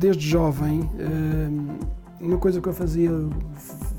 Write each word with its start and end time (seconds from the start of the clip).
desde 0.00 0.26
jovem, 0.26 0.88
eh, 0.98 1.48
uma 2.22 2.38
coisa 2.38 2.58
que 2.58 2.66
eu 2.66 2.72
fazia 2.72 3.10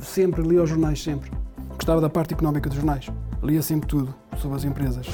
sempre, 0.02 0.42
lia 0.42 0.64
os 0.64 0.70
jornais 0.70 1.02
sempre. 1.02 1.32
Gostava 1.76 2.02
da 2.02 2.10
parte 2.10 2.34
económica 2.34 2.68
dos 2.68 2.76
jornais. 2.76 3.08
Lia 3.44 3.62
sempre 3.62 3.88
tudo 3.88 4.14
sobre 4.38 4.58
as 4.58 4.64
empresas. 4.64 5.06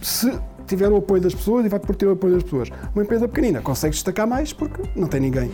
Se 0.00 0.36
tiver 0.66 0.88
o 0.88 0.96
apoio 0.96 1.22
das 1.22 1.34
pessoas 1.34 1.64
e 1.66 1.68
vai 1.68 1.78
por 1.78 1.94
ter 1.94 2.06
o 2.06 2.12
apoio 2.12 2.34
das 2.34 2.42
pessoas. 2.42 2.68
Uma 2.94 3.04
empresa 3.04 3.28
pequenina 3.28 3.60
consegue 3.60 3.94
destacar 3.94 4.26
mais 4.26 4.52
porque 4.52 4.82
não 4.96 5.06
tem 5.06 5.20
ninguém. 5.20 5.50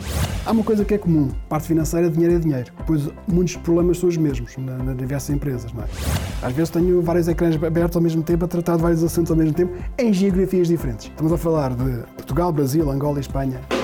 Há 0.47 0.53
uma 0.53 0.65
coisa 0.65 0.83
que 0.83 0.95
é 0.95 0.99
comum, 0.99 1.31
parte 1.49 1.67
financeira, 1.67 2.09
dinheiro 2.09 2.37
é 2.37 2.39
dinheiro. 2.39 2.73
Pois 2.87 3.09
muitos 3.27 3.57
problemas 3.57 3.99
são 3.99 4.09
os 4.09 4.17
mesmos 4.17 4.57
nas 4.57 4.97
diversas 4.97 5.29
empresas. 5.29 5.73
Não 5.75 5.83
é? 5.83 5.87
Às 6.43 6.53
vezes 6.55 6.71
tenho 6.71 7.03
vários 7.03 7.29
ecrãs 7.29 7.55
abertos 7.63 7.97
ao 7.97 8.03
mesmo 8.03 8.23
tempo 8.23 8.47
a 8.47 8.49
tratar 8.49 8.77
de 8.77 8.83
vários 8.83 9.05
assuntos 9.05 9.31
ao 9.31 9.37
mesmo 9.37 9.53
tempo 9.53 9.75
em 9.99 10.11
geografias 10.11 10.69
diferentes. 10.69 11.07
Estamos 11.07 11.33
a 11.33 11.37
falar 11.37 11.75
de 11.75 12.03
Portugal, 12.15 12.51
Brasil, 12.51 12.91
Angola 12.91 13.19
e 13.19 13.21
Espanha. 13.21 13.78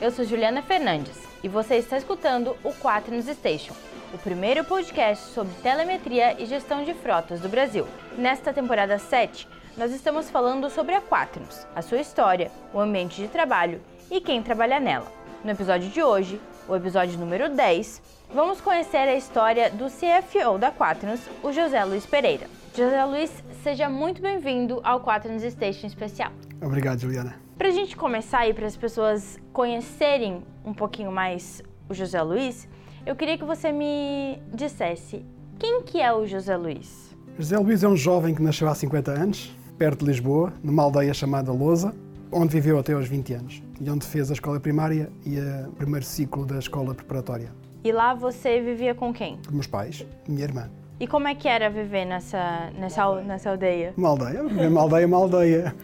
Eu 0.00 0.10
sou 0.10 0.24
Juliana 0.24 0.62
Fernandes 0.62 1.18
e 1.42 1.48
você 1.48 1.76
está 1.76 1.96
escutando 1.96 2.56
o 2.62 2.72
Quaternos 2.72 3.26
Station 3.26 3.74
o 4.12 4.18
primeiro 4.18 4.64
podcast 4.64 5.32
sobre 5.32 5.52
telemetria 5.62 6.40
e 6.40 6.46
gestão 6.46 6.84
de 6.84 6.94
frotas 6.94 7.40
do 7.40 7.48
Brasil. 7.48 7.86
Nesta 8.16 8.52
temporada 8.52 8.98
7, 8.98 9.48
nós 9.76 9.92
estamos 9.92 10.30
falando 10.30 10.70
sobre 10.70 10.94
a 10.94 11.00
Quaternos, 11.00 11.66
a 11.74 11.82
sua 11.82 12.00
história, 12.00 12.50
o 12.72 12.80
ambiente 12.80 13.20
de 13.20 13.28
trabalho 13.28 13.80
e 14.10 14.20
quem 14.20 14.42
trabalha 14.42 14.80
nela. 14.80 15.12
No 15.44 15.50
episódio 15.50 15.90
de 15.90 16.02
hoje, 16.02 16.40
o 16.68 16.74
episódio 16.74 17.18
número 17.18 17.48
10, 17.54 18.02
vamos 18.32 18.60
conhecer 18.60 18.96
a 18.96 19.14
história 19.14 19.70
do 19.70 19.86
CFO 19.86 20.58
da 20.58 20.72
Quaternos, 20.72 21.20
o 21.42 21.52
José 21.52 21.84
Luiz 21.84 22.06
Pereira. 22.06 22.46
José 22.74 23.04
Luiz, 23.04 23.30
seja 23.62 23.88
muito 23.88 24.22
bem-vindo 24.22 24.80
ao 24.82 25.00
Quaternos 25.00 25.42
Station 25.42 25.86
Especial. 25.86 26.32
Obrigado, 26.62 27.00
Juliana. 27.00 27.45
Para 27.58 27.68
a 27.68 27.70
gente 27.70 27.96
começar 27.96 28.46
e 28.46 28.52
para 28.52 28.66
as 28.66 28.76
pessoas 28.76 29.38
conhecerem 29.50 30.42
um 30.62 30.74
pouquinho 30.74 31.10
mais 31.10 31.62
o 31.88 31.94
José 31.94 32.20
Luiz, 32.20 32.68
eu 33.06 33.16
queria 33.16 33.38
que 33.38 33.46
você 33.46 33.72
me 33.72 34.38
dissesse 34.52 35.24
quem 35.58 35.82
que 35.82 35.98
é 35.98 36.12
o 36.12 36.26
José 36.26 36.54
Luiz? 36.54 37.16
José 37.38 37.56
Luiz 37.56 37.82
é 37.82 37.88
um 37.88 37.96
jovem 37.96 38.34
que 38.34 38.42
nasceu 38.42 38.68
há 38.68 38.74
50 38.74 39.10
anos, 39.10 39.56
perto 39.78 40.04
de 40.04 40.10
Lisboa, 40.10 40.52
numa 40.62 40.82
aldeia 40.82 41.14
chamada 41.14 41.50
Lousa, 41.50 41.94
onde 42.30 42.52
viveu 42.52 42.78
até 42.78 42.92
aos 42.92 43.08
20 43.08 43.32
anos 43.32 43.62
e 43.80 43.88
onde 43.88 44.04
fez 44.04 44.30
a 44.30 44.34
escola 44.34 44.60
primária 44.60 45.10
e 45.24 45.38
o 45.66 45.72
primeiro 45.72 46.04
ciclo 46.04 46.44
da 46.44 46.58
escola 46.58 46.94
preparatória. 46.94 47.50
E 47.82 47.90
lá 47.90 48.12
você 48.12 48.60
vivia 48.60 48.94
com 48.94 49.14
quem? 49.14 49.38
Com 49.46 49.54
meus 49.54 49.66
pais, 49.66 50.04
minha 50.28 50.44
irmã. 50.44 50.70
E 50.98 51.06
como 51.06 51.28
é 51.28 51.34
que 51.34 51.46
era 51.46 51.68
viver 51.68 52.04
nessa, 52.06 52.70
nessa, 52.78 53.22
nessa 53.22 53.50
aldeia? 53.50 53.92
Uma 53.96 54.08
aldeia, 54.10 54.42
uma 54.42 54.80
aldeia, 54.80 55.06
uma 55.06 55.16
aldeia, 55.16 55.74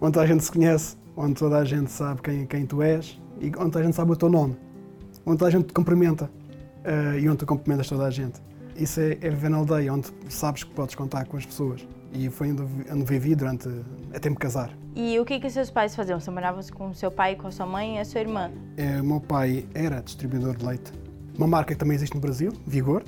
onde 0.00 0.18
a 0.18 0.26
gente 0.26 0.44
se 0.44 0.52
conhece, 0.52 0.96
onde 1.16 1.34
toda 1.34 1.58
a 1.58 1.64
gente 1.64 1.90
sabe 1.90 2.22
quem, 2.22 2.46
quem 2.46 2.66
tu 2.66 2.82
és 2.82 3.20
e 3.40 3.46
onde 3.46 3.70
toda 3.70 3.80
a 3.80 3.82
gente 3.82 3.94
sabe 3.94 4.12
o 4.12 4.16
teu 4.16 4.28
nome, 4.28 4.56
onde 5.26 5.38
toda 5.38 5.48
a 5.48 5.50
gente 5.50 5.66
te 5.66 5.72
cumprimenta 5.72 6.30
uh, 6.84 7.18
e 7.18 7.28
onde 7.28 7.38
tu 7.38 7.46
cumprimentas 7.46 7.88
toda 7.88 8.06
a 8.06 8.10
gente. 8.10 8.40
Isso 8.76 9.00
é, 9.00 9.12
é, 9.12 9.30
viver 9.30 9.50
na 9.50 9.58
aldeia, 9.58 9.92
onde 9.92 10.08
sabes 10.28 10.64
que 10.64 10.70
podes 10.70 10.94
contar 10.94 11.26
com 11.26 11.36
as 11.36 11.44
pessoas. 11.44 11.86
E 12.12 12.28
foi 12.28 12.50
onde, 12.50 12.62
onde 12.90 13.04
vivi 13.04 13.34
durante 13.34 13.68
até 14.14 14.30
me 14.30 14.36
casar. 14.36 14.70
E 14.96 15.18
o 15.18 15.24
que 15.24 15.38
que 15.38 15.48
seus 15.50 15.70
pais 15.70 15.94
faziam? 15.94 16.18
Você 16.18 16.30
morava 16.30 16.60
com 16.72 16.88
o 16.88 16.94
seu 16.94 17.10
pai, 17.10 17.36
com 17.36 17.46
a 17.46 17.50
sua 17.50 17.66
mãe 17.66 17.96
e 17.96 18.00
a 18.00 18.04
sua 18.04 18.20
irmã? 18.20 18.50
É, 18.76 19.00
o 19.00 19.04
meu 19.04 19.20
pai 19.20 19.66
era 19.74 20.00
distribuidor 20.00 20.56
de 20.56 20.66
leite. 20.66 20.92
Uma 21.36 21.46
marca 21.46 21.74
que 21.74 21.78
também 21.78 21.94
existe 21.94 22.14
no 22.14 22.20
Brasil, 22.20 22.52
Vigor. 22.66 23.04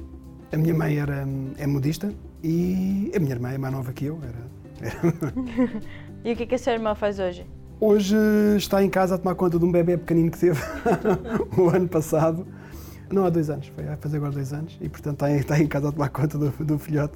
A 0.52 0.56
minha 0.56 0.74
mãe 0.74 0.98
era, 0.98 1.26
é 1.56 1.66
modista 1.66 2.12
e 2.44 3.10
a 3.16 3.18
minha 3.18 3.32
irmã 3.32 3.52
é 3.52 3.58
mais 3.58 3.72
nova 3.72 3.92
que 3.92 4.04
eu. 4.04 4.20
Era, 4.22 4.90
era... 4.90 5.32
e 6.22 6.32
o 6.32 6.36
que 6.36 6.46
que 6.46 6.54
a 6.54 6.58
sua 6.58 6.74
irmã 6.74 6.94
faz 6.94 7.18
hoje? 7.18 7.46
Hoje 7.84 8.16
está 8.56 8.80
em 8.80 8.88
casa 8.88 9.16
a 9.16 9.18
tomar 9.18 9.34
conta 9.34 9.58
de 9.58 9.64
um 9.64 9.72
bebê 9.72 9.98
pequenino 9.98 10.30
que 10.30 10.38
teve 10.38 10.60
o 11.58 11.68
ano 11.68 11.88
passado 11.88 12.46
não, 13.10 13.26
há 13.26 13.28
dois 13.28 13.50
anos, 13.50 13.66
foi 13.74 13.88
a 13.88 13.96
fazer 13.96 14.18
agora 14.18 14.30
dois 14.30 14.52
anos 14.52 14.78
e 14.80 14.88
portanto 14.88 15.14
está 15.14 15.30
em, 15.32 15.36
está 15.38 15.58
em 15.58 15.66
casa 15.66 15.88
a 15.88 15.92
tomar 15.92 16.08
conta 16.10 16.38
do, 16.38 16.50
do 16.64 16.78
filhote. 16.78 17.14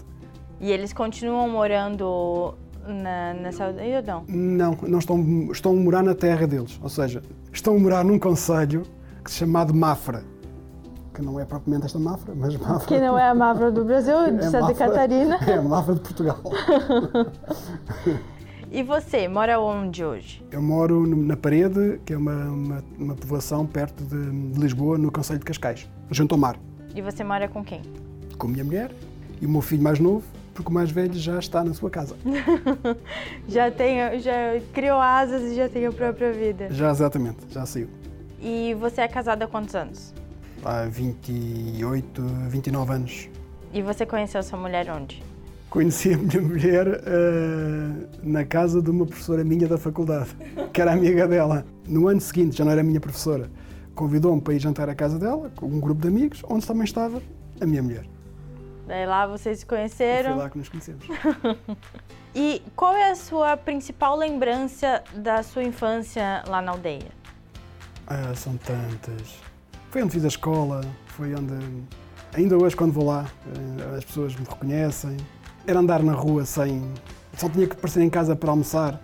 E 0.60 0.72
eles 0.72 0.92
continuam 0.92 1.48
morando 1.48 2.54
na, 2.84 3.64
aldeia 3.64 4.00
ou 4.00 4.04
não? 4.04 4.24
Não, 4.26 4.78
não 4.88 4.98
estão, 4.98 5.52
estão 5.52 5.70
a 5.70 5.76
morar 5.76 6.02
na 6.02 6.16
terra 6.16 6.48
deles, 6.48 6.80
ou 6.82 6.88
seja, 6.88 7.22
estão 7.52 7.76
a 7.76 7.78
morar 7.78 8.04
num 8.04 8.18
conselho 8.18 8.82
que 9.22 9.30
se 9.30 9.36
chama 9.38 9.64
de 9.64 9.72
Mafra, 9.72 10.24
que 11.14 11.22
não 11.22 11.38
é 11.38 11.44
propriamente 11.44 11.86
esta 11.86 12.00
Mafra, 12.00 12.34
mas 12.34 12.56
Mafra... 12.56 12.88
Que 12.88 12.98
não 12.98 13.16
é 13.16 13.28
a 13.28 13.34
Mafra 13.36 13.70
do 13.70 13.84
Brasil, 13.84 14.16
de 14.36 14.38
é 14.38 14.50
Santa 14.50 14.60
Mafra, 14.62 14.88
Catarina. 14.88 15.38
É 15.46 15.54
a 15.54 15.62
Mafra 15.62 15.94
de 15.94 16.00
Portugal. 16.00 16.40
E 18.70 18.82
você, 18.82 19.28
mora 19.28 19.60
onde 19.60 20.04
hoje? 20.04 20.44
Eu 20.50 20.60
moro 20.60 21.06
na 21.06 21.36
Parede, 21.36 22.00
que 22.04 22.12
é 22.12 22.16
uma, 22.16 22.46
uma, 22.46 22.84
uma 22.98 23.14
povoação 23.14 23.64
perto 23.64 24.02
de, 24.02 24.50
de 24.52 24.60
Lisboa, 24.60 24.98
no 24.98 25.10
Conselho 25.10 25.38
de 25.38 25.44
Cascais, 25.44 25.88
junto 26.10 26.34
ao 26.34 26.40
mar. 26.40 26.58
E 26.94 27.00
você 27.00 27.22
mora 27.22 27.48
com 27.48 27.64
quem? 27.64 27.82
Com 28.36 28.48
a 28.48 28.50
minha 28.50 28.64
mulher 28.64 28.90
e 29.40 29.46
o 29.46 29.48
meu 29.48 29.62
filho 29.62 29.82
mais 29.82 30.00
novo, 30.00 30.24
porque 30.52 30.68
o 30.68 30.72
mais 30.72 30.90
velho 30.90 31.14
já 31.14 31.38
está 31.38 31.62
na 31.62 31.74
sua 31.74 31.90
casa. 31.90 32.16
já 33.48 33.70
tem, 33.70 34.18
já 34.20 34.60
criou 34.72 34.98
asas 34.98 35.42
e 35.42 35.54
já 35.54 35.68
tem 35.68 35.86
a 35.86 35.92
própria 35.92 36.32
vida. 36.32 36.68
Já, 36.70 36.90
exatamente, 36.90 37.38
já 37.48 37.64
saiu. 37.64 37.88
E 38.42 38.74
você 38.74 39.02
é 39.02 39.08
casada 39.08 39.44
há 39.44 39.48
quantos 39.48 39.74
anos? 39.76 40.12
Há 40.64 40.86
28, 40.86 42.22
29 42.48 42.92
anos. 42.92 43.28
E 43.72 43.80
você 43.80 44.04
conheceu 44.04 44.42
sua 44.42 44.58
mulher 44.58 44.90
onde? 44.90 45.22
Conheci 45.70 46.14
a 46.14 46.18
minha 46.18 46.40
mulher 46.40 46.86
uh, 46.86 48.08
na 48.22 48.44
casa 48.44 48.80
de 48.80 48.90
uma 48.90 49.06
professora 49.06 49.44
minha 49.44 49.66
da 49.66 49.78
faculdade, 49.78 50.30
que 50.72 50.80
era 50.80 50.92
amiga 50.92 51.26
dela. 51.26 51.64
No 51.86 52.08
ano 52.08 52.20
seguinte, 52.20 52.56
já 52.56 52.64
não 52.64 52.72
era 52.72 52.82
minha 52.82 53.00
professora, 53.00 53.50
convidou-me 53.94 54.40
para 54.40 54.54
ir 54.54 54.60
jantar 54.60 54.88
à 54.88 54.94
casa 54.94 55.18
dela, 55.18 55.50
com 55.56 55.66
um 55.66 55.80
grupo 55.80 56.00
de 56.00 56.08
amigos, 56.08 56.42
onde 56.48 56.66
também 56.66 56.84
estava 56.84 57.22
a 57.60 57.66
minha 57.66 57.82
mulher. 57.82 58.06
Daí 58.86 59.04
lá 59.04 59.26
vocês 59.26 59.60
se 59.60 59.66
conheceram. 59.66 60.30
E 60.30 60.34
foi 60.34 60.42
lá 60.42 60.50
que 60.50 60.58
nos 60.58 60.68
conhecemos. 60.68 61.04
e 62.34 62.62
qual 62.76 62.94
é 62.94 63.10
a 63.10 63.16
sua 63.16 63.56
principal 63.56 64.16
lembrança 64.16 65.02
da 65.14 65.42
sua 65.42 65.64
infância 65.64 66.44
lá 66.46 66.62
na 66.62 66.72
aldeia? 66.72 67.10
Ah, 68.06 68.32
são 68.34 68.56
tantas. 68.58 69.40
Foi 69.90 70.02
onde 70.02 70.12
fiz 70.12 70.24
a 70.24 70.28
escola, 70.28 70.82
foi 71.06 71.34
onde. 71.34 71.54
Ainda 72.34 72.56
hoje, 72.56 72.76
quando 72.76 72.92
vou 72.92 73.06
lá, 73.06 73.26
eh, 73.46 73.96
as 73.96 74.04
pessoas 74.04 74.36
me 74.36 74.44
reconhecem, 74.46 75.16
era 75.66 75.80
andar 75.80 76.02
na 76.02 76.12
rua 76.12 76.44
sem. 76.44 76.82
Só 77.36 77.48
tinha 77.48 77.66
que 77.66 77.74
aparecer 77.74 78.02
em 78.02 78.08
casa 78.08 78.34
para 78.34 78.50
almoçar 78.50 79.00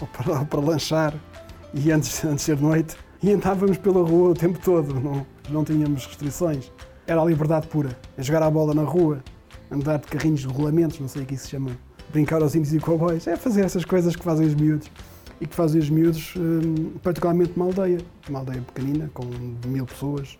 ou 0.00 0.06
para, 0.06 0.38
ou 0.40 0.44
para 0.46 0.60
lanchar 0.60 1.14
e 1.72 1.90
antes, 1.90 2.22
antes 2.24 2.36
de 2.36 2.42
ser 2.42 2.60
noite. 2.60 2.96
E 3.22 3.30
andávamos 3.32 3.76
pela 3.76 4.02
rua 4.02 4.30
o 4.30 4.34
tempo 4.34 4.58
todo, 4.58 4.98
não, 4.98 5.26
não 5.48 5.64
tínhamos 5.64 6.06
restrições. 6.06 6.72
Era 7.06 7.20
a 7.20 7.24
liberdade 7.24 7.66
pura. 7.66 7.96
É 8.16 8.22
jogar 8.22 8.42
a 8.42 8.50
bola 8.50 8.72
na 8.74 8.82
rua, 8.82 9.22
andar 9.70 9.98
de 9.98 10.06
carrinhos 10.06 10.40
de 10.40 10.46
rolamentos, 10.46 10.98
não 10.98 11.08
sei 11.08 11.22
o 11.22 11.26
que 11.26 11.34
isso 11.34 11.44
se 11.44 11.50
chama, 11.50 11.70
brincar 12.10 12.40
aos 12.40 12.54
índios 12.54 12.72
e 12.72 12.78
cowboys. 12.78 13.26
É 13.26 13.36
fazer 13.36 13.64
essas 13.64 13.84
coisas 13.84 14.16
que 14.16 14.22
fazem 14.24 14.46
os 14.46 14.54
miúdos 14.54 14.90
e 15.40 15.46
que 15.46 15.54
fazem 15.54 15.80
os 15.80 15.90
miúdos, 15.90 16.34
hum, 16.36 16.92
particularmente 17.02 17.52
uma 17.56 17.66
aldeia. 17.66 17.98
Uma 18.28 18.38
aldeia 18.38 18.62
pequenina, 18.62 19.10
com 19.12 19.24
mil 19.66 19.84
pessoas, 19.84 20.38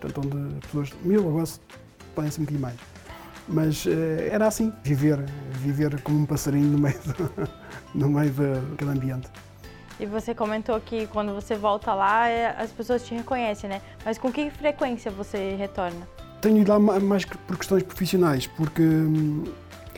portanto, 0.00 0.26
onde 0.26 0.60
pessoas, 0.60 0.92
mil, 1.02 1.28
agora 1.28 1.44
podem 2.14 2.30
um 2.30 2.40
bocadinho 2.40 2.60
mais. 2.60 2.76
Mas 3.50 3.84
eh, 3.86 4.28
era 4.30 4.46
assim, 4.46 4.72
viver, 4.84 5.18
viver 5.50 6.00
como 6.02 6.20
um 6.20 6.26
passarinho 6.26 6.68
no 6.68 6.78
meio, 6.78 6.98
do, 7.00 7.48
no 7.94 8.08
meio 8.08 8.32
daquele 8.32 8.90
ambiente. 8.90 9.28
E 9.98 10.06
você 10.06 10.34
comentou 10.34 10.80
que 10.80 11.06
quando 11.08 11.34
você 11.34 11.54
volta 11.56 11.92
lá, 11.92 12.26
é, 12.28 12.56
as 12.58 12.70
pessoas 12.70 13.04
te 13.04 13.14
reconhecem, 13.14 13.68
né? 13.68 13.82
Mas 14.02 14.16
com 14.16 14.32
que 14.32 14.50
frequência 14.50 15.10
você 15.10 15.56
retorna? 15.56 16.08
Tenho 16.40 16.58
ido 16.58 16.72
lá 16.72 16.78
mais 16.78 17.26
por 17.26 17.58
questões 17.58 17.82
profissionais, 17.82 18.46
porque 18.46 18.80
hum, 18.80 19.44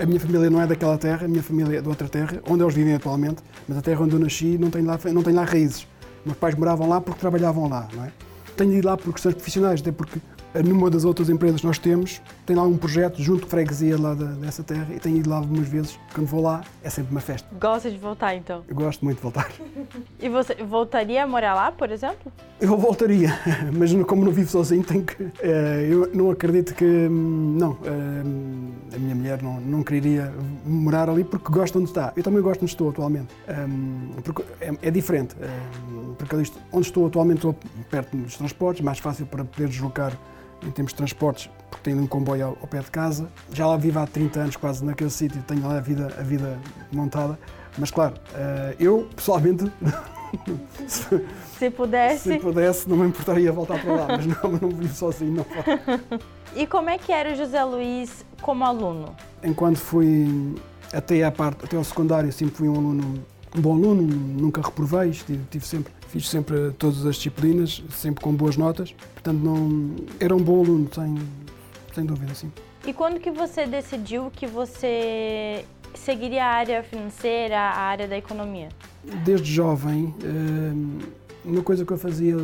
a 0.00 0.04
minha 0.04 0.18
família 0.18 0.50
não 0.50 0.60
é 0.60 0.66
daquela 0.66 0.98
terra, 0.98 1.26
a 1.26 1.28
minha 1.28 1.42
família 1.42 1.78
é 1.78 1.80
de 1.80 1.88
outra 1.88 2.08
terra, 2.08 2.42
onde 2.48 2.64
eles 2.64 2.74
vivem 2.74 2.94
atualmente, 2.94 3.42
mas 3.68 3.78
a 3.78 3.82
terra 3.82 4.02
onde 4.02 4.14
eu 4.14 4.18
nasci 4.18 4.58
não 4.58 4.70
tem 4.70 4.82
lá, 4.82 4.98
não 5.12 5.22
tem 5.22 5.32
lá 5.32 5.44
raízes. 5.44 5.86
Meus 6.24 6.36
pais 6.36 6.56
moravam 6.56 6.88
lá 6.88 7.00
porque 7.00 7.20
trabalhavam 7.20 7.68
lá, 7.68 7.86
não 7.94 8.04
é? 8.04 8.12
Tenho 8.56 8.72
ido 8.72 8.88
lá 8.88 8.96
por 8.96 9.12
questões 9.12 9.34
profissionais, 9.34 9.80
até 9.80 9.92
porque 9.92 10.20
numa 10.64 10.90
das 10.90 11.04
outras 11.04 11.30
empresas 11.30 11.60
que 11.60 11.66
nós 11.66 11.78
temos, 11.78 12.20
tem 12.44 12.56
lá 12.56 12.62
um 12.62 12.76
projeto 12.76 13.22
junto 13.22 13.42
com 13.42 13.46
a 13.46 13.50
freguesia 13.50 13.98
lá 13.98 14.14
da, 14.14 14.24
dessa 14.24 14.62
terra 14.62 14.86
e 14.94 14.98
tenho 14.98 15.18
ido 15.18 15.30
lá 15.30 15.36
algumas 15.36 15.68
vezes. 15.68 15.98
Quando 16.12 16.26
vou 16.26 16.42
lá, 16.42 16.62
é 16.82 16.90
sempre 16.90 17.10
uma 17.10 17.20
festa. 17.20 17.48
Gosta 17.60 17.90
de 17.90 17.96
voltar, 17.96 18.34
então? 18.34 18.62
Eu 18.68 18.74
gosto 18.74 19.04
muito 19.04 19.18
de 19.18 19.22
voltar. 19.22 19.50
e 20.20 20.28
você 20.28 20.54
voltaria 20.56 21.22
a 21.22 21.26
morar 21.26 21.54
lá, 21.54 21.70
por 21.70 21.90
exemplo? 21.90 22.32
Eu 22.60 22.76
voltaria, 22.76 23.30
mas 23.72 23.92
como 24.06 24.24
não 24.24 24.32
vivo 24.32 24.50
sozinho, 24.50 24.82
tenho 24.82 25.04
que. 25.04 25.30
Eh, 25.40 25.88
eu 25.90 26.10
não 26.14 26.30
acredito 26.30 26.74
que. 26.74 26.84
Hum, 26.84 27.56
não, 27.58 27.78
eh, 27.84 28.96
a 28.96 28.98
minha 28.98 29.14
mulher 29.14 29.42
não, 29.42 29.60
não 29.60 29.82
quereria 29.82 30.32
morar 30.64 31.08
ali 31.08 31.24
porque 31.24 31.50
gosta 31.50 31.78
onde 31.78 31.88
está. 31.88 32.12
Eu 32.16 32.22
também 32.22 32.42
gosto 32.42 32.62
onde 32.62 32.72
estou 32.72 32.90
atualmente. 32.90 33.34
Hum, 33.48 34.10
porque 34.22 34.42
é, 34.60 34.72
é 34.82 34.90
diferente. 34.90 35.34
Hum, 35.36 36.14
porque 36.18 36.36
onde 36.72 36.86
estou 36.86 37.06
atualmente 37.06 37.38
estou 37.38 37.56
perto 37.90 38.16
dos 38.16 38.36
transportes, 38.36 38.84
mais 38.84 38.98
fácil 38.98 39.26
para 39.26 39.44
poder 39.44 39.68
deslocar 39.68 40.16
em 40.62 40.70
termos 40.70 40.92
de 40.92 40.96
transportes, 40.96 41.50
porque 41.70 41.90
tenho 41.90 42.02
um 42.02 42.06
comboio 42.06 42.46
ao, 42.46 42.58
ao, 42.60 42.66
pé 42.66 42.80
de 42.80 42.90
casa. 42.90 43.28
Já 43.52 43.66
lá 43.66 43.76
vivo 43.76 43.98
há 43.98 44.06
30 44.06 44.40
anos 44.40 44.56
quase 44.56 44.84
naquele 44.84 45.10
sítio, 45.10 45.42
tenho 45.42 45.66
lá 45.66 45.76
a 45.76 45.80
vida, 45.80 46.14
a 46.18 46.22
vida 46.22 46.58
montada. 46.92 47.38
Mas 47.78 47.90
claro, 47.90 48.14
uh, 48.14 48.76
eu 48.78 49.08
pessoalmente. 49.14 49.70
se 51.58 51.70
pudesse. 51.70 52.32
Se 52.32 52.38
pudesse, 52.38 52.88
não 52.88 52.96
me 52.96 53.08
importaria 53.08 53.52
voltar 53.52 53.80
para 53.80 53.94
lá, 53.94 54.06
mas 54.08 54.26
não, 54.26 54.52
não 54.52 54.70
vivo 54.70 54.94
sozinho, 54.94 55.32
não 55.34 55.46
E 56.54 56.66
como 56.66 56.90
é 56.90 56.98
que 56.98 57.10
era 57.12 57.32
o 57.32 57.34
José 57.34 57.62
Luís 57.64 58.24
como 58.40 58.64
aluno? 58.64 59.14
Enquanto 59.42 59.78
fui 59.78 60.54
até, 60.92 61.24
à 61.24 61.30
parte, 61.30 61.64
até 61.64 61.76
ao 61.76 61.84
secundário, 61.84 62.30
sempre 62.30 62.56
fui 62.56 62.68
um 62.68 62.76
aluno, 62.76 63.24
um 63.56 63.60
bom 63.60 63.74
aluno, 63.74 64.02
nunca 64.02 64.60
reprovei, 64.60 65.10
tive, 65.12 65.40
tive 65.50 65.66
sempre, 65.66 65.92
fiz 66.12 66.28
sempre 66.28 66.72
todas 66.72 67.06
as 67.06 67.16
disciplinas, 67.16 67.82
sempre 67.90 68.22
com 68.22 68.34
boas 68.34 68.54
notas, 68.54 68.92
portanto 69.14 69.38
não, 69.38 69.96
era 70.20 70.36
um 70.36 70.42
bom 70.42 70.62
aluno, 70.62 70.88
sem, 70.94 71.18
sem 71.94 72.04
dúvida, 72.04 72.34
sim. 72.34 72.52
E 72.86 72.92
quando 72.92 73.18
que 73.18 73.30
você 73.30 73.66
decidiu 73.66 74.30
que 74.30 74.46
você 74.46 75.64
seguiria 75.94 76.44
a 76.44 76.48
área 76.48 76.82
financeira, 76.82 77.58
a 77.58 77.78
área 77.78 78.06
da 78.06 78.18
economia? 78.18 78.68
Desde 79.24 79.50
jovem, 79.50 80.14
eh, 80.22 81.08
uma 81.46 81.62
coisa 81.62 81.82
que 81.86 81.92
eu 81.92 81.96
fazia 81.96 82.36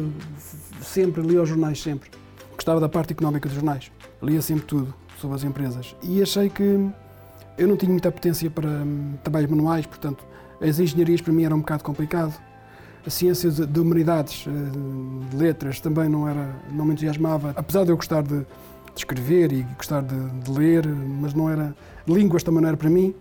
sempre, 0.81 1.21
lia 1.21 1.43
os 1.43 1.49
jornais 1.49 1.83
sempre. 1.83 2.11
Gostava 2.55 2.81
da 2.81 2.89
parte 2.89 3.13
económica 3.13 3.49
dos 3.49 3.57
jornais. 3.57 3.93
Lia 4.23 4.41
sempre 4.41 4.65
tudo 4.65 4.95
sobre 5.21 5.37
as 5.37 5.45
empresas. 5.45 5.95
E 6.03 6.23
achei 6.23 6.49
que 6.49 6.89
eu 7.59 7.69
não 7.69 7.77
tinha 7.77 7.91
muita 7.91 8.11
potência 8.11 8.51
para 8.51 8.69
hum, 8.69 9.15
trabalhos 9.23 9.51
manuais, 9.51 9.85
portanto, 9.85 10.25
as 10.61 10.79
engenharias 10.79 11.21
para 11.21 11.33
mim 11.33 11.45
eram 11.45 11.59
um 11.59 11.61
bocado 11.61 11.85
complicado. 11.85 12.48
A 13.09 13.11
ciência 13.11 13.51
de 13.51 13.81
humanidades, 13.81 14.45
eh, 14.47 15.31
de 15.31 15.35
letras, 15.35 15.81
também 15.81 16.11
não, 16.11 16.29
era, 16.29 16.55
não 16.71 16.85
me 16.85 16.93
entusiasmava. 16.93 17.55
Apesar 17.57 17.85
de 17.85 17.91
eu 17.91 17.97
gostar 17.97 18.23
de, 18.23 18.41
de 18.41 18.47
escrever 18.95 19.51
e 19.51 19.63
gostar 19.63 20.03
de, 20.03 20.29
de, 20.41 20.51
ler, 20.51 20.87
mas 20.87 21.33
não 21.33 21.49
era. 21.49 21.75
Línguas 22.07 22.43
também 22.43 22.61
não 22.61 22.69
era 22.69 22.77
para 22.77 22.91
mim. 22.91 23.15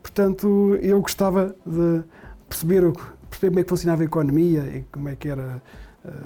Portanto, 0.00 0.78
eu 0.80 1.00
gostava 1.00 1.56
de 1.66 2.04
perceber, 2.48 2.92
perceber 3.28 3.48
como 3.48 3.58
é 3.58 3.62
que 3.64 3.68
funcionava 3.68 4.02
a 4.02 4.04
economia 4.04 4.60
e 4.60 4.84
como 4.92 5.08
é 5.08 5.16
que 5.16 5.28
era 5.28 5.60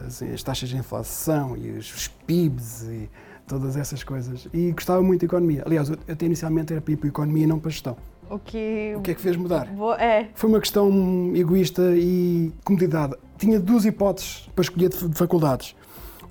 assim, 0.06 0.30
as 0.30 0.42
taxas 0.42 0.68
de 0.68 0.76
inflação 0.76 1.56
e 1.56 1.70
os, 1.70 1.90
os 1.94 2.08
PIBs 2.08 2.82
e 2.82 3.08
todas 3.46 3.78
essas 3.78 4.04
coisas. 4.04 4.46
E 4.52 4.72
gostava 4.72 5.02
muito 5.02 5.20
de 5.20 5.26
economia. 5.26 5.62
Aliás, 5.64 5.88
eu 5.88 5.96
até 6.06 6.26
inicialmente 6.26 6.70
era 6.74 6.82
para 6.82 6.92
ir 6.92 6.96
para 6.96 7.06
a 7.06 7.08
economia 7.08 7.44
e 7.44 7.46
não 7.46 7.58
para 7.58 7.68
a 7.68 7.72
gestão. 7.72 7.96
O 8.28 8.38
que... 8.38 8.94
o 8.96 9.00
que 9.00 9.12
é 9.12 9.14
que 9.14 9.20
fez 9.20 9.36
mudar? 9.36 9.68
É. 9.98 10.26
Foi 10.34 10.50
uma 10.50 10.60
questão 10.60 11.32
egoísta 11.34 11.94
e 11.96 12.52
comodidade. 12.64 13.14
Tinha 13.38 13.60
duas 13.60 13.84
hipóteses 13.84 14.48
para 14.54 14.62
escolher 14.62 14.88
de 14.88 15.14
faculdades. 15.14 15.76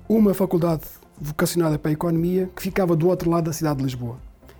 Uma 0.08 0.34
faculdade 0.34 0.82
vocacionada 1.18 1.78
para 1.78 1.90
a 1.90 1.92
economia, 1.92 2.50
que 2.54 2.62
ficava 2.62 2.94
do 2.94 3.08
outro 3.08 3.30
lado 3.30 3.44
da 3.44 3.52
cidade 3.52 3.78
de 3.78 3.84
Lisboa. 3.84 4.18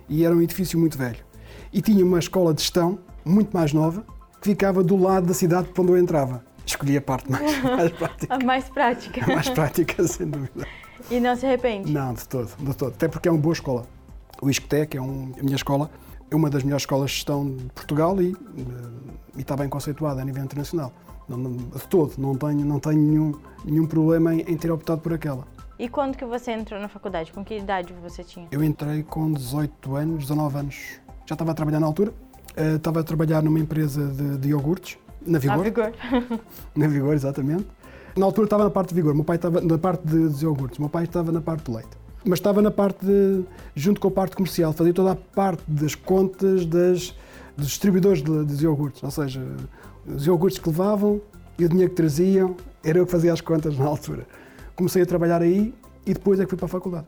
E 0.09 0.25
era 0.25 0.35
um 0.35 0.41
edifício 0.41 0.79
muito 0.79 0.97
velho. 0.97 1.23
E 1.71 1.81
tinha 1.81 2.03
uma 2.03 2.19
escola 2.19 2.53
de 2.53 2.61
gestão, 2.61 2.99
muito 3.23 3.55
mais 3.55 3.73
nova, 3.73 4.03
que 4.41 4.49
ficava 4.49 4.83
do 4.83 4.95
lado 4.95 5.27
da 5.27 5.33
cidade 5.33 5.67
por 5.69 5.83
onde 5.83 5.91
eu 5.91 5.97
entrava. 5.97 6.43
Escolhi 6.65 6.97
a 6.97 7.01
parte 7.01 7.31
mais, 7.31 7.61
mais 7.63 7.91
prática. 7.91 8.33
A 8.33 8.39
mais 8.39 8.69
prática. 8.69 9.23
A 9.23 9.35
mais 9.35 9.49
prática, 9.49 10.03
sem 10.07 10.27
dúvida. 10.27 10.67
E 11.09 11.19
não 11.19 11.35
se 11.35 11.45
arrepende? 11.45 11.91
Não, 11.91 12.13
de 12.13 12.27
todo, 12.27 12.49
de 12.57 12.75
todo. 12.75 12.93
Até 12.93 13.07
porque 13.07 13.27
é 13.29 13.31
uma 13.31 13.39
boa 13.39 13.53
escola. 13.53 13.85
O 14.41 14.49
ISCTEC 14.49 14.97
é 14.97 15.01
um, 15.01 15.31
a 15.39 15.43
minha 15.43 15.55
escola, 15.55 15.89
é 16.29 16.35
uma 16.35 16.49
das 16.49 16.63
melhores 16.63 16.83
escolas 16.83 17.09
de 17.11 17.15
gestão 17.17 17.49
de 17.49 17.63
Portugal 17.65 18.21
e, 18.21 18.31
eh, 18.31 18.63
e 19.37 19.41
está 19.41 19.55
bem 19.55 19.69
conceituada 19.69 20.21
a 20.21 20.25
nível 20.25 20.43
internacional. 20.43 20.91
Não, 21.27 21.37
não, 21.37 21.51
de 21.55 21.87
todo, 21.89 22.13
não 22.17 22.35
tenho, 22.35 22.65
não 22.65 22.79
tenho 22.79 22.99
nenhum, 22.99 23.33
nenhum 23.65 23.85
problema 23.85 24.33
em, 24.33 24.41
em 24.41 24.57
ter 24.57 24.71
optado 24.71 25.01
por 25.01 25.13
aquela. 25.13 25.45
E 25.79 25.87
quando 25.87 26.17
que 26.17 26.25
você 26.25 26.51
entrou 26.51 26.79
na 26.79 26.87
faculdade? 26.87 27.31
Com 27.31 27.45
que 27.45 27.55
idade 27.55 27.93
você 28.01 28.23
tinha? 28.23 28.47
Eu 28.51 28.63
entrei 28.63 29.03
com 29.03 29.31
18 29.31 29.95
anos, 29.95 30.19
19 30.23 30.57
anos. 30.57 30.75
Já 31.25 31.35
estava 31.35 31.51
a 31.51 31.53
trabalhar 31.53 31.79
na 31.79 31.85
altura. 31.85 32.11
Uh, 32.57 32.77
estava 32.77 33.01
a 33.01 33.03
trabalhar 33.03 33.43
numa 33.43 33.59
empresa 33.59 34.07
de, 34.07 34.37
de 34.37 34.49
iogurtes, 34.49 34.97
na 35.21 35.37
Vigor. 35.37 35.57
Na 35.57 35.63
Vigor. 35.63 35.93
na 36.75 36.87
Vigor, 36.87 37.13
exatamente. 37.13 37.67
Na 38.15 38.25
altura 38.25 38.45
estava 38.45 38.63
na 38.63 38.71
parte 38.71 38.89
de 38.89 38.95
vigor, 38.95 39.13
meu 39.13 39.23
pai 39.23 39.35
estava 39.35 39.61
na 39.61 39.77
parte 39.77 40.07
de, 40.07 40.17
dos 40.17 40.41
iogurtes, 40.41 40.79
meu 40.79 40.89
pai 40.89 41.03
estava 41.03 41.31
na 41.31 41.39
parte 41.39 41.65
de 41.65 41.71
leite. 41.71 41.89
Mas 42.27 42.39
estava 42.39 42.61
na 42.61 42.69
parte 42.69 43.05
de, 43.05 43.43
junto 43.73 44.01
com 44.01 44.09
a 44.09 44.11
parte 44.11 44.35
comercial, 44.35 44.73
fazia 44.73 44.93
toda 44.93 45.11
a 45.11 45.15
parte 45.15 45.63
das 45.65 45.95
contas 45.95 46.65
das, 46.65 47.15
dos 47.55 47.67
distribuidores 47.67 48.21
de, 48.21 48.43
dos 48.43 48.61
iogurtes, 48.61 49.01
ou 49.01 49.11
seja, 49.11 49.41
os 50.05 50.27
iogurtes 50.27 50.59
que 50.59 50.67
levavam 50.67 51.21
e 51.57 51.63
o 51.63 51.69
dinheiro 51.69 51.89
que 51.89 51.95
traziam, 51.95 52.55
era 52.83 52.97
eu 52.97 53.05
que 53.05 53.11
fazia 53.11 53.31
as 53.31 53.39
contas 53.39 53.77
na 53.77 53.85
altura. 53.85 54.27
Comecei 54.75 55.01
a 55.01 55.05
trabalhar 55.05 55.41
aí 55.41 55.73
e 56.05 56.13
depois 56.13 56.39
é 56.39 56.43
que 56.43 56.49
fui 56.49 56.57
para 56.57 56.65
a 56.65 56.69
faculdade. 56.69 57.07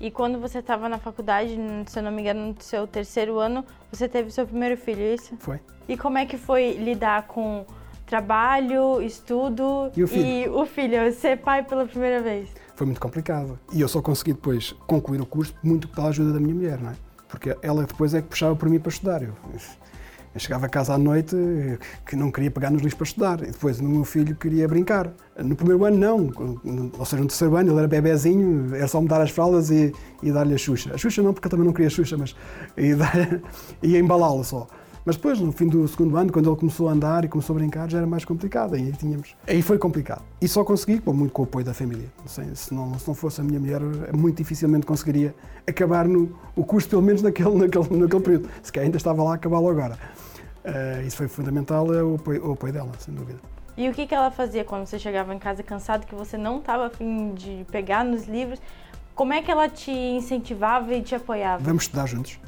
E 0.00 0.10
quando 0.10 0.40
você 0.40 0.58
estava 0.58 0.88
na 0.88 0.98
faculdade, 0.98 1.56
se 1.86 1.98
eu 1.98 2.02
não 2.02 2.10
me 2.10 2.22
engano, 2.22 2.48
no 2.48 2.56
seu 2.60 2.86
terceiro 2.86 3.38
ano, 3.38 3.64
você 3.90 4.08
teve 4.08 4.30
seu 4.30 4.46
primeiro 4.46 4.76
filho, 4.76 5.00
é 5.00 5.14
isso? 5.14 5.34
Foi. 5.38 5.60
E 5.88 5.96
como 5.96 6.18
é 6.18 6.26
que 6.26 6.36
foi 6.36 6.72
lidar 6.72 7.26
com 7.26 7.64
trabalho, 8.06 9.00
estudo 9.02 9.90
e 9.96 10.02
o 10.02 10.08
filho, 10.08 10.26
e 10.26 10.48
o 10.48 10.66
filho 10.66 11.12
ser 11.12 11.38
pai 11.38 11.62
pela 11.62 11.86
primeira 11.86 12.20
vez? 12.20 12.48
Foi 12.74 12.86
muito 12.86 13.00
complicado. 13.00 13.58
E 13.72 13.80
eu 13.80 13.88
só 13.88 14.00
consegui 14.00 14.32
depois 14.32 14.72
concluir 14.86 15.20
o 15.20 15.26
curso 15.26 15.54
muito 15.62 15.88
pela 15.88 16.08
ajuda 16.08 16.32
da 16.32 16.40
minha 16.40 16.54
mulher, 16.54 16.80
não 16.80 16.90
é? 16.90 16.94
Porque 17.28 17.56
ela 17.62 17.84
depois 17.84 18.12
é 18.14 18.20
que 18.20 18.28
puxava 18.28 18.54
por 18.54 18.68
mim 18.68 18.78
para 18.78 18.90
estudar. 18.90 19.22
Eu, 19.22 19.32
eu 20.34 20.40
chegava 20.40 20.66
a 20.66 20.68
casa 20.68 20.94
à 20.94 20.98
noite 20.98 21.36
que 22.06 22.16
não 22.16 22.30
queria 22.30 22.50
pegar 22.50 22.70
nos 22.70 22.82
livros 22.82 22.94
para 22.94 23.04
estudar. 23.04 23.42
E 23.42 23.52
depois 23.52 23.80
o 23.80 23.84
meu 23.84 24.04
filho 24.04 24.34
queria 24.34 24.66
brincar. 24.66 25.12
No 25.38 25.54
primeiro 25.54 25.84
ano, 25.84 25.96
não. 25.96 26.30
Ou 26.98 27.04
seja, 27.04 27.22
no 27.22 27.28
terceiro 27.28 27.56
ano, 27.56 27.70
ele 27.70 27.78
era 27.78 27.88
bebezinho, 27.88 28.74
era 28.74 28.88
só 28.88 29.00
mudar 29.00 29.20
as 29.20 29.30
fraldas 29.30 29.70
e, 29.70 29.92
e 30.22 30.32
dar-lhe 30.32 30.54
a 30.54 30.58
Xuxa. 30.58 30.94
A 30.94 30.98
Xuxa 30.98 31.22
não, 31.22 31.32
porque 31.32 31.46
eu 31.46 31.50
também 31.50 31.66
não 31.66 31.72
queria 31.72 31.88
a 31.88 31.90
Xuxa, 31.90 32.16
mas 32.16 32.34
ia, 32.76 33.42
ia 33.82 33.98
embalá-la 33.98 34.44
só. 34.44 34.66
Mas 35.04 35.16
depois, 35.16 35.40
no 35.40 35.50
fim 35.50 35.66
do 35.66 35.86
segundo 35.88 36.16
ano, 36.16 36.32
quando 36.32 36.48
ele 36.48 36.56
começou 36.56 36.88
a 36.88 36.92
andar 36.92 37.24
e 37.24 37.28
começou 37.28 37.56
a 37.56 37.58
brincar, 37.58 37.90
já 37.90 37.98
era 37.98 38.06
mais 38.06 38.24
complicado. 38.24 38.74
Aí 38.74 38.92
tínhamos. 38.92 39.34
Aí 39.48 39.60
foi 39.60 39.76
complicado. 39.76 40.22
E 40.40 40.46
só 40.46 40.62
consegui, 40.62 41.00
com 41.00 41.12
muito 41.12 41.32
com 41.32 41.42
o 41.42 41.44
apoio 41.44 41.64
da 41.64 41.74
família. 41.74 42.06
Sei, 42.24 42.54
se, 42.54 42.72
não, 42.72 42.96
se 42.96 43.08
não 43.08 43.14
fosse 43.14 43.40
a 43.40 43.44
minha 43.44 43.58
mulher, 43.58 43.80
muito 44.14 44.36
dificilmente 44.36 44.86
conseguiria 44.86 45.34
acabar 45.66 46.06
no, 46.06 46.38
o 46.54 46.64
curso, 46.64 46.88
pelo 46.88 47.02
menos 47.02 47.20
naquele, 47.20 47.50
naquele, 47.50 47.96
naquele 47.96 48.22
período. 48.22 48.48
Se 48.62 48.72
calhar 48.72 48.86
ainda 48.86 48.96
estava 48.96 49.24
lá 49.24 49.32
a 49.32 49.34
acabá-lo 49.34 49.68
agora. 49.68 49.98
Uh, 50.64 51.04
isso 51.04 51.16
foi 51.16 51.26
fundamental, 51.26 51.92
é 51.92 52.02
o 52.02 52.14
apoio, 52.14 52.48
o 52.48 52.52
apoio 52.52 52.72
dela, 52.72 52.90
sem 53.00 53.12
dúvida. 53.12 53.40
E 53.76 53.88
o 53.88 53.92
que, 53.92 54.06
que 54.06 54.14
ela 54.14 54.30
fazia 54.30 54.62
quando 54.64 54.86
você 54.86 55.00
chegava 55.00 55.34
em 55.34 55.38
casa 55.38 55.64
cansado, 55.64 56.06
que 56.06 56.14
você 56.14 56.36
não 56.38 56.58
estava 56.58 56.86
afim 56.86 57.34
de 57.34 57.66
pegar 57.72 58.04
nos 58.04 58.28
livros? 58.28 58.60
Como 59.16 59.32
é 59.32 59.42
que 59.42 59.50
ela 59.50 59.68
te 59.68 59.90
incentivava 59.90 60.94
e 60.94 61.02
te 61.02 61.16
apoiava? 61.16 61.64
Vamos 61.64 61.84
estudar 61.84 62.06
juntos. 62.06 62.38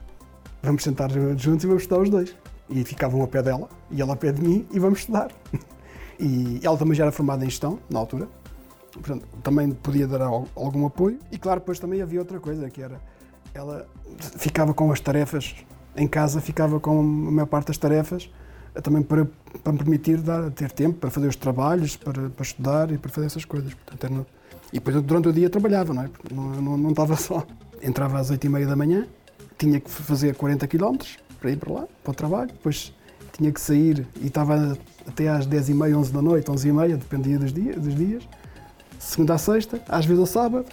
Vamos 0.62 0.84
sentar 0.84 1.10
juntos 1.10 1.64
e 1.64 1.66
vamos 1.66 1.82
estudar 1.82 2.00
os 2.00 2.08
dois 2.08 2.43
e 2.68 2.84
ficavam 2.84 3.20
ao 3.20 3.28
pé 3.28 3.42
dela 3.42 3.68
e 3.90 4.00
ela 4.00 4.12
ao 4.12 4.16
pé 4.16 4.32
de 4.32 4.42
mim 4.42 4.66
e 4.70 4.78
vamos 4.78 5.00
estudar. 5.00 5.30
E 6.18 6.60
ela 6.62 6.76
também 6.76 6.94
já 6.94 7.04
era 7.04 7.12
formada 7.12 7.44
em 7.44 7.50
gestão, 7.50 7.78
na 7.90 7.98
altura, 7.98 8.28
portanto, 8.92 9.26
também 9.42 9.72
podia 9.72 10.06
dar 10.06 10.22
algum 10.22 10.86
apoio. 10.86 11.18
E 11.32 11.38
claro, 11.38 11.60
depois 11.60 11.78
também 11.78 12.00
havia 12.00 12.20
outra 12.20 12.38
coisa, 12.38 12.70
que 12.70 12.80
era, 12.80 13.00
ela 13.52 13.86
ficava 14.38 14.72
com 14.72 14.92
as 14.92 15.00
tarefas, 15.00 15.54
em 15.96 16.06
casa 16.06 16.40
ficava 16.40 16.78
com 16.78 17.00
a 17.00 17.02
maior 17.02 17.46
parte 17.46 17.68
das 17.68 17.78
tarefas, 17.78 18.30
também 18.82 19.02
para, 19.02 19.26
para 19.62 19.72
me 19.72 19.78
permitir 19.78 20.20
dar, 20.20 20.50
ter 20.50 20.70
tempo 20.70 20.98
para 20.98 21.10
fazer 21.10 21.28
os 21.28 21.36
trabalhos, 21.36 21.96
para, 21.96 22.30
para 22.30 22.42
estudar 22.42 22.90
e 22.90 22.98
para 22.98 23.10
fazer 23.10 23.26
essas 23.26 23.44
coisas. 23.44 23.74
Portanto, 23.74 24.26
e 24.72 24.78
depois 24.78 25.00
durante 25.02 25.28
o 25.28 25.32
dia 25.32 25.48
trabalhava, 25.48 25.94
não 25.94 26.02
é? 26.02 26.10
Não, 26.32 26.44
não, 26.50 26.76
não 26.76 26.90
estava 26.90 27.16
só. 27.16 27.46
Entrava 27.82 28.18
às 28.18 28.30
oito 28.30 28.44
e 28.44 28.48
meia 28.48 28.66
da 28.66 28.74
manhã, 28.74 29.06
tinha 29.56 29.78
que 29.78 29.90
fazer 29.90 30.34
40 30.34 30.66
quilómetros, 30.66 31.18
para 31.44 31.50
ir 31.50 31.56
para 31.56 31.72
lá, 31.74 31.88
para 32.02 32.10
o 32.10 32.14
trabalho. 32.14 32.48
Depois 32.48 32.92
tinha 33.32 33.52
que 33.52 33.60
sair 33.60 34.06
e 34.20 34.28
estava 34.28 34.78
até 35.06 35.28
às 35.28 35.46
10h30, 35.46 35.94
11 35.94 36.12
da 36.12 36.22
noite, 36.22 36.50
11h30, 36.50 36.96
dependia 36.96 37.38
dos 37.38 37.52
dias, 37.52 37.76
dos 37.76 37.94
dias. 37.94 38.28
Segunda 38.98 39.34
a 39.34 39.38
sexta, 39.38 39.82
às 39.86 40.06
vezes 40.06 40.20
ao 40.20 40.26
sábado. 40.26 40.64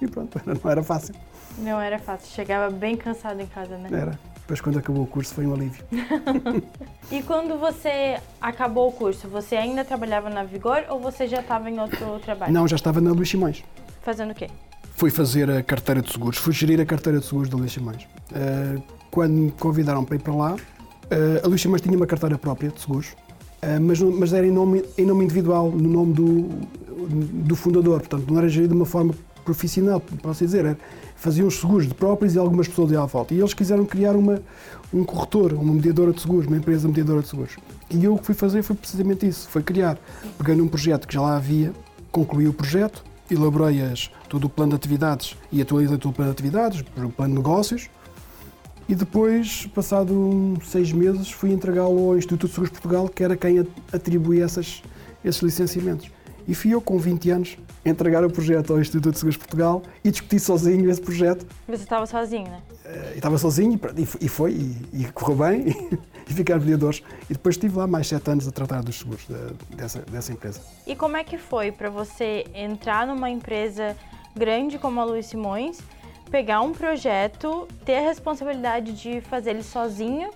E 0.00 0.06
pronto, 0.06 0.40
não 0.46 0.70
era 0.70 0.82
fácil. 0.82 1.14
Não 1.58 1.80
era 1.80 1.98
fácil. 1.98 2.28
Chegava 2.32 2.72
bem 2.72 2.96
cansado 2.96 3.40
em 3.40 3.46
casa, 3.46 3.76
né? 3.76 3.88
Era. 3.90 4.18
Depois, 4.42 4.60
quando 4.60 4.78
acabou 4.78 5.04
o 5.04 5.06
curso, 5.06 5.34
foi 5.34 5.46
um 5.46 5.54
alívio. 5.54 5.84
e 7.10 7.22
quando 7.22 7.58
você 7.58 8.20
acabou 8.40 8.88
o 8.88 8.92
curso, 8.92 9.28
você 9.28 9.56
ainda 9.56 9.84
trabalhava 9.84 10.30
na 10.30 10.44
Vigor 10.44 10.84
ou 10.88 11.00
você 11.00 11.26
já 11.26 11.40
estava 11.40 11.70
em 11.70 11.78
outro 11.80 12.18
trabalho? 12.20 12.52
Não, 12.52 12.66
já 12.68 12.76
estava 12.76 13.00
na 13.00 13.12
Luís 13.12 13.28
Simões. 13.28 13.64
Fazendo 14.02 14.32
o 14.32 14.34
quê? 14.34 14.48
Fui 14.96 15.10
fazer 15.10 15.50
a 15.50 15.62
carteira 15.62 16.02
de 16.02 16.12
seguros, 16.12 16.38
fui 16.38 16.52
gerir 16.52 16.80
a 16.80 16.86
carteira 16.86 17.18
de 17.18 17.24
seguros 17.24 17.48
da 17.48 17.56
Luís 17.56 17.72
Simões. 17.72 18.04
Uh, 18.30 18.82
quando 19.12 19.32
me 19.32 19.50
convidaram 19.52 20.04
para 20.04 20.16
ir 20.16 20.18
para 20.18 20.34
lá, 20.34 20.56
eh, 21.10 21.42
a 21.44 21.46
Luís 21.46 21.60
Simões 21.60 21.82
tinha 21.82 21.94
uma 21.94 22.06
carteira 22.06 22.38
própria 22.38 22.70
de 22.70 22.80
seguros, 22.80 23.14
eh, 23.60 23.78
mas, 23.78 24.00
mas 24.00 24.32
era 24.32 24.46
em 24.46 24.50
nome, 24.50 24.82
em 24.96 25.04
nome 25.04 25.24
individual, 25.24 25.70
no 25.70 25.88
nome 25.88 26.14
do, 26.14 26.48
do 27.46 27.54
fundador, 27.54 28.00
portanto 28.00 28.28
não 28.30 28.38
era 28.38 28.48
gerido 28.48 28.72
de 28.72 28.80
uma 28.80 28.86
forma 28.86 29.14
profissional, 29.44 30.00
posso 30.00 30.44
dizer, 30.44 30.64
era, 30.64 30.78
faziam 31.14 31.46
os 31.46 31.60
seguros 31.60 31.86
de 31.86 31.92
próprios 31.92 32.34
e 32.34 32.38
algumas 32.38 32.66
pessoas 32.68 32.88
de 32.88 32.96
à 32.96 33.04
volta. 33.04 33.34
E 33.34 33.38
eles 33.38 33.52
quiseram 33.52 33.84
criar 33.84 34.16
uma, 34.16 34.40
um 34.94 35.04
corretor, 35.04 35.52
uma 35.52 35.74
mediadora 35.74 36.12
de 36.12 36.20
seguros, 36.20 36.46
uma 36.46 36.56
empresa 36.56 36.88
mediadora 36.88 37.20
de 37.20 37.28
seguros. 37.28 37.56
E 37.90 38.04
eu 38.04 38.14
o 38.14 38.18
que 38.18 38.24
fui 38.24 38.34
fazer 38.34 38.62
foi 38.62 38.76
precisamente 38.76 39.26
isso, 39.26 39.48
foi 39.48 39.62
criar. 39.62 39.98
Peguei 40.38 40.54
num 40.54 40.68
projeto 40.68 41.06
que 41.06 41.14
já 41.14 41.20
lá 41.20 41.36
havia, 41.36 41.72
concluí 42.10 42.48
o 42.48 42.52
projeto, 42.52 43.04
elaborei 43.30 43.82
as, 43.82 44.10
todo 44.28 44.44
o 44.44 44.48
plano 44.48 44.70
de 44.70 44.76
atividades 44.76 45.36
e 45.50 45.60
atualizei 45.60 45.98
todo 45.98 46.12
o 46.12 46.14
plano 46.14 46.30
de 46.30 46.34
atividades, 46.34 46.84
o 46.96 47.08
plano 47.10 47.34
de 47.34 47.38
negócios, 47.38 47.90
E 48.92 48.94
depois, 48.94 49.66
passado 49.74 50.54
seis 50.62 50.92
meses, 50.92 51.30
fui 51.30 51.50
entregá-lo 51.50 52.10
ao 52.10 52.18
Instituto 52.18 52.46
de 52.46 52.52
Seguros 52.52 52.70
de 52.70 52.78
Portugal, 52.78 53.08
que 53.08 53.24
era 53.24 53.34
quem 53.34 53.66
atribuía 53.90 54.44
essas, 54.44 54.82
esses 55.24 55.40
licenciamentos. 55.40 56.10
E 56.46 56.54
fui 56.54 56.74
eu, 56.74 56.80
com 56.82 56.98
20 56.98 57.30
anos, 57.30 57.56
entregar 57.86 58.22
o 58.22 58.28
projeto 58.28 58.70
ao 58.74 58.78
Instituto 58.78 59.12
de 59.12 59.18
Seguros 59.18 59.36
de 59.36 59.38
Portugal 59.38 59.82
e 60.04 60.10
discuti 60.10 60.38
sozinho 60.38 60.90
esse 60.90 61.00
projeto. 61.00 61.46
Você 61.66 61.84
estava 61.84 62.04
sozinho, 62.04 62.44
né? 62.44 62.60
Uh, 62.84 63.16
estava 63.16 63.38
sozinho 63.38 63.80
e, 64.20 64.28
foi, 64.28 64.52
e, 64.52 64.76
e 64.92 65.04
correu 65.12 65.38
bem, 65.38 65.64
e 66.28 66.34
ficaram 66.34 66.60
mediadores. 66.60 67.02
E 67.30 67.32
depois 67.32 67.54
estive 67.54 67.78
lá 67.78 67.86
mais 67.86 68.06
sete 68.06 68.30
anos 68.30 68.46
a 68.46 68.50
tratar 68.50 68.82
dos 68.82 68.98
seguros 68.98 69.26
de, 69.26 69.74
dessa, 69.74 70.00
dessa 70.00 70.34
empresa. 70.34 70.60
E 70.86 70.94
como 70.94 71.16
é 71.16 71.24
que 71.24 71.38
foi 71.38 71.72
para 71.72 71.88
você 71.88 72.44
entrar 72.52 73.06
numa 73.06 73.30
empresa 73.30 73.96
grande 74.36 74.78
como 74.78 75.00
a 75.00 75.04
Luiz 75.04 75.24
Simões, 75.24 75.78
pegar 76.32 76.62
um 76.62 76.72
projeto, 76.72 77.68
ter 77.84 77.98
a 77.98 78.08
responsabilidade 78.08 78.94
de 78.94 79.20
fazer 79.20 79.50
ele 79.50 79.62
sozinho 79.62 80.30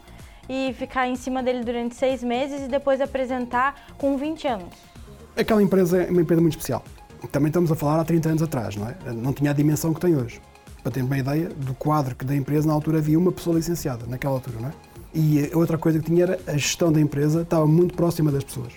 e 0.47 0.75
ficar 0.75 1.09
em 1.09 1.17
cima 1.17 1.43
dele 1.43 1.65
durante 1.65 1.97
seis 1.97 2.23
meses 2.23 2.67
e 2.67 2.69
depois 2.69 3.01
apresentar 3.01 3.75
com 3.97 4.15
20 4.19 4.47
anos? 4.47 4.75
Aquela 5.35 5.63
empresa 5.63 6.03
é 6.03 6.11
uma 6.11 6.21
empresa 6.21 6.43
muito 6.43 6.53
especial. 6.53 6.85
Também 7.33 7.49
estamos 7.49 7.73
a 7.73 7.75
falar 7.75 7.99
há 7.99 8.05
30 8.05 8.29
anos 8.29 8.43
atrás, 8.43 8.77
não 8.77 8.89
é? 8.89 8.95
Não 9.11 9.33
tinha 9.33 9.51
a 9.51 9.55
dimensão 9.55 9.95
que 9.95 10.01
tem 10.01 10.15
hoje. 10.15 10.41
Para 10.83 10.93
ter 10.93 11.03
uma 11.03 11.17
ideia 11.17 11.49
do 11.49 11.75
quadro 11.75 12.15
que 12.15 12.27
da 12.27 12.37
empresa, 12.37 12.69
na 12.69 12.75
altura 12.75 12.99
havia 12.99 13.19
uma 13.19 13.33
pessoa 13.33 13.57
licenciada, 13.57 14.05
naquela 14.07 14.35
altura, 14.35 14.59
não 14.61 14.69
é? 14.69 14.73
E 15.15 15.51
outra 15.55 15.79
coisa 15.79 15.99
que 15.99 16.05
tinha 16.05 16.25
era 16.25 16.39
a 16.47 16.53
gestão 16.53 16.93
da 16.93 17.01
empresa 17.01 17.41
estava 17.41 17.67
muito 17.67 17.95
próxima 17.95 18.31
das 18.31 18.45
pessoas. 18.45 18.75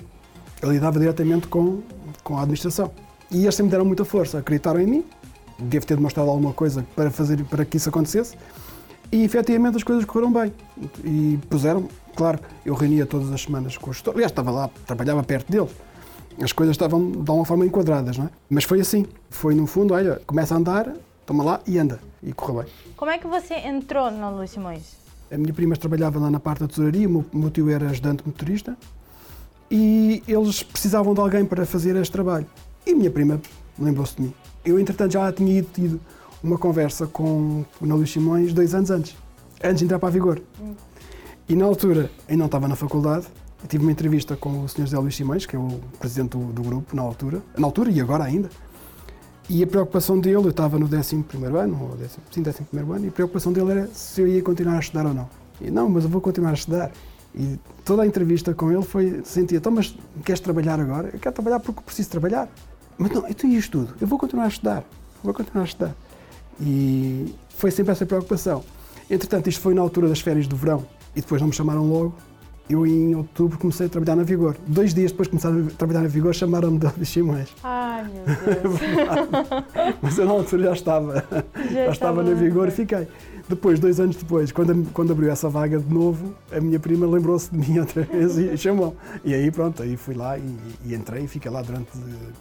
Eu 0.62 0.72
lidava 0.72 0.98
diretamente 0.98 1.48
com, 1.48 1.82
com 2.24 2.38
a 2.38 2.42
administração. 2.42 2.92
E 3.30 3.44
eles 3.44 3.54
sempre 3.54 3.66
me 3.66 3.72
deram 3.72 3.86
muita 3.86 4.06
força, 4.06 4.40
acreditaram 4.40 4.80
em 4.80 4.88
mim, 4.88 5.06
devo 5.60 5.86
ter 5.86 5.96
demonstrado 5.96 6.30
alguma 6.30 6.54
coisa 6.54 6.86
para, 6.96 7.12
fazer, 7.12 7.44
para 7.46 7.66
que 7.66 7.78
isso 7.78 7.90
acontecesse, 7.90 8.38
e 9.12 9.24
efetivamente 9.24 9.78
as 9.78 9.84
coisas 9.84 10.06
correram 10.06 10.32
bem. 10.32 10.54
E 11.04 11.40
puseram, 11.50 11.88
claro, 12.16 12.40
eu 12.66 12.74
reunia 12.74 13.06
todas 13.06 13.32
as 13.32 13.42
semanas 13.42 13.78
com 13.78 13.90
o 13.90 13.94
gestor, 13.94 14.14
aliás, 14.14 14.32
estava 14.32 14.52
lá, 14.52 14.70
trabalhava 14.86 15.24
perto 15.24 15.52
dele. 15.52 15.70
As 16.42 16.54
coisas 16.54 16.74
estavam 16.74 17.12
de 17.12 17.18
alguma 17.18 17.46
forma 17.46 17.66
enquadradas, 17.66 18.18
não 18.18 18.26
é? 18.26 18.30
Mas 18.50 18.64
foi 18.64 18.80
assim. 18.80 19.06
Foi 19.30 19.54
no 19.54 19.68
fundo, 19.68 19.94
olha, 19.94 20.22
começa 20.26 20.54
a 20.54 20.58
andar, 20.58 20.94
toma 21.26 21.44
lá 21.44 21.60
e 21.68 21.78
anda. 21.78 22.00
E 22.24 22.32
correu 22.32 22.64
bem. 22.64 22.72
Como 22.96 23.12
é 23.12 23.18
que 23.18 23.28
você 23.28 23.56
entrou 23.56 24.10
na 24.10 24.30
Luís 24.30 24.52
Simões? 24.52 24.96
A 25.30 25.38
minha 25.38 25.54
prima 25.54 25.76
trabalhava 25.76 26.18
lá 26.18 26.32
na 26.32 26.40
parte 26.40 26.62
da 26.62 26.68
tesouraria, 26.68 27.10
o 27.10 27.26
meu 27.34 27.52
tio 27.52 27.70
era 27.70 27.90
ajudante 27.90 28.24
motorista 28.26 28.78
e 29.70 30.24
eles 30.28 30.64
precisavam 30.64 31.14
de 31.14 31.20
alguém 31.20 31.46
para 31.46 31.66
fazer 31.66 31.96
este 31.96 32.12
trabalho. 32.12 32.48
E 32.86 32.92
a 32.92 32.96
minha 32.96 33.12
prima 33.12 33.40
lembrou-se 33.78 34.16
de 34.16 34.24
mim. 34.24 34.34
Eu, 34.64 34.80
entretanto, 34.80 35.14
já 35.14 35.32
tinha 35.32 35.62
tido 35.64 36.00
uma 36.44 36.58
conversa 36.58 37.08
com 37.08 37.66
o 37.82 37.86
Ana 37.86 37.96
Luís 37.96 38.12
Simões 38.12 38.54
dois 38.54 38.74
anos 38.74 38.92
antes, 38.92 39.16
antes 39.64 39.80
de 39.80 39.86
entrar 39.86 40.00
para 40.00 40.10
a 40.10 40.12
Vigor. 40.12 40.42
Hum. 40.62 40.74
E 41.48 41.56
na 41.56 41.66
altura, 41.66 42.12
ainda 42.28 42.40
não 42.40 42.46
estava 42.46 42.68
na 42.68 42.76
faculdade, 42.76 43.26
tive 43.68 43.84
uma 43.84 43.92
entrevista 43.92 44.36
com 44.36 44.64
o 44.64 44.70
Sr. 44.70 44.82
José 44.82 44.98
Luís 45.00 45.16
Simões, 45.16 45.46
que 45.46 45.56
é 45.56 45.60
o 45.60 45.80
presidente 46.00 46.38
do, 46.38 46.46
do, 46.54 46.62
grupo 46.62 46.96
na 46.96 47.02
altura, 47.02 47.42
na 47.58 47.68
altura 47.68 47.90
e 47.90 48.00
agora 48.00 48.24
ainda. 48.24 48.50
E 49.50 49.64
a 49.64 49.68
preocupação 49.68 50.20
dele, 50.20 50.36
eu 50.36 50.50
estava 50.50 50.78
no 50.78 50.86
11 50.86 51.26
ano, 51.58 51.90
ou 51.90 51.98
10, 51.98 52.20
sim, 52.32 52.42
11 52.42 52.66
ano, 52.80 53.06
e 53.06 53.08
a 53.08 53.12
preocupação 53.12 53.52
dele 53.52 53.72
era 53.72 53.88
se 53.88 54.22
eu 54.22 54.28
ia 54.28 54.44
continuar 54.44 54.76
a 54.76 54.80
estudar 54.80 55.08
ou 55.08 55.14
não. 55.14 55.28
E 55.60 55.72
não, 55.72 55.90
mas 55.90 56.04
eu 56.04 56.10
vou 56.10 56.22
continuar 56.22 56.52
a 56.52 56.54
estudar. 56.54 56.92
E 57.34 57.60
toda 57.84 58.04
a 58.04 58.06
entrevista 58.06 58.54
com 58.54 58.72
ele 58.72 58.84
foi, 58.84 59.22
sentia, 59.24 59.58
então, 59.58 59.72
mas 59.72 59.96
queres 60.24 60.40
trabalhar 60.40 60.80
agora? 60.80 61.10
Eu 61.12 61.20
quero 61.20 61.34
trabalhar 61.34 61.60
porque 61.60 61.82
preciso 61.82 62.10
trabalhar. 62.10 62.48
Mas 63.00 63.12
não, 63.12 63.26
eu 63.26 63.34
tenho 63.34 63.58
isto 63.58 63.80
tudo, 63.80 63.96
eu 64.02 64.06
vou 64.06 64.20
continuar 64.20 64.44
a 64.44 64.48
estudar, 64.50 64.84
vou 65.24 65.34
continuar 65.34 65.62
a 65.62 65.66
estudar. 65.66 65.96
E 66.60 67.34
foi 67.56 67.72
sempre 67.72 67.94
essa 67.94 68.06
preocupação. 68.06 68.62
Entretanto, 69.10 69.48
isto 69.48 69.62
foi 69.62 69.74
na 69.74 69.82
altura 69.82 70.10
das 70.10 70.20
férias 70.20 70.46
do 70.48 70.58
verão 70.58 70.86
e 71.16 71.22
depois 71.22 71.42
não 71.42 71.48
me 71.48 71.54
chamaram 71.54 71.90
logo. 71.90 72.14
Eu, 72.70 72.86
em 72.86 73.16
outubro, 73.16 73.58
comecei 73.58 73.88
a 73.88 73.90
trabalhar 73.90 74.18
na 74.18 74.24
Vigor. 74.24 74.56
Dois 74.68 74.94
dias 74.94 75.12
depois 75.12 75.28
de 75.28 75.32
começar 75.32 75.50
a 75.50 75.76
trabalhar 75.76 76.02
na 76.02 76.08
Vigor, 76.08 76.34
chamaram-me 76.36 76.78
de 76.78 77.06
Simões. 77.06 77.48
Ai, 77.64 78.04
meu 78.04 78.26
Deus. 78.26 78.80
Mas 80.04 80.18
eu, 80.20 80.26
na 80.26 80.32
altura, 80.34 80.64
já 80.66 80.74
estava, 80.74 81.26
já, 81.56 81.86
já 81.86 81.92
estava 81.92 82.22
na 82.22 82.34
Vigor 82.34 82.68
e 82.68 82.72
fiquei. 82.72 83.08
Depois, 83.50 83.80
dois 83.80 84.00
anos 84.00 84.16
depois, 84.16 84.52
quando, 84.52 84.92
quando 84.94 85.12
abriu 85.12 85.32
essa 85.32 85.50
vaga 85.50 85.80
de 85.80 85.92
novo, 85.92 86.36
a 86.52 86.60
minha 86.62 86.80
prima 86.80 87.08
lembrou-se 87.08 87.50
de 87.50 87.58
mim 87.58 87.80
outra 87.82 88.04
vez 88.04 88.38
e 88.38 88.56
chamou. 88.56 88.96
E 89.26 89.34
aí, 89.34 89.50
pronto, 89.50 89.82
aí 89.82 89.98
fui 89.98 90.14
lá 90.14 90.38
e, 90.38 90.56
e 90.86 90.94
entrei 90.94 91.24
e 91.24 91.28
fiquei 91.28 91.50
lá 91.50 91.64
durante 91.64 91.90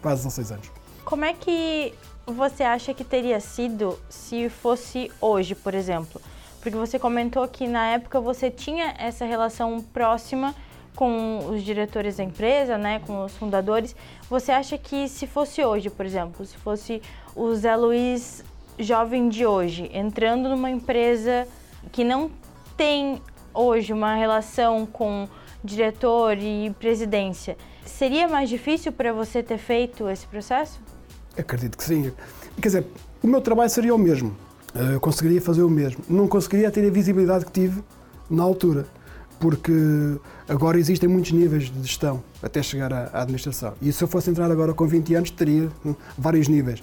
quase 0.02 0.24
16 0.24 0.52
anos. 0.52 0.70
Como 1.06 1.24
é 1.24 1.32
que 1.32 1.94
você 2.26 2.62
acha 2.62 2.92
que 2.92 3.02
teria 3.04 3.40
sido 3.40 3.98
se 4.10 4.50
fosse 4.50 5.10
hoje, 5.18 5.54
por 5.54 5.74
exemplo? 5.74 6.20
Porque 6.60 6.76
você 6.76 6.98
comentou 6.98 7.48
que 7.48 7.66
na 7.66 7.86
época 7.86 8.20
você 8.20 8.50
tinha 8.50 8.94
essa 8.98 9.24
relação 9.24 9.80
próxima 9.80 10.54
com 10.94 11.38
os 11.48 11.62
diretores 11.62 12.18
da 12.18 12.24
empresa, 12.24 12.76
né, 12.76 13.00
com 13.06 13.24
os 13.24 13.34
fundadores. 13.34 13.96
Você 14.28 14.52
acha 14.52 14.76
que 14.76 15.08
se 15.08 15.26
fosse 15.26 15.64
hoje, 15.64 15.88
por 15.88 16.04
exemplo, 16.04 16.44
se 16.44 16.58
fosse 16.58 17.00
o 17.34 17.54
Zé 17.54 17.74
Luiz 17.76 18.44
jovem 18.78 19.28
de 19.28 19.44
hoje 19.44 19.90
entrando 19.92 20.48
numa 20.48 20.70
empresa 20.70 21.46
que 21.90 22.04
não 22.04 22.30
tem 22.76 23.20
hoje 23.52 23.92
uma 23.92 24.14
relação 24.14 24.86
com 24.86 25.28
diretor 25.64 26.38
e 26.38 26.70
presidência, 26.78 27.56
seria 27.84 28.28
mais 28.28 28.48
difícil 28.48 28.92
para 28.92 29.12
você 29.12 29.42
ter 29.42 29.58
feito 29.58 30.08
esse 30.08 30.26
processo? 30.26 30.80
Acredito 31.36 31.76
que 31.76 31.84
sim. 31.84 32.12
Quer 32.60 32.68
dizer, 32.68 32.86
o 33.22 33.26
meu 33.26 33.40
trabalho 33.40 33.70
seria 33.70 33.94
o 33.94 33.98
mesmo. 33.98 34.36
Eh, 34.74 34.94
eu 34.94 35.00
conseguiria 35.00 35.40
fazer 35.40 35.62
o 35.62 35.70
mesmo. 35.70 36.04
Não 36.08 36.28
conseguiria 36.28 36.70
ter 36.70 36.86
a 36.86 36.90
visibilidade 36.90 37.44
que 37.44 37.52
tive 37.52 37.82
na 38.30 38.42
altura, 38.42 38.86
porque 39.40 39.72
agora 40.48 40.78
existem 40.78 41.08
muitos 41.08 41.32
níveis 41.32 41.70
de 41.70 41.82
gestão 41.82 42.22
até 42.42 42.62
chegar 42.62 42.92
à 42.92 43.22
administração. 43.22 43.74
E 43.80 43.92
se 43.92 44.02
eu 44.02 44.08
fosse 44.08 44.30
entrar 44.30 44.50
agora 44.50 44.72
com 44.74 44.86
20 44.86 45.14
anos, 45.14 45.30
teria 45.30 45.68
hum, 45.84 45.94
vários 46.16 46.48
níveis. 46.48 46.82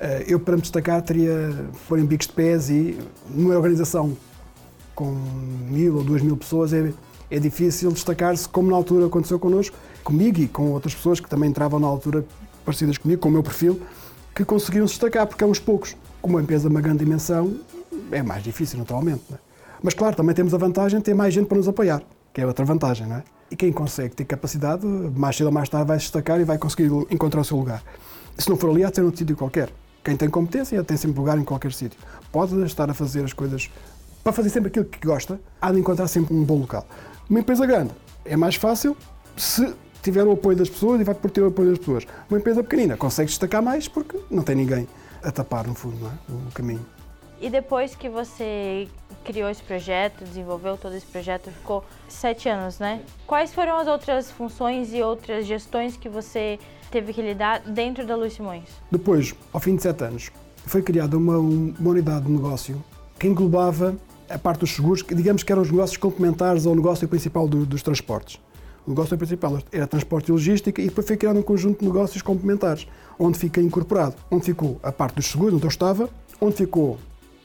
Eh, 0.00 0.26
eu, 0.28 0.40
para 0.40 0.54
me 0.56 0.62
destacar, 0.62 1.02
teria 1.02 1.50
pôr 1.88 1.98
em 1.98 2.04
bicos 2.04 2.26
de 2.26 2.32
pés 2.32 2.70
e 2.70 2.98
numa 3.30 3.54
organização 3.56 4.16
com 4.94 5.16
mil 5.70 5.96
ou 5.96 6.04
duas 6.04 6.22
mil 6.22 6.36
pessoas 6.36 6.72
é, 6.72 6.92
é 7.30 7.38
difícil 7.38 7.90
destacar-se, 7.92 8.48
como 8.48 8.70
na 8.70 8.76
altura 8.76 9.06
aconteceu 9.06 9.38
connosco, 9.38 9.76
comigo 10.02 10.40
e 10.40 10.48
com 10.48 10.72
outras 10.72 10.94
pessoas 10.94 11.20
que 11.20 11.28
também 11.28 11.50
entravam 11.50 11.78
na 11.78 11.86
altura 11.86 12.24
parecidas 12.64 12.98
comigo, 12.98 13.20
com 13.20 13.28
o 13.28 13.32
meu 13.32 13.42
perfil, 13.42 13.80
que 14.34 14.44
conseguiram 14.44 14.86
se 14.86 14.94
destacar, 14.94 15.26
porque 15.26 15.42
é 15.42 15.46
uns 15.46 15.58
poucos. 15.58 15.96
Como 16.20 16.34
uma 16.34 16.42
empresa 16.42 16.68
de 16.68 16.74
uma 16.74 16.80
grande 16.80 17.04
dimensão, 17.04 17.56
é 18.10 18.22
mais 18.22 18.42
difícil, 18.42 18.78
naturalmente. 18.78 19.22
É? 19.32 19.36
Mas, 19.82 19.94
claro, 19.94 20.16
também 20.16 20.34
temos 20.34 20.52
a 20.52 20.58
vantagem 20.58 20.98
de 20.98 21.04
ter 21.04 21.14
mais 21.14 21.32
gente 21.32 21.46
para 21.46 21.56
nos 21.56 21.68
apoiar, 21.68 22.02
que 22.32 22.40
é 22.40 22.46
outra 22.46 22.64
vantagem, 22.64 23.06
não 23.06 23.16
é? 23.16 23.22
E 23.50 23.56
quem 23.56 23.72
consegue 23.72 24.14
ter 24.14 24.24
capacidade, 24.24 24.86
mais 24.86 25.36
cedo 25.36 25.46
ou 25.46 25.52
mais 25.52 25.68
tarde 25.68 25.86
vai 25.86 25.98
se 25.98 26.04
destacar 26.04 26.40
e 26.40 26.44
vai 26.44 26.58
conseguir 26.58 26.90
encontrar 27.10 27.40
o 27.40 27.44
seu 27.44 27.56
lugar. 27.56 27.82
Se 28.36 28.48
não 28.50 28.56
for 28.56 28.70
ali, 28.70 28.84
há 28.84 28.90
de 28.90 28.96
ser 28.96 29.16
sítio 29.16 29.36
qualquer. 29.36 29.70
Quem 30.08 30.16
tem 30.16 30.30
competência 30.30 30.82
tem 30.82 30.96
sempre 30.96 31.18
lugar 31.18 31.36
em 31.36 31.44
qualquer 31.44 31.70
sítio. 31.70 32.00
Pode 32.32 32.58
estar 32.64 32.88
a 32.88 32.94
fazer 32.94 33.22
as 33.26 33.34
coisas 33.34 33.70
para 34.24 34.32
fazer 34.32 34.48
sempre 34.48 34.68
aquilo 34.68 34.86
que 34.86 35.06
gosta, 35.06 35.38
há 35.60 35.70
de 35.70 35.78
encontrar 35.78 36.08
sempre 36.08 36.34
um 36.34 36.42
bom 36.42 36.60
local. 36.60 36.86
Uma 37.28 37.40
empresa 37.40 37.66
grande 37.66 37.90
é 38.24 38.34
mais 38.34 38.54
fácil 38.54 38.96
se 39.36 39.70
tiver 40.02 40.24
o 40.24 40.32
apoio 40.32 40.56
das 40.56 40.70
pessoas 40.70 40.98
e 41.02 41.04
vai 41.04 41.14
por 41.14 41.30
ter 41.30 41.42
o 41.42 41.48
apoio 41.48 41.68
das 41.68 41.78
pessoas. 41.78 42.06
Uma 42.30 42.38
empresa 42.38 42.62
pequenina 42.62 42.96
consegue 42.96 43.28
destacar 43.28 43.62
mais 43.62 43.86
porque 43.86 44.18
não 44.30 44.42
tem 44.42 44.56
ninguém 44.56 44.88
a 45.22 45.30
tapar, 45.30 45.66
no 45.66 45.74
fundo, 45.74 46.06
é? 46.06 46.32
o 46.32 46.52
caminho. 46.52 46.86
E 47.40 47.48
depois 47.48 47.94
que 47.94 48.08
você 48.08 48.88
criou 49.24 49.48
esse 49.48 49.62
projeto, 49.62 50.24
desenvolveu 50.24 50.76
todo 50.76 50.94
esse 50.94 51.06
projeto, 51.06 51.50
ficou 51.50 51.84
sete 52.08 52.48
anos, 52.48 52.78
né? 52.78 53.02
Quais 53.26 53.52
foram 53.52 53.78
as 53.78 53.86
outras 53.86 54.30
funções 54.30 54.92
e 54.92 55.02
outras 55.02 55.46
gestões 55.46 55.96
que 55.96 56.08
você 56.08 56.58
teve 56.90 57.12
que 57.12 57.22
lidar 57.22 57.60
dentro 57.60 58.06
da 58.06 58.16
Luís 58.16 58.32
Simões? 58.32 58.64
Depois, 58.90 59.34
ao 59.52 59.60
fim 59.60 59.76
de 59.76 59.82
sete 59.82 60.02
anos, 60.04 60.30
foi 60.66 60.82
criada 60.82 61.16
uma, 61.16 61.38
uma 61.38 61.90
unidade 61.90 62.26
de 62.26 62.32
negócio 62.32 62.82
que 63.18 63.26
englobava 63.26 63.96
a 64.28 64.38
parte 64.38 64.60
dos 64.60 64.70
seguros, 64.70 65.02
que 65.02 65.14
digamos 65.14 65.42
que 65.42 65.52
eram 65.52 65.62
os 65.62 65.70
negócios 65.70 65.96
complementares 65.96 66.66
ao 66.66 66.74
negócio 66.74 67.06
principal 67.06 67.46
do, 67.46 67.64
dos 67.64 67.82
transportes. 67.82 68.40
O 68.86 68.90
negócio 68.90 69.16
principal 69.18 69.58
era 69.70 69.86
transporte 69.86 70.28
e 70.28 70.32
logística 70.32 70.80
e 70.80 70.86
depois 70.86 71.06
foi 71.06 71.16
criado 71.16 71.38
um 71.38 71.42
conjunto 71.42 71.80
de 71.80 71.86
negócios 71.86 72.22
complementares, 72.22 72.86
onde 73.18 73.38
fica 73.38 73.60
incorporado, 73.60 74.16
onde 74.30 74.46
ficou 74.46 74.80
a 74.82 74.90
parte 74.90 75.16
dos 75.16 75.26
seguros, 75.26 75.54
onde 75.54 75.64
eu 75.64 75.68
estava, 75.68 76.08
onde 76.40 76.56
ficou 76.56 76.98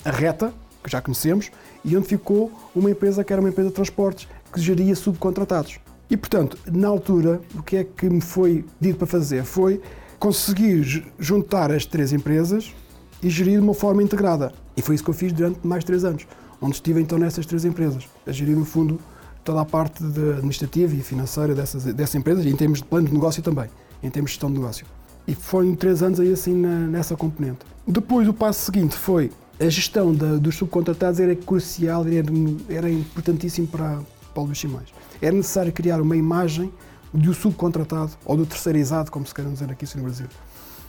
a 0.04 0.12
reta, 0.12 0.54
que 0.84 0.92
já 0.92 1.02
conhecemos, 1.02 1.52
e 1.84 1.96
onde 1.96 2.08
ficou 2.08 2.52
uma 2.76 2.92
empresa 2.92 3.24
que 3.24 3.32
era 3.32 3.42
uma 3.42 3.50
empresa 3.50 3.70
de 3.70 3.76
transportes, 3.76 4.28
que 4.52 4.60
geria 4.60 4.96
subcontratados. 4.96 5.80
E, 6.10 6.18
portanto, 6.18 6.58
na 6.72 6.88
altura, 6.88 7.42
o 7.56 7.64
que 7.64 7.78
é 7.78 7.84
que 7.84 8.10
me 8.10 8.22
foi 8.22 8.66
dito 8.80 8.98
para 8.98 9.08
fazer? 9.08 9.44
Foi 9.44 9.82
conseguir 10.20 11.06
juntar 11.18 11.72
as 11.72 11.86
três 11.86 12.14
empresas 12.14 12.74
e 13.22 13.30
gerir 13.30 13.60
de 13.60 13.64
uma 13.64 13.74
forma 13.74 14.04
integrada. 14.04 14.54
E 14.76 14.82
foi 14.82 14.96
isso 14.96 15.04
que 15.04 15.10
eu 15.10 15.14
fiz 15.14 15.34
durante 15.34 15.66
mais 15.66 15.84
três 15.84 16.04
anos, 16.04 16.28
onde 16.62 16.76
estive 16.76 17.02
então 17.02 17.18
nessas 17.18 17.46
três 17.46 17.66
empresas, 17.66 18.08
a 18.28 18.32
gerir, 18.32 18.56
no 18.56 18.66
fundo, 18.66 19.00
toda 19.44 19.62
a 19.62 19.66
parte 19.66 20.04
administrativa 20.04 20.94
e 20.94 21.02
financeira 21.02 21.56
dessas, 21.56 21.84
dessas 21.86 22.16
empresas, 22.16 22.46
e 22.46 22.50
em 22.50 22.56
termos 22.56 22.80
de 22.80 22.86
plano 22.86 23.08
de 23.08 23.14
negócio 23.14 23.42
também, 23.42 23.70
em 24.02 24.10
termos 24.10 24.32
de 24.32 24.36
gestão 24.36 24.52
de 24.52 24.60
negócio. 24.60 24.86
E 25.28 25.34
foram 25.34 25.74
três 25.76 26.04
anos 26.04 26.20
aí 26.20 26.32
assim 26.32 26.54
na, 26.54 26.88
nessa 26.88 27.16
componente. 27.16 27.60
Depois, 27.88 28.28
o 28.28 28.34
passo 28.34 28.66
seguinte 28.66 28.96
foi 28.96 29.32
a 29.60 29.70
gestão 29.70 30.14
da, 30.14 30.36
dos 30.36 30.56
subcontratados 30.56 31.20
era 31.20 31.36
crucial, 31.36 32.06
era, 32.08 32.28
era 32.70 32.90
importantíssimo 32.90 33.68
para, 33.68 34.00
para 34.34 34.44
o 34.44 34.46
Luís 34.46 34.60
Simões. 34.60 34.90
Era 35.22 35.36
necessário 35.36 35.72
criar 35.72 36.02
uma 36.02 36.16
imagem 36.16 36.72
do 37.14 37.34
subcontratado 37.34 38.12
ou 38.26 38.36
do 38.36 38.46
terceirizado, 38.46 39.12
como 39.12 39.26
se 39.26 39.34
quer 39.34 39.46
dizer 39.46 39.70
aqui 39.72 39.86
no 39.96 40.04
Brasil, 40.04 40.28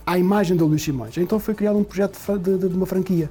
à 0.06 0.18
imagem 0.18 0.56
do 0.56 0.66
Luís 0.66 0.82
Simões. 0.82 1.16
Então 1.18 1.38
foi 1.38 1.54
criado 1.54 1.78
um 1.78 1.84
projeto 1.84 2.18
de, 2.38 2.58
de, 2.58 2.68
de 2.68 2.74
uma 2.74 2.86
franquia, 2.86 3.30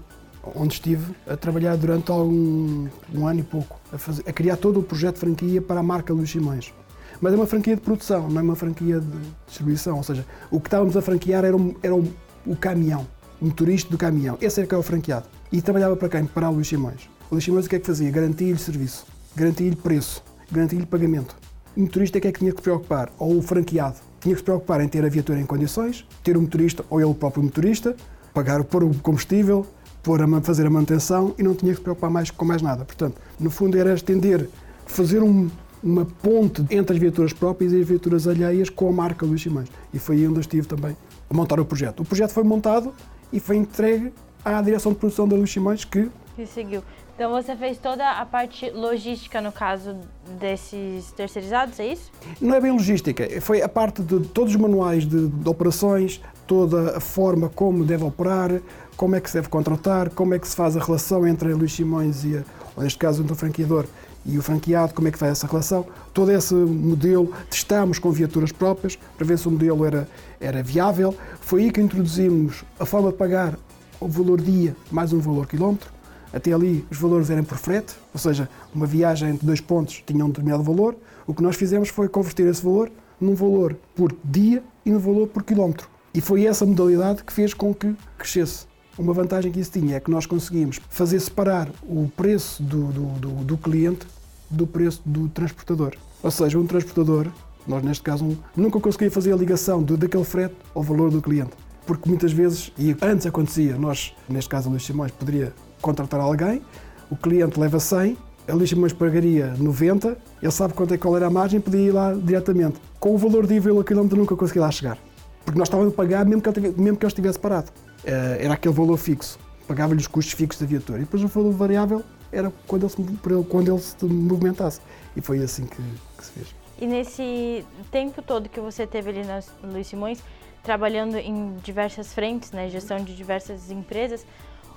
onde 0.55 0.75
estive 0.75 1.15
a 1.27 1.35
trabalhar 1.35 1.75
durante 1.75 2.11
algum, 2.11 2.87
um 3.13 3.27
ano 3.27 3.39
e 3.39 3.43
pouco, 3.43 3.79
a, 3.91 3.97
fazer, 3.97 4.23
a 4.27 4.31
criar 4.31 4.57
todo 4.57 4.79
o 4.79 4.83
projeto 4.83 5.15
de 5.15 5.21
franquia 5.21 5.61
para 5.61 5.79
a 5.79 5.83
marca 5.83 6.13
Luís 6.13 6.29
Simões. 6.29 6.73
Mas 7.19 7.33
é 7.33 7.35
uma 7.35 7.47
franquia 7.47 7.75
de 7.75 7.81
produção, 7.81 8.29
não 8.29 8.39
é 8.39 8.43
uma 8.43 8.55
franquia 8.55 8.99
de 8.99 9.17
distribuição. 9.47 9.97
Ou 9.97 10.03
seja, 10.03 10.25
o 10.51 10.59
que 10.59 10.67
estávamos 10.67 10.97
a 10.97 11.01
franquear 11.01 11.45
era, 11.45 11.55
um, 11.55 11.73
era 11.81 11.95
um, 11.95 12.11
o 12.45 12.55
caminhão, 12.55 13.07
motorista 13.43 13.89
do 13.89 13.97
caminhão. 13.97 14.37
Esse 14.41 14.59
era 14.59 14.67
que 14.67 14.73
era 14.73 14.79
o 14.79 14.83
franqueado. 14.83 15.25
E 15.51 15.61
trabalhava 15.61 15.95
para 15.95 16.09
quem? 16.09 16.25
Para 16.25 16.49
o 16.49 16.53
Luís 16.53 16.67
Simões. 16.67 17.09
O 17.29 17.35
Luís 17.35 17.43
Simões 17.43 17.65
o 17.65 17.69
que 17.69 17.75
é 17.75 17.79
que 17.79 17.85
fazia? 17.85 18.09
Garantia-lhe 18.09 18.57
serviço, 18.57 19.05
garantia-lhe 19.35 19.75
preço, 19.75 20.23
garantia-lhe 20.51 20.85
pagamento. 20.85 21.35
O 21.75 21.81
motorista 21.81 22.17
é 22.17 22.21
que 22.21 22.27
é 22.27 22.31
que 22.31 22.39
tinha 22.39 22.51
que 22.51 22.57
se 22.57 22.63
preocupar? 22.63 23.11
Ou 23.17 23.37
o 23.37 23.41
franqueado? 23.41 23.97
Tinha 24.21 24.33
que 24.35 24.39
se 24.39 24.43
preocupar 24.43 24.79
em 24.81 24.87
ter 24.87 25.03
a 25.03 25.09
viatura 25.09 25.39
em 25.39 25.45
condições, 25.45 26.05
ter 26.23 26.37
o 26.37 26.41
motorista 26.41 26.85
ou 26.89 27.01
ele 27.01 27.09
o 27.09 27.13
próprio 27.13 27.43
motorista, 27.43 27.95
pagar, 28.33 28.63
pôr 28.63 28.83
o 28.83 28.93
combustível, 28.99 29.65
pôr 30.01 30.21
a, 30.21 30.41
fazer 30.41 30.65
a 30.65 30.69
manutenção 30.69 31.33
e 31.37 31.43
não 31.43 31.55
tinha 31.55 31.71
que 31.71 31.77
se 31.77 31.83
preocupar 31.83 32.09
mais 32.09 32.29
com 32.29 32.45
mais 32.45 32.61
nada. 32.61 32.85
Portanto, 32.85 33.19
no 33.39 33.49
fundo 33.49 33.77
era 33.77 33.93
estender, 33.93 34.47
fazer 34.85 35.21
um, 35.21 35.49
uma 35.83 36.05
ponte 36.05 36.63
entre 36.69 36.95
as 36.95 37.01
viaturas 37.01 37.33
próprias 37.33 37.73
e 37.73 37.81
as 37.81 37.87
viaturas 37.87 38.27
alheias 38.27 38.69
com 38.69 38.87
a 38.87 38.91
marca 38.91 39.25
Luís 39.25 39.41
Simões. 39.41 39.69
E 39.93 39.99
foi 39.99 40.17
aí 40.17 40.27
onde 40.27 40.37
eu 40.37 40.41
estive 40.41 40.67
também 40.67 40.95
a 41.29 41.33
montar 41.33 41.59
o 41.59 41.65
projeto. 41.65 42.01
O 42.01 42.05
projeto 42.05 42.31
foi 42.31 42.43
montado 42.43 42.93
e 43.33 43.39
foi 43.39 43.57
entregue 43.57 44.13
à 44.45 44.61
direção 44.61 44.93
de 44.93 44.99
produção 44.99 45.27
da 45.27 45.35
Luís 45.35 45.51
Simões 45.51 45.83
que... 45.83 46.09
Que 46.35 46.45
seguiu. 46.45 46.83
Então 47.15 47.31
você 47.31 47.55
fez 47.55 47.77
toda 47.77 48.09
a 48.09 48.25
parte 48.25 48.69
logística 48.71 49.39
no 49.41 49.51
caso 49.51 49.95
desses 50.39 51.11
terceirizados, 51.11 51.79
é 51.79 51.87
isso? 51.87 52.11
Não 52.41 52.55
é 52.55 52.61
bem 52.61 52.71
logística, 52.71 53.27
foi 53.41 53.61
a 53.61 53.69
parte 53.69 54.01
de 54.01 54.21
todos 54.27 54.55
os 54.55 54.59
manuais 54.59 55.05
de, 55.05 55.27
de 55.27 55.49
operações, 55.49 56.21
toda 56.47 56.97
a 56.97 56.99
forma 56.99 57.49
como 57.49 57.83
deve 57.83 58.03
operar, 58.03 58.59
como 58.95 59.15
é 59.15 59.21
que 59.21 59.29
se 59.29 59.35
deve 59.35 59.47
contratar, 59.47 60.09
como 60.09 60.33
é 60.33 60.39
que 60.39 60.47
se 60.47 60.55
faz 60.55 60.75
a 60.75 60.79
relação 60.79 61.27
entre 61.27 61.51
a 61.51 61.55
Luís 61.55 61.73
Simões 61.73 62.23
e, 62.25 62.37
a, 62.37 62.43
ou 62.75 62.83
neste 62.83 62.97
caso, 62.97 63.21
entre 63.21 63.33
o 63.33 63.35
franqueador 63.35 63.85
e 64.25 64.37
o 64.37 64.41
franqueado, 64.41 64.93
como 64.93 65.07
é 65.07 65.11
que 65.11 65.17
faz 65.17 65.33
essa 65.33 65.47
relação. 65.47 65.85
Todo 66.13 66.31
esse 66.31 66.53
modelo 66.53 67.31
testámos 67.49 67.99
com 67.99 68.11
viaturas 68.11 68.51
próprias 68.51 68.97
para 69.17 69.25
ver 69.25 69.37
se 69.37 69.47
o 69.47 69.51
modelo 69.51 69.85
era, 69.85 70.07
era 70.39 70.63
viável. 70.63 71.15
Foi 71.41 71.63
aí 71.63 71.71
que 71.71 71.81
introduzimos 71.81 72.63
a 72.79 72.85
forma 72.85 73.11
de 73.11 73.17
pagar 73.17 73.57
o 73.99 74.07
valor 74.07 74.41
dia 74.41 74.75
mais 74.91 75.13
um 75.13 75.19
valor 75.19 75.47
quilómetro. 75.47 75.91
Até 76.31 76.51
ali 76.51 76.85
os 76.89 76.97
valores 76.97 77.29
eram 77.29 77.43
por 77.43 77.57
frete, 77.57 77.93
ou 78.11 78.19
seja, 78.19 78.49
uma 78.73 78.87
viagem 78.87 79.29
entre 79.29 79.45
dois 79.45 79.61
pontos 79.61 80.03
tinha 80.05 80.25
um 80.25 80.29
determinado 80.29 80.63
valor. 80.63 80.95
O 81.27 81.33
que 81.33 81.43
nós 81.43 81.55
fizemos 81.55 81.89
foi 81.89 82.09
converter 82.09 82.47
esse 82.47 82.63
valor 82.63 82.91
num 83.21 83.35
valor 83.35 83.77
por 83.95 84.15
dia 84.23 84.63
e 84.85 84.91
num 84.91 84.99
valor 84.99 85.27
por 85.27 85.43
quilómetro. 85.43 85.87
E 86.13 86.21
foi 86.21 86.45
essa 86.45 86.65
modalidade 86.65 87.23
que 87.23 87.31
fez 87.31 87.53
com 87.53 87.73
que 87.73 87.95
crescesse. 88.17 88.72
Uma 88.97 89.11
vantagem 89.11 89.51
que 89.51 89.59
isso 89.59 89.71
tinha 89.71 89.95
é 89.95 89.99
que 89.99 90.11
nós 90.11 90.27
conseguimos 90.27 90.79
fazer 90.87 91.19
separar 91.19 91.67
o 91.81 92.07
preço 92.15 92.61
do, 92.61 92.85
do, 92.91 93.05
do, 93.19 93.29
do 93.43 93.57
cliente 93.57 94.05
do 94.49 94.67
preço 94.67 95.01
do 95.03 95.27
transportador. 95.29 95.95
Ou 96.21 96.29
seja, 96.29 96.59
um 96.59 96.67
transportador, 96.67 97.27
nós 97.67 97.83
neste 97.83 98.03
caso 98.03 98.37
nunca 98.55 98.79
conseguia 98.79 99.09
fazer 99.09 99.33
a 99.33 99.35
ligação 99.35 99.81
do, 99.81 99.97
daquele 99.97 100.23
frete 100.23 100.55
ao 100.75 100.83
valor 100.83 101.09
do 101.09 101.21
cliente. 101.21 101.51
Porque 101.87 102.07
muitas 102.07 102.31
vezes, 102.31 102.71
e 102.77 102.95
antes 103.01 103.25
acontecia, 103.25 103.75
nós, 103.77 104.13
neste 104.29 104.47
caso 104.47 104.69
a 104.69 104.71
Luís 104.71 104.85
Simões, 104.85 105.11
poderia 105.11 105.53
contratar 105.81 106.19
alguém, 106.19 106.61
o 107.09 107.15
cliente 107.15 107.59
leva 107.59 107.79
100, 107.79 108.15
a 108.47 108.53
Luís 108.53 108.69
Simões 108.69 108.93
pagaria 108.93 109.55
90, 109.57 110.17
ele 110.41 110.51
sabe 110.51 110.75
quanto 110.75 110.93
é 110.93 110.97
qual 110.97 111.17
era 111.17 111.27
a 111.27 111.29
margem 111.31 111.59
e 111.59 111.61
podia 111.61 111.81
ir 111.81 111.91
lá 111.91 112.13
diretamente. 112.13 112.79
Com 112.99 113.15
o 113.15 113.17
valor 113.17 113.47
de 113.47 113.55
IVA, 113.55 113.73
o 113.73 113.83
quilómetro 113.83 114.17
nunca 114.17 114.35
conseguia 114.35 114.61
lá 114.61 114.71
chegar. 114.71 114.99
Porque 115.43 115.57
nós 115.57 115.67
estávamos 115.67 115.93
a 115.93 115.95
pagar 115.95 116.25
mesmo 116.25 116.41
que 116.41 116.49
ele, 116.49 116.73
mesmo 116.77 116.97
que 116.97 117.05
ele 117.05 117.11
estivesse 117.11 117.39
parado. 117.39 117.71
Eh, 118.05 118.37
era 118.41 118.53
aquele 118.53 118.73
valor 118.73 118.97
fixo. 118.97 119.39
Pagava-lhe 119.67 119.99
os 119.99 120.07
custos 120.07 120.33
fixos 120.33 120.61
da 120.61 120.67
viatura. 120.67 120.99
E 120.99 121.01
depois 121.01 121.23
o 121.23 121.27
valor 121.27 121.51
variável 121.51 122.03
era 122.31 122.51
quando 122.67 122.83
ele 122.83 122.89
se, 122.89 123.43
quando 123.49 123.71
ele 123.71 123.79
se 123.79 124.05
movimentasse. 124.05 124.81
E 125.15 125.21
foi 125.21 125.39
assim 125.43 125.65
que, 125.65 125.81
que 126.17 126.25
se 126.25 126.31
fez. 126.31 126.55
E 126.79 126.87
nesse 126.87 127.65
tempo 127.91 128.21
todo 128.21 128.49
que 128.49 128.59
você 128.59 128.85
teve 128.85 129.09
ali 129.09 129.23
na 129.23 129.41
Luiz 129.63 129.87
Simões, 129.87 130.19
trabalhando 130.63 131.17
em 131.17 131.55
diversas 131.63 132.13
frentes, 132.13 132.51
né, 132.51 132.69
gestão 132.69 132.97
de 132.97 133.15
diversas 133.15 133.69
empresas, 133.69 134.25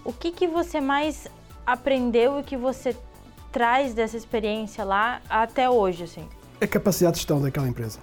o 0.04 0.12
que, 0.12 0.30
que 0.30 0.46
você 0.46 0.80
mais 0.80 1.26
aprendeu 1.66 2.38
e 2.38 2.42
que 2.42 2.56
você 2.56 2.94
traz 3.50 3.94
dessa 3.94 4.16
experiência 4.16 4.84
lá 4.84 5.20
até 5.28 5.68
hoje, 5.68 6.04
assim? 6.04 6.28
A 6.60 6.66
capacidade 6.66 7.14
de 7.14 7.20
gestão 7.20 7.40
daquela 7.40 7.68
empresa, 7.68 7.98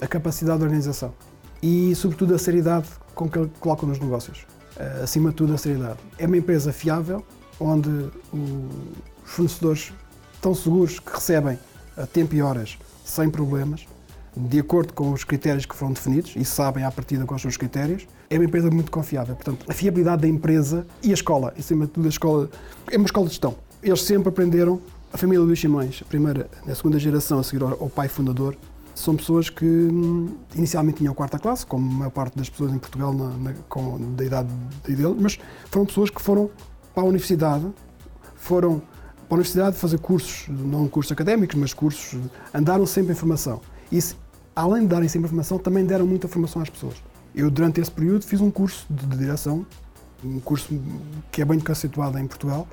a 0.00 0.06
capacidade 0.06 0.58
de 0.58 0.64
organização 0.64 1.14
e, 1.62 1.94
sobretudo, 1.94 2.34
a 2.34 2.38
seriedade 2.38 2.88
com 3.14 3.28
que 3.28 3.38
ele 3.38 3.50
coloca 3.60 3.86
nos 3.86 3.98
negócios. 3.98 4.46
Uh, 4.76 5.02
acima 5.02 5.30
de 5.30 5.36
tudo, 5.36 5.54
a 5.54 5.58
seriedade. 5.58 5.98
É 6.18 6.26
uma 6.26 6.36
empresa 6.36 6.72
fiável, 6.72 7.24
onde 7.58 7.88
os 8.32 8.70
fornecedores 9.24 9.92
estão 10.34 10.54
seguros 10.54 10.98
que 10.98 11.12
recebem 11.12 11.58
a 11.96 12.06
tempo 12.06 12.34
e 12.34 12.42
horas 12.42 12.76
sem 13.04 13.30
problemas, 13.30 13.86
de 14.36 14.58
acordo 14.58 14.92
com 14.92 15.12
os 15.12 15.24
critérios 15.24 15.64
que 15.64 15.74
foram 15.74 15.94
definidos 15.94 16.34
e 16.36 16.44
sabem 16.44 16.84
à 16.84 16.90
partida 16.90 17.24
quais 17.24 17.40
são 17.40 17.48
os 17.48 17.56
critérios. 17.56 18.06
É 18.28 18.36
uma 18.36 18.44
empresa 18.44 18.70
muito 18.70 18.90
confiável. 18.90 19.34
Portanto, 19.34 19.64
a 19.66 19.72
fiabilidade 19.72 20.22
da 20.22 20.28
empresa 20.28 20.86
e 21.02 21.10
a 21.10 21.14
escola, 21.14 21.54
acima 21.58 21.86
de 21.86 21.92
tudo, 21.92 22.06
a 22.06 22.10
escola 22.10 22.50
é 22.90 22.96
uma 22.98 23.06
escola 23.06 23.26
de 23.26 23.32
gestão. 23.32 23.56
Eles 23.82 24.02
sempre 24.02 24.28
aprenderam, 24.28 24.80
a 25.12 25.16
família 25.16 25.42
Luís 25.42 25.58
Simões, 25.58 26.02
a 26.02 26.04
primeira, 26.04 26.50
a 26.68 26.74
segunda 26.74 26.98
geração 26.98 27.38
a 27.38 27.42
seguir 27.42 27.62
ao 27.62 27.88
pai 27.88 28.08
fundador, 28.08 28.56
são 28.96 29.14
pessoas 29.14 29.50
que 29.50 29.64
hum, 29.64 30.36
inicialmente 30.54 30.98
tinham 30.98 31.14
quarta 31.14 31.38
classe, 31.38 31.66
como 31.66 31.88
a 31.88 31.94
maior 31.94 32.10
parte 32.10 32.36
das 32.36 32.48
pessoas 32.48 32.72
em 32.72 32.78
Portugal 32.78 33.12
na, 33.12 33.28
na, 33.36 33.52
com, 33.68 34.14
da 34.14 34.24
idade 34.24 34.48
dele, 34.84 35.16
mas 35.20 35.38
foram 35.70 35.84
pessoas 35.84 36.08
que 36.08 36.20
foram 36.20 36.50
para 36.94 37.04
a 37.04 37.06
universidade, 37.06 37.66
foram 38.34 38.80
para 39.28 39.34
a 39.34 39.34
universidade 39.34 39.76
fazer 39.76 39.98
cursos, 39.98 40.48
não 40.48 40.88
cursos 40.88 41.12
académicos, 41.12 41.54
mas 41.56 41.74
cursos, 41.74 42.18
andaram 42.54 42.86
sempre 42.86 43.12
em 43.12 43.14
formação. 43.14 43.60
E, 43.92 43.98
além 44.54 44.82
de 44.82 44.88
darem 44.88 45.08
sempre 45.08 45.26
informação, 45.26 45.58
também 45.58 45.84
deram 45.84 46.06
muita 46.06 46.26
formação 46.26 46.62
às 46.62 46.70
pessoas. 46.70 46.94
Eu, 47.34 47.50
durante 47.50 47.80
esse 47.80 47.90
período, 47.90 48.24
fiz 48.24 48.40
um 48.40 48.50
curso 48.50 48.86
de, 48.88 49.06
de 49.06 49.18
direção, 49.18 49.66
um 50.24 50.40
curso 50.40 50.80
que 51.30 51.42
é 51.42 51.44
bem 51.44 51.60
conceituado 51.60 52.18
em 52.18 52.26
Portugal. 52.26 52.66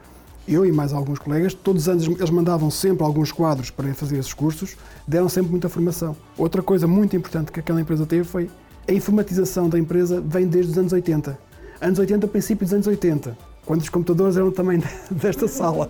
Eu 0.47 0.65
e 0.65 0.71
mais 0.71 0.91
alguns 0.91 1.19
colegas, 1.19 1.53
todos 1.53 1.84
os 1.84 1.89
anos 1.89 2.06
eles 2.06 2.29
mandavam 2.29 2.69
sempre 2.69 3.03
alguns 3.03 3.32
quadros 3.32 3.69
para 3.69 3.93
fazer 3.93 4.17
esses 4.17 4.34
cursos, 4.34 4.75
deram 5.08 5.29
sempre 5.29 5.51
muita 5.51 5.69
formação. 5.69 6.15
Outra 6.38 6.62
coisa 6.62 6.86
muito 6.86 7.15
importante 7.15 7.51
que 7.51 7.60
aquela 7.60 7.79
empresa 7.79 8.06
teve 8.06 8.23
foi 8.23 8.49
a 8.88 8.91
informatização 8.91 9.69
da 9.69 9.79
empresa 9.79 10.21
vem 10.21 10.45
desde 10.47 10.73
os 10.73 10.77
anos 10.77 10.91
80. 10.91 11.38
Anos 11.79 11.99
80, 11.99 12.27
princípio 12.27 12.65
dos 12.65 12.73
anos 12.73 12.88
80 12.88 13.53
quando 13.65 13.82
os 13.82 13.89
computadores 13.89 14.38
eram 14.38 14.51
também 14.51 14.82
desta 15.10 15.47
sala. 15.47 15.89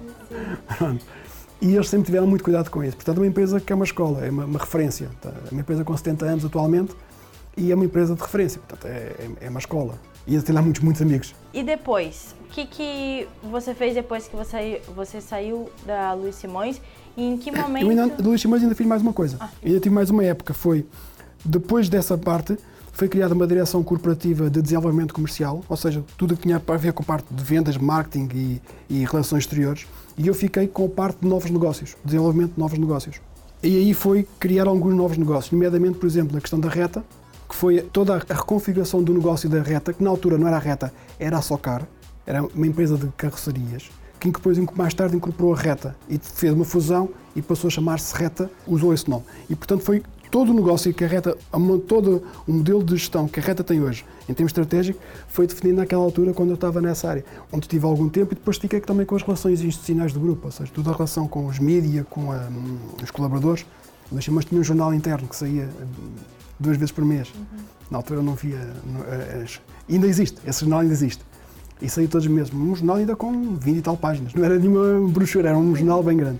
E 1.61 1.75
eles 1.75 1.89
sempre 1.89 2.07
tiveram 2.07 2.27
muito 2.27 2.43
cuidado 2.43 2.69
com 2.69 2.83
isso. 2.83 2.95
Portanto, 2.95 3.17
é 3.17 3.21
uma 3.21 3.27
empresa 3.27 3.59
que 3.59 3.71
é 3.71 3.75
uma 3.75 3.85
escola, 3.85 4.25
é 4.25 4.29
uma, 4.29 4.45
uma 4.45 4.59
referência. 4.59 5.09
Tá? 5.21 5.31
É 5.47 5.51
uma 5.51 5.61
empresa 5.61 5.83
com 5.83 5.95
70 5.95 6.25
anos 6.25 6.45
atualmente 6.45 6.93
e 7.55 7.71
é 7.71 7.75
uma 7.75 7.85
empresa 7.85 8.15
de 8.15 8.21
referência. 8.21 8.61
Portanto, 8.67 8.89
é, 8.91 8.97
é, 9.41 9.45
é 9.45 9.49
uma 9.49 9.59
escola. 9.59 9.95
E 10.25 10.39
tem 10.41 10.55
lá 10.55 10.61
muitos, 10.61 10.81
muitos 10.81 11.01
amigos. 11.01 11.35
E 11.53 11.63
depois? 11.63 12.35
O 12.45 12.53
que, 12.53 12.65
que 12.65 13.27
você 13.43 13.73
fez 13.73 13.93
depois 13.93 14.27
que 14.27 14.35
você, 14.35 14.81
você 14.95 15.19
saiu 15.19 15.69
da 15.85 16.13
Luiz 16.13 16.35
Simões? 16.35 16.79
E 17.17 17.23
em 17.23 17.37
que 17.37 17.51
momento... 17.51 17.83
Eu 17.83 17.89
ainda, 17.89 18.07
da 18.07 18.23
Luiz 18.23 18.41
Simões 18.41 18.61
ainda 18.61 18.75
fiz 18.75 18.87
mais 18.87 19.01
uma 19.01 19.13
coisa. 19.13 19.37
Ah. 19.39 19.49
Ainda 19.63 19.79
tive 19.79 19.93
mais 19.93 20.09
uma 20.09 20.23
época. 20.23 20.53
Foi, 20.53 20.85
depois 21.43 21.89
dessa 21.89 22.17
parte, 22.17 22.57
foi 22.93 23.09
criada 23.09 23.33
uma 23.33 23.47
direção 23.47 23.83
corporativa 23.83 24.49
de 24.49 24.61
desenvolvimento 24.61 25.13
comercial, 25.13 25.63
ou 25.67 25.75
seja, 25.75 26.03
tudo 26.15 26.35
que 26.35 26.43
tinha 26.43 26.61
a 26.65 26.77
ver 26.77 26.93
com 26.93 27.01
a 27.01 27.05
parte 27.05 27.33
de 27.33 27.43
vendas, 27.43 27.75
marketing 27.75 28.29
e, 28.33 28.61
e 28.89 29.05
relações 29.05 29.43
exteriores, 29.43 29.87
e 30.15 30.27
eu 30.27 30.33
fiquei 30.33 30.67
com 30.67 30.85
a 30.85 30.89
parte 30.89 31.17
de 31.21 31.27
novos 31.27 31.49
negócios, 31.49 31.97
desenvolvimento 32.05 32.53
de 32.53 32.59
novos 32.59 32.77
negócios. 32.77 33.19
E 33.63 33.77
aí 33.77 33.93
foi 33.95 34.27
criar 34.39 34.67
alguns 34.67 34.93
novos 34.93 35.17
negócios, 35.17 35.51
nomeadamente, 35.51 35.97
por 35.97 36.05
exemplo, 36.05 36.37
a 36.37 36.41
questão 36.41 36.59
da 36.59 36.69
reta, 36.69 37.03
que 37.47 37.55
foi 37.55 37.81
toda 37.81 38.15
a 38.15 38.17
reconfiguração 38.17 39.03
do 39.03 39.13
negócio 39.13 39.49
da 39.49 39.61
reta, 39.61 39.93
que 39.93 40.03
na 40.03 40.09
altura 40.09 40.37
não 40.37 40.47
era 40.47 40.57
a 40.57 40.59
reta, 40.59 40.93
era 41.19 41.37
a 41.37 41.41
Socar, 41.41 41.87
era 42.25 42.43
uma 42.43 42.67
empresa 42.67 42.97
de 42.97 43.07
carrocerias, 43.17 43.89
que 44.19 44.31
depois 44.31 44.57
mais 44.75 44.93
tarde 44.93 45.15
incorporou 45.15 45.53
a 45.53 45.57
reta 45.57 45.95
e 46.09 46.17
fez 46.17 46.53
uma 46.53 46.65
fusão 46.65 47.09
e 47.35 47.41
passou 47.41 47.67
a 47.67 47.71
chamar-se 47.71 48.15
reta, 48.15 48.49
usou 48.65 48.93
esse 48.93 49.09
nome. 49.09 49.23
E 49.49 49.55
portanto 49.55 49.81
foi 49.81 50.01
todo 50.33 50.49
o 50.49 50.53
negócio 50.55 50.91
que 50.91 51.03
a 51.03 51.07
Reta, 51.07 51.37
todo 51.87 52.23
o 52.47 52.51
modelo 52.51 52.83
de 52.83 52.97
gestão 52.97 53.27
que 53.27 53.39
a 53.39 53.43
Reta 53.43 53.63
tem 53.63 53.79
hoje, 53.79 54.03
em 54.27 54.33
termos 54.33 54.49
estratégicos, 54.49 54.99
foi 55.27 55.45
definido 55.45 55.77
naquela 55.77 56.01
altura 56.01 56.33
quando 56.33 56.49
eu 56.49 56.55
estava 56.55 56.81
nessa 56.81 57.07
área, 57.07 57.23
onde 57.51 57.67
tive 57.67 57.85
algum 57.85 58.09
tempo 58.09 58.33
e 58.33 58.35
depois 58.35 58.57
fiquei 58.57 58.79
também 58.79 59.05
com 59.05 59.15
as 59.15 59.21
relações 59.21 59.61
institucionais 59.61 60.11
do 60.11 60.19
grupo, 60.19 60.47
ou 60.47 60.51
seja, 60.51 60.71
toda 60.73 60.89
a 60.89 60.93
relação 60.93 61.27
com 61.27 61.45
os 61.45 61.59
mídia, 61.59 62.03
com 62.09 62.31
a, 62.31 62.47
os 63.03 63.11
colaboradores. 63.11 63.63
Mas 64.11 64.45
tinha 64.45 64.59
um 64.59 64.63
jornal 64.63 64.91
interno 64.91 65.27
que 65.27 65.35
saía 65.35 65.69
hum, 65.69 66.15
duas 66.63 66.77
vezes 66.77 66.91
por 66.91 67.05
mês. 67.05 67.31
Uhum. 67.35 67.57
Na 67.91 67.97
altura 67.99 68.21
não 68.21 68.33
via. 68.33 68.57
Não, 68.85 69.01
as, 69.41 69.61
ainda 69.89 70.07
existe, 70.07 70.39
esse 70.47 70.61
jornal 70.61 70.79
ainda 70.79 70.93
existe. 70.93 71.23
E 71.81 71.89
saí 71.89 72.07
todos 72.07 72.25
os 72.25 72.31
meses. 72.31 72.53
Um 72.53 72.75
jornal 72.75 72.95
ainda 72.95 73.15
com 73.15 73.55
20 73.55 73.77
e 73.77 73.81
tal 73.81 73.97
páginas. 73.97 74.33
Não 74.33 74.43
era 74.43 74.57
nenhuma 74.57 75.07
brochura, 75.09 75.49
era 75.49 75.57
um 75.57 75.75
jornal 75.75 76.01
bem 76.01 76.17
grande. 76.17 76.39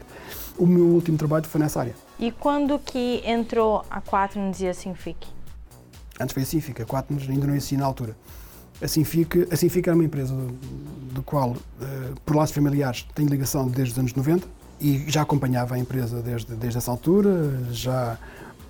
O 0.57 0.65
meu 0.65 0.85
último 0.85 1.17
trabalho 1.17 1.45
foi 1.45 1.59
nessa 1.59 1.81
área. 1.81 1.95
E 2.19 2.31
quando 2.31 2.79
que 2.79 3.21
entrou 3.25 3.83
a 3.89 3.99
4 3.99 4.39
no 4.39 4.51
Dia 4.51 4.73
Sinfic? 4.73 5.27
Antes 6.19 6.33
foi 6.33 6.43
a 6.43 6.45
Sinfic, 6.45 6.81
a 6.81 6.85
4 6.85 7.17
ainda 7.29 7.47
não 7.47 7.55
existia 7.55 7.77
na 7.77 7.85
altura. 7.85 8.15
A 8.81 8.87
Sinfic, 8.87 9.47
a 9.51 9.55
Sinfic 9.55 9.87
era 9.87 9.95
uma 9.95 10.05
empresa 10.05 10.33
do, 10.33 10.47
do 11.13 11.23
qual, 11.23 11.55
eh, 11.81 12.11
por 12.25 12.35
laços 12.35 12.55
familiares, 12.55 13.05
tenho 13.15 13.29
ligação 13.29 13.67
desde 13.67 13.93
os 13.93 13.99
anos 13.99 14.13
90 14.13 14.47
e 14.79 15.05
já 15.07 15.21
acompanhava 15.21 15.75
a 15.75 15.79
empresa 15.79 16.21
desde, 16.21 16.53
desde 16.55 16.77
essa 16.77 16.91
altura, 16.91 17.63
já 17.71 18.17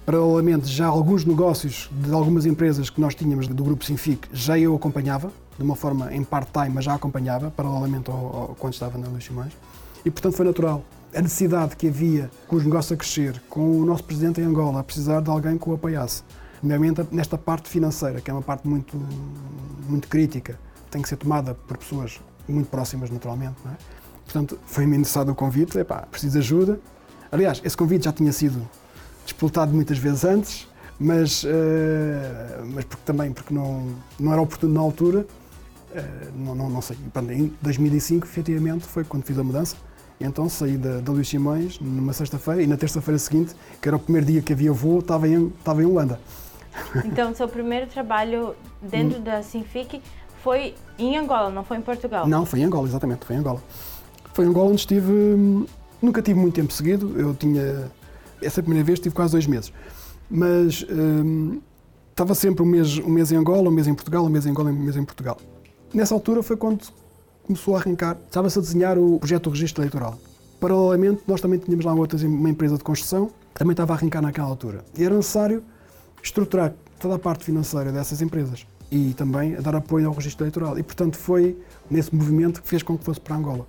paralelamente 0.06 0.68
já 0.68 0.88
alguns 0.88 1.26
negócios 1.26 1.90
de 1.92 2.12
algumas 2.12 2.46
empresas 2.46 2.90
que 2.90 3.00
nós 3.00 3.16
tínhamos 3.16 3.48
do 3.48 3.64
grupo 3.64 3.86
Sinfic 3.86 4.28
já 4.34 4.58
eu 4.58 4.76
acompanhava, 4.76 5.32
de 5.58 5.64
uma 5.64 5.76
forma 5.76 6.14
em 6.14 6.24
part-time, 6.24 6.70
mas 6.70 6.86
já 6.86 6.94
acompanhava, 6.94 7.52
paralelamente 7.52 8.10
ao, 8.10 8.18
ao, 8.18 8.56
quando 8.60 8.74
estava 8.74 8.98
na 8.98 9.08
Luís 9.08 9.24
Simões. 9.24 9.54
E, 10.04 10.12
portanto, 10.12 10.36
foi 10.36 10.46
natural. 10.46 10.84
A 11.16 11.22
necessidade 11.22 11.76
que 11.76 11.88
havia 11.88 12.30
com 12.48 12.56
os 12.56 12.64
negócios 12.64 12.92
a 12.92 12.98
crescer, 12.98 13.42
com 13.50 13.80
o 13.80 13.86
nosso 13.86 14.04
presidente 14.04 14.42
em 14.42 14.44
Angola 14.44 14.80
a 14.80 14.84
precisar 14.84 15.22
de 15.22 15.30
alguém 15.30 15.58
que 15.58 15.70
o 15.70 15.74
apoiasse, 15.74 16.24
nomeadamente 16.62 17.08
nesta 17.12 17.38
parte 17.38 17.70
financeira, 17.70 18.20
que 18.20 18.32
é 18.32 18.34
uma 18.34 18.42
parte 18.42 18.68
muito, 18.68 18.98
muito 19.88 20.08
crítica, 20.08 20.60
tem 20.90 21.02
que 21.02 21.08
ser 21.08 21.18
tomada 21.18 21.54
por 21.54 21.78
pessoas 21.78 22.20
muito 22.48 22.70
próximas, 22.70 23.10
naturalmente. 23.10 23.56
É? 23.66 23.76
Portanto, 24.26 24.60
foi-me 24.66 24.98
interessado 24.98 25.30
o 25.30 25.36
convite, 25.36 25.78
preciso 26.10 26.34
de 26.34 26.40
ajuda. 26.40 26.80
Aliás, 27.32 27.62
esse 27.64 27.78
convite 27.78 28.06
já 28.06 28.12
tinha 28.12 28.32
sido 28.32 28.68
disputado 29.24 29.74
muitas 29.74 29.98
vezes 29.98 30.24
antes, 30.24 30.68
mas, 31.00 31.44
uh, 31.44 31.48
mas 32.74 32.86
porque, 32.86 33.04
também 33.06 33.32
porque 33.32 33.54
não, 33.54 33.88
não 34.20 34.32
era 34.32 34.42
oportuno 34.42 34.74
na 34.74 34.82
altura, 34.82 35.26
uh, 35.92 36.38
não, 36.38 36.56
não, 36.56 36.70
não 36.70 36.82
sei. 36.82 36.98
Em 37.32 37.54
2005, 37.62 38.26
efetivamente, 38.26 38.86
foi 38.86 39.04
quando 39.04 39.24
fiz 39.24 39.38
a 39.38 39.44
mudança. 39.44 39.76
Então 40.20 40.48
saí 40.48 40.78
da, 40.78 41.00
da 41.00 41.12
Luís 41.12 41.28
Simões 41.28 41.80
numa 41.80 42.14
sexta-feira 42.14 42.62
e 42.62 42.68
na 42.68 42.78
terça-feira 42.78 43.20
seguinte, 43.20 43.56
que 43.82 43.88
era 43.88 43.98
o 43.98 44.00
primeiro 44.00 44.28
dia 44.28 44.42
que 44.42 44.54
havia 44.54 44.72
voo, 44.72 45.00
estava 45.00 45.28
em, 45.28 45.48
estava 45.48 45.82
em 45.82 45.86
Holanda. 45.86 46.20
Então, 47.06 47.34
seu 47.36 47.48
primeiro 47.48 47.88
trabalho 47.88 48.56
dentro 48.82 49.20
da 49.20 49.44
Sinfic 49.44 50.02
foi 50.42 50.76
em 50.98 51.18
Angola, 51.18 51.50
não 51.50 51.64
foi 51.64 51.78
em 51.78 51.82
Portugal? 51.82 52.28
Não, 52.28 52.46
foi 52.46 52.60
em 52.60 52.64
Angola, 52.64 52.88
exatamente, 52.88 53.26
foi 53.26 53.36
em 53.36 53.40
Angola. 53.40 53.62
Foi 54.34 54.46
em 54.46 54.50
Angola 54.50 54.70
onde 54.70 54.82
estive, 54.82 55.12
hum, 55.12 55.66
nunca 56.02 56.22
tive 56.22 56.40
muito 56.40 56.56
tempo 56.56 56.74
seguido, 56.74 57.18
eu 57.18 57.34
tinha, 57.36 57.92
essa 58.44 58.62
primeira 58.62 58.86
vez 58.86 59.00
tive 59.00 59.16
quase 59.16 59.32
dois 59.32 59.48
meses, 59.48 59.74
mas 60.30 60.86
hum, 60.90 61.62
estava 62.10 62.36
sempre 62.36 62.64
um 62.64 62.66
mês, 62.66 62.98
um 63.00 63.10
mês 63.10 63.32
em 63.32 63.36
Angola, 63.36 63.70
um 63.70 63.72
mês 63.72 63.88
em 63.88 63.94
Portugal, 63.94 64.26
um 64.26 64.30
mês 64.30 64.46
em 64.46 64.52
Angola, 64.52 64.70
um 64.70 64.74
mês 64.74 64.96
em 64.96 65.04
Portugal. 65.04 65.38
Nessa 65.94 66.14
altura 66.14 66.42
foi 66.42 66.58
quando 66.58 66.88
começou 67.44 67.76
a 67.76 67.80
arrancar, 67.80 68.18
estava-se 68.26 68.58
a 68.58 68.62
desenhar 68.62 68.98
o 68.98 69.20
projeto 69.20 69.44
do 69.44 69.50
registro 69.52 69.84
eleitoral. 69.84 70.18
Paralelamente, 70.60 71.24
nós 71.28 71.42
também 71.42 71.60
tínhamos 71.60 71.86
lá 71.86 71.94
uma, 71.94 72.50
empresa 72.50 72.78
de 72.78 72.84
construção, 72.84 73.30
também 73.54 73.74
estava 73.74 73.94
a 73.94 73.98
arrancar 73.98 74.22
naquela 74.22 74.48
altura. 74.48 74.84
E 74.98 75.04
era 75.04 75.16
necessário 75.16 75.62
estruturar 76.22 76.74
toda 77.00 77.16
a 77.16 77.20
parte 77.20 77.44
financeira 77.44 77.92
dessas 77.92 78.22
empresas 78.22 78.66
e 78.90 79.14
também 79.14 79.56
a 79.56 79.62
dar 79.62 79.76
apoio 79.76 80.08
ao 80.08 80.14
registro 80.14 80.46
eleitoral. 80.46 80.80
E, 80.80 80.84
portanto, 80.84 81.18
foi 81.18 81.58
nesse 81.92 82.16
movimento 82.16 82.62
que 82.62 82.68
fez 82.68 82.82
com 82.82 82.98
que 82.98 83.04
fosse 83.04 83.20
para 83.20 83.36
Angola. 83.36 83.68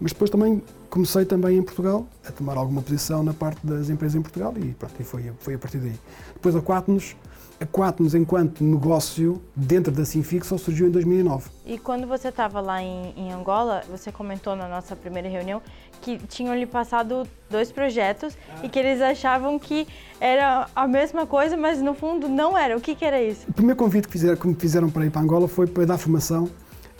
Mas 0.00 0.12
depois 0.12 0.30
também 0.30 0.62
comecei 0.90 1.24
também 1.24 1.58
em 1.58 1.62
Portugal 1.62 2.06
a 2.26 2.30
tomar 2.30 2.56
alguma 2.56 2.82
posição 2.82 3.22
na 3.22 3.34
parte 3.34 3.66
das 3.66 3.90
empresas 3.90 4.14
em 4.14 4.22
Portugal 4.22 4.54
e 4.56 4.72
pronto, 4.74 4.94
e 5.00 5.04
foi, 5.04 5.32
foi 5.40 5.54
a 5.54 5.58
partir 5.58 5.78
daí. 5.78 5.98
Depois 6.34 6.54
a 6.54 6.60
Quatnos, 6.60 7.16
a 7.60 7.66
Quatnos 7.66 8.14
enquanto 8.14 8.62
negócio 8.62 9.42
dentro 9.54 9.92
da 9.92 10.04
Sinfic 10.04 10.46
só 10.46 10.58
surgiu 10.58 10.86
em 10.86 10.90
2009. 10.90 11.50
E 11.64 11.78
quando 11.78 12.06
você 12.06 12.28
estava 12.28 12.60
lá 12.60 12.82
em, 12.82 13.12
em, 13.16 13.32
Angola, 13.32 13.82
você 13.90 14.12
comentou 14.12 14.54
na 14.54 14.68
nossa 14.68 14.94
primeira 14.94 15.28
reunião 15.28 15.62
que 16.02 16.18
tinham 16.18 16.54
lhe 16.54 16.66
passado 16.66 17.26
dois 17.48 17.72
projetos 17.72 18.36
ah. 18.50 18.60
e 18.64 18.68
que 18.68 18.78
eles 18.78 19.00
achavam 19.00 19.58
que 19.58 19.86
era 20.20 20.68
a 20.74 20.86
mesma 20.86 21.26
coisa, 21.26 21.56
mas 21.56 21.80
no 21.80 21.94
fundo 21.94 22.28
não 22.28 22.56
era. 22.56 22.76
O 22.76 22.80
que, 22.80 22.94
que 22.94 23.04
era 23.04 23.22
isso? 23.22 23.46
O 23.48 23.52
primeiro 23.52 23.78
convite 23.78 24.06
que, 24.06 24.12
fizeram, 24.12 24.36
que 24.36 24.46
me 24.46 24.54
fizeram 24.54 24.90
para 24.90 25.06
ir 25.06 25.10
para 25.10 25.22
Angola 25.22 25.48
foi 25.48 25.66
para 25.66 25.86
dar 25.86 25.98
formação 25.98 26.50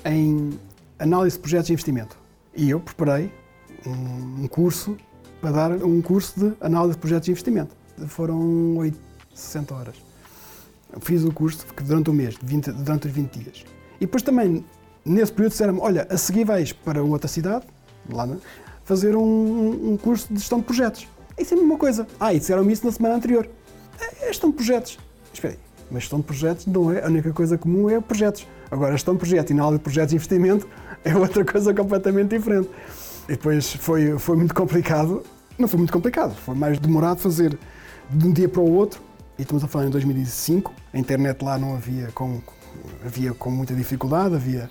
em 0.05 0.59
análise 0.99 1.37
de 1.37 1.43
projetos 1.43 1.67
de 1.67 1.73
investimento. 1.73 2.24
E 2.57 2.71
eu 2.71 2.79
preparei 2.79 3.33
um, 3.87 4.47
curso 4.47 4.97
para 5.41 5.51
dar 5.51 5.73
um 5.73 6.01
curso 6.01 6.39
de 6.39 6.55
análise 6.61 6.95
de 6.95 6.99
projetos 6.99 7.27
de 7.27 7.31
investimento. 7.33 7.75
Foram 8.07 8.77
8, 8.77 8.99
60 9.35 9.75
horas. 9.75 9.95
Fiz 11.01 11.25
o 11.25 11.33
curso 11.33 11.67
durante 11.83 12.11
um 12.11 12.13
mês, 12.13 12.37
20, 12.43 12.71
durante 12.73 13.09
os 13.09 13.13
20 13.13 13.39
dias. 13.39 13.65
E 13.97 14.07
depois 14.07 14.23
também, 14.23 14.65
nesse 15.05 15.33
período, 15.33 15.51
disseram-me, 15.51 15.81
olha, 15.81 16.07
a 16.09 16.17
seguir 16.17 16.45
vais 16.45 16.73
para 16.73 17.03
outra 17.03 17.27
cidade, 17.27 17.67
lá, 18.09 18.27
né, 18.27 18.39
fazer 18.85 19.17
um, 19.17 19.93
um, 19.93 19.97
curso 19.97 20.33
de 20.33 20.39
gestão 20.39 20.61
de 20.61 20.65
projetos. 20.65 21.09
Isso 21.37 21.55
é 21.55 21.57
a 21.57 21.61
mesma 21.61 21.77
coisa. 21.77 22.07
Ah, 22.21 22.33
e 22.33 22.39
disseram-me 22.39 22.73
isso 22.73 22.87
na 22.87 22.93
semana 22.93 23.17
anterior. 23.17 23.49
É, 24.01 24.25
é 24.25 24.27
gestão 24.29 24.51
de 24.51 24.57
projetos. 24.57 24.99
Espera 25.33 25.55
aí, 25.55 25.59
mas 25.91 26.05
gestão 26.05 26.21
de 26.21 26.27
projetos 26.27 26.67
não 26.67 26.93
é, 26.93 27.05
a 27.05 27.09
única 27.09 27.33
coisa 27.33 27.59
comum 27.59 27.91
é 27.91 28.01
projetos. 28.01 28.47
Agora, 28.71 28.93
gestão 28.93 29.15
de 29.15 29.19
projetos 29.19 29.51
e 29.51 29.55
análise 29.55 29.79
de 29.79 29.83
projetos 29.83 30.11
de 30.11 30.17
investimento 30.17 30.69
é 31.05 31.17
outra 31.17 31.45
coisa 31.45 31.73
completamente 31.75 32.37
diferente. 32.37 32.69
E 33.29 33.33
depois 33.33 33.73
foi, 33.75 34.19
foi 34.19 34.37
muito 34.37 34.55
complicado. 34.55 35.23
Não 35.59 35.69
foi 35.69 35.79
muito 35.79 35.93
complicado, 35.93 36.35
foi 36.35 36.55
mais 36.55 36.79
demorado 36.79 37.21
fazer 37.21 37.57
de 38.11 38.27
um 38.27 38.33
dia 38.33 38.49
para 38.49 38.61
o 38.61 38.73
outro. 38.73 39.01
E 39.39 39.43
estamos 39.43 39.63
a 39.63 39.69
falar 39.69 39.87
em 39.87 39.91
2005. 39.91 40.73
A 40.93 40.99
internet 40.99 41.43
lá 41.43 41.59
não 41.59 41.75
havia 41.75 42.09
com, 42.09 42.41
havia 43.05 43.33
com 43.35 43.51
muita 43.51 43.75
dificuldade, 43.75 44.35
havia, 44.35 44.69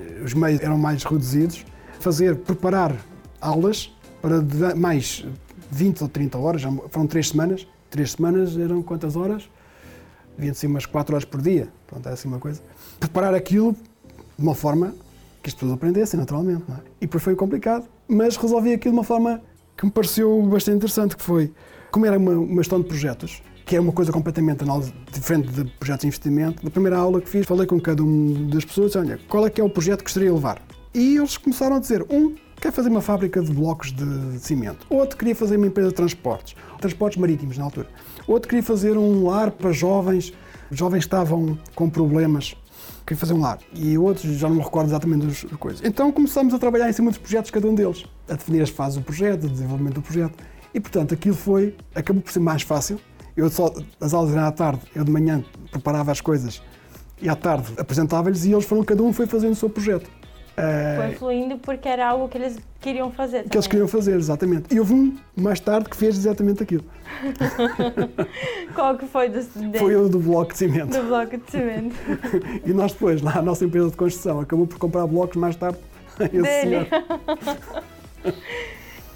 eh, 0.00 0.22
os 0.24 0.34
meios 0.34 0.60
eram 0.60 0.76
mais 0.76 1.04
reduzidos. 1.04 1.64
Fazer, 2.00 2.36
preparar 2.36 2.96
aulas 3.40 3.94
para 4.20 4.74
mais 4.74 5.24
20 5.70 6.02
ou 6.02 6.08
30 6.08 6.38
horas, 6.38 6.62
foram 6.90 7.06
três 7.06 7.28
semanas. 7.28 7.66
Três 7.90 8.12
semanas 8.12 8.56
eram 8.56 8.82
quantas 8.82 9.16
horas? 9.16 9.48
Deviam 10.36 10.54
ser 10.54 10.66
umas 10.66 10.86
4 10.86 11.14
horas 11.14 11.24
por 11.24 11.40
dia. 11.40 11.68
Pronto, 11.86 12.08
é 12.08 12.12
assim 12.12 12.28
uma 12.28 12.38
coisa. 12.38 12.62
Preparar 12.98 13.34
aquilo 13.34 13.72
de 13.72 14.42
uma 14.42 14.54
forma 14.54 14.94
que 15.42 15.48
as 15.48 15.54
pessoas 15.54 15.72
aprendessem, 15.72 16.18
naturalmente. 16.18 16.64
É? 16.70 16.74
E 17.00 17.06
depois 17.06 17.22
foi 17.22 17.34
complicado, 17.34 17.86
mas 18.06 18.36
resolvi 18.36 18.72
aquilo 18.72 18.92
de 18.92 18.98
uma 18.98 19.04
forma 19.04 19.42
que 19.76 19.84
me 19.84 19.90
pareceu 19.90 20.40
bastante 20.42 20.76
interessante, 20.76 21.16
que 21.16 21.22
foi, 21.22 21.52
como 21.90 22.06
era 22.06 22.16
uma, 22.16 22.32
uma 22.32 22.62
gestão 22.62 22.80
de 22.80 22.86
projetos, 22.86 23.42
que 23.66 23.76
é 23.76 23.80
uma 23.80 23.92
coisa 23.92 24.12
completamente 24.12 24.64
diferente 25.12 25.48
de 25.48 25.64
projetos 25.78 26.02
de 26.02 26.06
investimento, 26.08 26.64
na 26.64 26.70
primeira 26.70 26.96
aula 26.96 27.20
que 27.20 27.28
fiz, 27.28 27.46
falei 27.46 27.66
com 27.66 27.80
cada 27.80 28.02
uma 28.02 28.50
das 28.50 28.64
pessoas, 28.64 28.94
olha, 28.96 29.18
qual 29.28 29.46
é 29.46 29.50
que 29.50 29.60
é 29.60 29.64
o 29.64 29.70
projeto 29.70 29.98
que 29.98 30.04
gostaria 30.04 30.28
de 30.28 30.34
levar? 30.34 30.62
E 30.94 31.16
eles 31.16 31.36
começaram 31.36 31.76
a 31.76 31.78
dizer, 31.78 32.04
um, 32.10 32.34
quer 32.60 32.70
fazer 32.70 32.90
uma 32.90 33.00
fábrica 33.00 33.40
de 33.40 33.52
blocos 33.52 33.92
de 33.92 34.38
cimento. 34.38 34.86
Outro 34.90 35.16
queria 35.16 35.34
fazer 35.34 35.56
uma 35.56 35.66
empresa 35.66 35.88
de 35.88 35.94
transportes, 35.94 36.54
transportes 36.80 37.18
marítimos 37.18 37.56
na 37.56 37.64
altura. 37.64 37.88
Outro 38.26 38.48
queria 38.48 38.62
fazer 38.62 38.96
um 38.98 39.24
lar 39.24 39.50
para 39.50 39.72
jovens, 39.72 40.32
jovens 40.70 41.00
estavam 41.00 41.58
com 41.74 41.88
problemas 41.88 42.54
queria 43.06 43.18
fazer 43.18 43.34
um 43.34 43.40
lar. 43.40 43.58
E 43.74 43.96
outros, 43.98 44.32
já 44.36 44.48
não 44.48 44.56
me 44.56 44.62
recordo 44.62 44.88
exatamente 44.88 45.26
das 45.26 45.42
coisas. 45.58 45.82
Então 45.84 46.10
começamos 46.12 46.54
a 46.54 46.58
trabalhar 46.58 46.88
em 46.88 46.92
cima 46.92 47.10
dos 47.10 47.18
projetos, 47.18 47.50
cada 47.50 47.66
um 47.66 47.74
deles, 47.74 48.04
a 48.28 48.34
definir 48.34 48.62
as 48.62 48.70
fases 48.70 48.98
do 48.98 49.04
projeto, 49.04 49.44
o 49.44 49.48
desenvolvimento 49.48 49.94
do 49.94 50.02
projeto. 50.02 50.34
E 50.74 50.80
portanto, 50.80 51.12
aquilo 51.14 51.34
foi, 51.34 51.76
acabou 51.94 52.22
por 52.22 52.32
ser 52.32 52.40
mais 52.40 52.62
fácil. 52.62 53.00
Eu 53.36 53.48
só, 53.50 53.72
as 54.00 54.12
aulas 54.12 54.32
eram 54.32 54.44
à 54.44 54.52
tarde, 54.52 54.82
eu 54.94 55.04
de 55.04 55.10
manhã 55.10 55.44
preparava 55.70 56.12
as 56.12 56.20
coisas 56.20 56.62
e 57.20 57.28
à 57.28 57.36
tarde 57.36 57.72
apresentava-lhes 57.78 58.44
e 58.44 58.52
eles 58.52 58.64
foram, 58.64 58.82
cada 58.82 59.02
um 59.02 59.12
foi 59.12 59.26
fazendo 59.26 59.52
o 59.52 59.56
seu 59.56 59.70
projeto. 59.70 60.10
Foi 60.54 60.64
eh, 60.64 61.14
fluindo 61.18 61.58
porque 61.58 61.88
era 61.88 62.08
algo 62.08 62.28
que 62.28 62.36
eles 62.36 62.58
queriam 62.80 63.10
fazer. 63.10 63.38
Também. 63.38 63.50
Que 63.50 63.56
eles 63.56 63.66
queriam 63.66 63.88
fazer, 63.88 64.16
exatamente. 64.16 64.74
E 64.74 64.78
houve 64.78 64.92
um 64.92 65.16
mais 65.34 65.58
tarde 65.60 65.88
que 65.88 65.96
fez 65.96 66.16
exatamente 66.16 66.62
aquilo. 66.62 66.84
Qual 68.74 68.96
que 68.96 69.06
foi 69.06 69.28
do, 69.30 69.42
Foi 69.78 69.96
o 69.96 70.08
do 70.08 70.18
bloco 70.18 70.52
de 70.52 70.58
cimento. 70.58 70.90
Do 70.90 71.06
bloco 71.08 71.38
de 71.38 71.50
cimento. 71.50 71.96
e 72.66 72.72
nós 72.72 72.92
depois, 72.92 73.22
lá 73.22 73.38
a 73.38 73.42
nossa 73.42 73.64
empresa 73.64 73.90
de 73.90 73.96
construção, 73.96 74.40
acabou 74.40 74.66
por 74.66 74.78
comprar 74.78 75.06
blocos 75.06 75.36
mais 75.36 75.56
tarde 75.56 75.78
esse 76.20 76.30
Dele. 76.30 76.88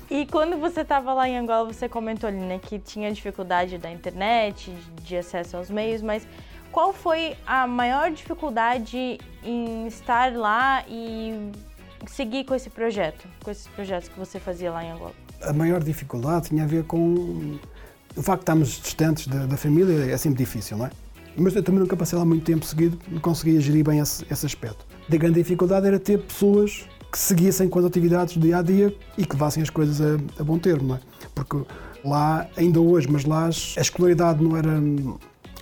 E 0.08 0.24
quando 0.26 0.56
você 0.56 0.82
estava 0.82 1.12
lá 1.12 1.28
em 1.28 1.36
Angola, 1.36 1.72
você 1.72 1.88
comentou 1.88 2.28
ali, 2.28 2.38
né, 2.38 2.60
que 2.62 2.78
tinha 2.78 3.12
dificuldade 3.12 3.76
da 3.76 3.90
internet, 3.90 4.72
de 5.02 5.16
acesso 5.16 5.56
aos 5.56 5.68
meios, 5.68 6.00
mas 6.00 6.26
qual 6.76 6.92
foi 6.92 7.34
a 7.46 7.66
maior 7.66 8.10
dificuldade 8.10 9.18
em 9.42 9.86
estar 9.86 10.36
lá 10.36 10.84
e 10.86 11.50
seguir 12.06 12.44
com 12.44 12.54
esse 12.54 12.68
projeto, 12.68 13.26
com 13.42 13.50
esses 13.50 13.66
projetos 13.68 14.10
que 14.10 14.18
você 14.18 14.38
fazia 14.38 14.70
lá 14.70 14.84
em 14.84 14.90
Angola? 14.90 15.14
A 15.40 15.54
maior 15.54 15.82
dificuldade 15.82 16.50
tinha 16.50 16.64
a 16.64 16.66
ver 16.66 16.84
com 16.84 17.58
o 18.14 18.22
facto 18.22 18.40
de 18.40 18.42
estarmos 18.42 18.68
distantes 18.78 19.26
da, 19.26 19.46
da 19.46 19.56
família, 19.56 20.12
é 20.12 20.16
sempre 20.18 20.36
difícil, 20.44 20.76
não 20.76 20.84
é? 20.84 20.90
Mas 21.34 21.56
eu 21.56 21.62
também 21.62 21.80
nunca 21.80 21.96
passei 21.96 22.18
lá 22.18 22.26
muito 22.26 22.44
tempo 22.44 22.66
seguido, 22.66 22.98
não 23.08 23.20
conseguia 23.20 23.58
gerir 23.58 23.82
bem 23.82 24.00
esse, 24.00 24.26
esse 24.30 24.44
aspecto. 24.44 24.84
A 25.10 25.16
grande 25.16 25.36
dificuldade 25.36 25.86
era 25.86 25.98
ter 25.98 26.18
pessoas 26.18 26.86
que 27.10 27.18
seguissem 27.18 27.70
com 27.70 27.78
as 27.78 27.86
atividades 27.86 28.36
do 28.36 28.40
dia 28.40 28.58
a 28.58 28.62
dia 28.62 28.94
e 29.16 29.24
que 29.24 29.32
levassem 29.32 29.62
as 29.62 29.70
coisas 29.70 29.98
a, 30.02 30.18
a 30.38 30.44
bom 30.44 30.58
termo, 30.58 30.88
não 30.88 30.96
é? 30.96 31.00
Porque 31.34 31.56
lá, 32.04 32.46
ainda 32.54 32.82
hoje, 32.82 33.08
mas 33.10 33.24
lá 33.24 33.46
a 33.46 33.80
escolaridade 33.80 34.44
não 34.44 34.54
era, 34.54 34.74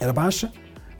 era 0.00 0.12
baixa, 0.12 0.52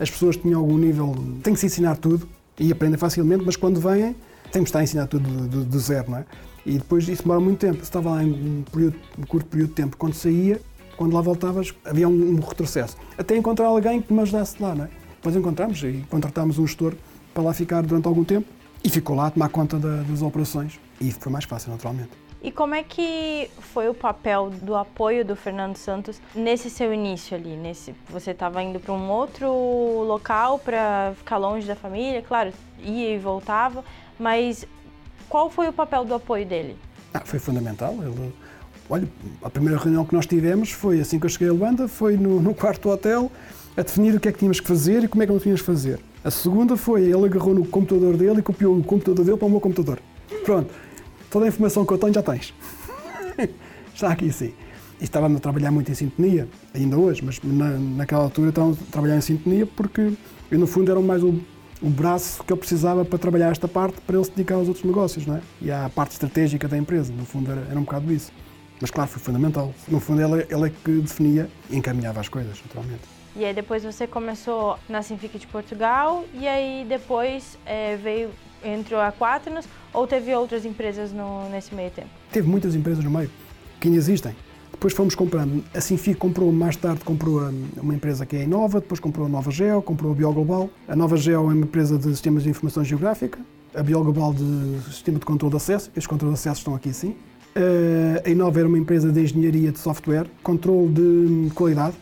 as 0.05 0.11
pessoas 0.11 0.37
tinham 0.37 0.61
algum 0.61 0.79
nível, 0.79 1.15
tem 1.43 1.55
que 1.55 1.61
se 1.61 1.67
ensinar 1.67 1.97
tudo, 1.97 2.29
E 2.59 2.71
aprendem 2.71 2.97
facilmente, 2.97 3.43
mas 3.45 3.57
quando 3.57 3.81
vêm, 3.81 4.15
temos 4.53 4.67
de 4.67 4.71
estar 4.71 4.79
a 4.79 4.83
ensinar 4.85 5.07
tudo 5.09 5.29
do, 5.29 5.49
do, 5.49 5.65
do 5.65 5.79
zero, 5.81 6.11
não 6.13 6.19
é? 6.19 6.25
E 6.65 6.79
depois 6.79 7.09
isso 7.09 7.23
demora 7.23 7.41
muito 7.41 7.59
tempo. 7.59 7.83
Estava 7.83 8.11
lá 8.11 8.23
em 8.23 8.31
um, 8.33 8.63
período, 8.71 8.97
um 9.19 9.23
curto 9.23 9.49
período 9.49 9.71
de 9.71 9.75
tempo. 9.75 9.97
Quando 9.97 10.15
saía, 10.15 10.61
quando 10.97 11.13
lá 11.15 11.21
voltavas, 11.21 11.75
havia 11.85 12.09
um, 12.09 12.37
um 12.37 12.41
retrocesso. 12.41 12.97
Até 13.19 13.37
encontrar 13.37 13.67
alguém 13.67 14.01
que 14.01 14.13
me 14.13 14.21
ajudasse 14.21 14.63
lá, 14.63 14.75
não 14.75 14.85
é? 14.85 14.89
Depois 15.17 15.35
encontramos 15.35 15.83
e 15.83 16.05
contratámos 16.09 16.59
um 16.59 16.67
gestor 16.67 16.95
para 17.33 17.43
lá 17.43 17.53
ficar 17.53 17.83
durante 17.83 18.07
algum 18.07 18.25
tempo 18.25 18.47
e 18.85 18.89
ficou 18.89 19.17
lá 19.17 19.27
a 19.27 19.31
tomar 19.31 19.49
conta 19.49 19.79
da, 19.79 20.03
das 20.03 20.23
operações. 20.23 20.79
E 21.01 21.11
foi 21.11 21.33
mais 21.33 21.45
fácil, 21.45 21.73
naturalmente. 21.73 22.11
E 22.45 22.53
como 22.53 22.75
é 22.75 22.83
que 22.83 23.49
foi 23.59 23.89
o 23.89 23.95
papel 23.95 24.51
do 24.51 24.75
apoio 24.77 25.25
do 25.25 25.35
Fernando 25.35 25.79
Santos 25.79 26.21
nesse 26.35 26.69
seu 26.69 26.93
início 26.93 27.35
ali? 27.35 27.57
Nesse, 27.57 27.95
você 28.11 28.33
estava 28.33 28.63
indo 28.63 28.79
para 28.79 28.93
um 28.93 29.11
outro 29.11 29.49
local 30.07 30.59
para 30.59 31.15
ficar 31.17 31.39
longe 31.39 31.67
da 31.67 31.75
família, 31.75 32.21
claro, 32.21 32.53
ia 32.79 33.15
e 33.15 33.19
voltava, 33.19 33.83
mas 34.19 34.67
qual 35.27 35.49
foi 35.49 35.69
o 35.69 35.73
papel 35.73 36.05
do 36.05 36.13
apoio 36.13 36.45
dele? 36.45 36.77
Ah, 37.15 37.23
foi 37.25 37.39
fundamental. 37.39 37.95
Ele, 38.03 38.35
olha, 38.91 39.09
a 39.43 39.49
primeira 39.49 39.79
reunião 39.79 40.05
que 40.05 40.15
nós 40.15 40.27
tivemos 40.27 40.71
foi 40.71 41.01
assim 41.01 41.19
que 41.19 41.25
eu 41.25 41.31
cheguei 41.31 41.49
a 41.49 41.53
Luanda, 41.53 41.89
foi 41.89 42.19
no, 42.19 42.43
no 42.43 42.55
quarto 42.55 42.91
hotel 42.91 43.33
a 43.75 43.81
definir 43.81 44.15
o 44.15 44.21
que 44.21 44.29
é 44.29 44.33
que 44.33 44.41
tínhamos 44.41 44.61
que 44.61 44.69
fazer 44.69 45.03
e 45.03 45.09
como 45.09 45.23
é 45.23 45.27
que 45.27 45.33
não 45.33 45.41
tínhamos 45.41 45.63
que 45.63 45.67
fazer. 45.67 45.99
A 46.23 46.31
segunda 46.31 46.77
foi, 46.77 47.05
ele 47.05 47.25
agarrou 47.25 47.55
no 47.55 47.67
computador 47.67 48.19
dele 48.19 48.41
e 48.41 48.43
copiou 48.43 48.77
o 48.77 48.85
computador 48.85 49.25
dele 49.25 49.39
para 49.39 49.47
o 49.47 49.51
meu 49.51 49.61
computador. 49.61 49.99
Pronto, 50.45 50.71
toda 51.35 51.47
a 51.47 51.49
informação 51.49 51.85
que 51.85 51.93
eu 51.93 51.99
tenho 51.99 52.15
já 52.15 52.23
tens. 52.23 52.55
Está 53.93 54.13
aqui 54.13 54.33
sim. 54.33 54.55
E 55.01 55.05
estava 55.05 55.27
a 55.27 55.41
trabalhar 55.41 55.73
muito 55.73 55.91
em 55.91 55.95
sintonia, 55.95 56.49
ainda 56.73 56.97
hoje, 56.97 57.25
mas 57.25 57.41
na, 57.43 57.71
naquela 57.71 58.23
altura 58.23 58.51
estava 58.51 58.71
a 58.71 58.77
trabalhar 58.93 59.17
em 59.17 59.21
sintonia 59.21 59.67
porque 59.67 60.13
eu, 60.49 60.59
no 60.59 60.69
fundo, 60.69 60.93
era 60.93 61.01
mais 61.01 61.25
o, 61.25 61.41
o 61.83 61.91
braço 61.91 62.45
que 62.45 62.53
eu 62.53 62.57
precisava 62.57 63.05
para 63.05 63.19
trabalhar 63.19 63.51
esta 63.51 63.67
parte 63.67 64.01
para 64.03 64.15
ele 64.15 64.25
se 64.25 64.31
dedicar 64.31 64.55
aos 64.55 64.69
outros 64.69 64.85
negócios, 64.85 65.27
não 65.27 65.35
é? 65.35 65.41
E 65.61 65.73
à 65.73 65.91
parte 65.93 66.13
estratégica 66.13 66.69
da 66.69 66.79
empresa, 66.79 67.13
no 67.13 67.25
fundo, 67.25 67.51
era, 67.51 67.63
era 67.63 67.79
um 67.79 67.83
bocado 67.83 68.13
isso. 68.13 68.31
Mas, 68.81 68.93
claro, 68.93 69.11
foi 69.11 69.21
fundamental. 69.21 69.75
No 69.89 69.99
fundo, 69.99 70.23
ele 70.23 70.67
é 70.67 70.71
que 70.71 71.01
definia 71.01 71.51
e 71.69 71.77
encaminhava 71.77 72.21
as 72.21 72.29
coisas, 72.29 72.61
naturalmente. 72.63 73.03
E 73.37 73.45
aí 73.45 73.53
depois 73.53 73.83
você 73.83 74.07
começou 74.07 74.79
na 74.89 75.03
Sinfic 75.03 75.39
de 75.39 75.47
Portugal 75.49 76.25
e 76.35 76.47
aí 76.47 76.87
depois 76.89 77.59
é, 77.67 77.97
veio 77.97 78.31
entrou 78.65 79.01
a 79.01 79.13
Quaternos 79.13 79.67
ou 79.93 80.07
teve 80.07 80.35
outras 80.35 80.65
empresas 80.65 81.13
no, 81.13 81.49
nesse 81.51 81.75
meio 81.75 81.91
tempo? 81.91 82.09
Teve 82.33 82.49
muitas 82.49 82.75
empresas 82.75 83.05
no 83.05 83.11
meio 83.11 83.31
que 83.81 83.89
ainda 83.89 83.99
existem. 83.99 84.35
Depois 84.71 84.93
fomos 84.93 85.15
comprando. 85.15 85.65
A 85.75 85.81
Sinfic 85.81 86.17
comprou, 86.19 86.51
mais 86.53 86.77
tarde, 86.77 87.01
comprou 87.05 87.41
uma 87.77 87.95
empresa 87.95 88.25
que 88.25 88.37
é 88.37 88.41
a 88.41 88.43
Inova, 88.45 88.81
depois 88.81 89.01
comprou 89.01 89.27
a 89.27 89.29
Nova 89.29 89.51
Geo, 89.51 89.83
comprou 89.83 90.13
a 90.13 90.15
Bioglobal. 90.15 90.71
A 90.87 90.97
Nova 90.97 91.17
Geo 91.17 91.35
é 91.35 91.39
uma 91.39 91.55
empresa 91.55 91.99
de 91.99 92.05
sistemas 92.05 92.43
de 92.43 92.51
informação 92.51 92.85
geográfica, 92.85 93.39
a 93.75 93.83
Bioglobal 93.83 94.33
de 94.33 94.81
sistema 94.91 95.19
de 95.19 95.25
controle 95.25 95.51
de 95.51 95.57
acesso. 95.57 95.89
Estes 95.89 96.07
controles 96.07 96.41
de 96.41 96.49
acesso 96.49 96.61
estão 96.61 96.75
aqui 96.75 96.93
sim. 96.93 97.17
A 98.25 98.29
Inova 98.29 98.61
era 98.61 98.69
uma 98.69 98.79
empresa 98.79 99.13
de 99.13 99.21
engenharia 99.21 99.71
de 99.71 99.79
software, 99.79 100.27
controle 100.43 100.89
de 100.89 101.51
qualidade 101.55 101.95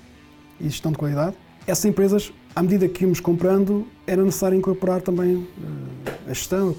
e 0.61 0.65
gestão 0.65 0.93
de 0.93 0.99
qualidade. 0.99 1.37
Essas 1.67 1.85
empresas, 1.85 2.33
à 2.55 2.63
medida 2.63 2.89
que 2.89 3.05
íamos 3.05 3.21
comprando, 3.21 3.87
era 4.07 4.23
necessário 4.23 4.57
incorporar 4.57 5.01
também 5.01 5.47
a 6.27 6.33
gestão 6.33 6.71
a 6.71 6.75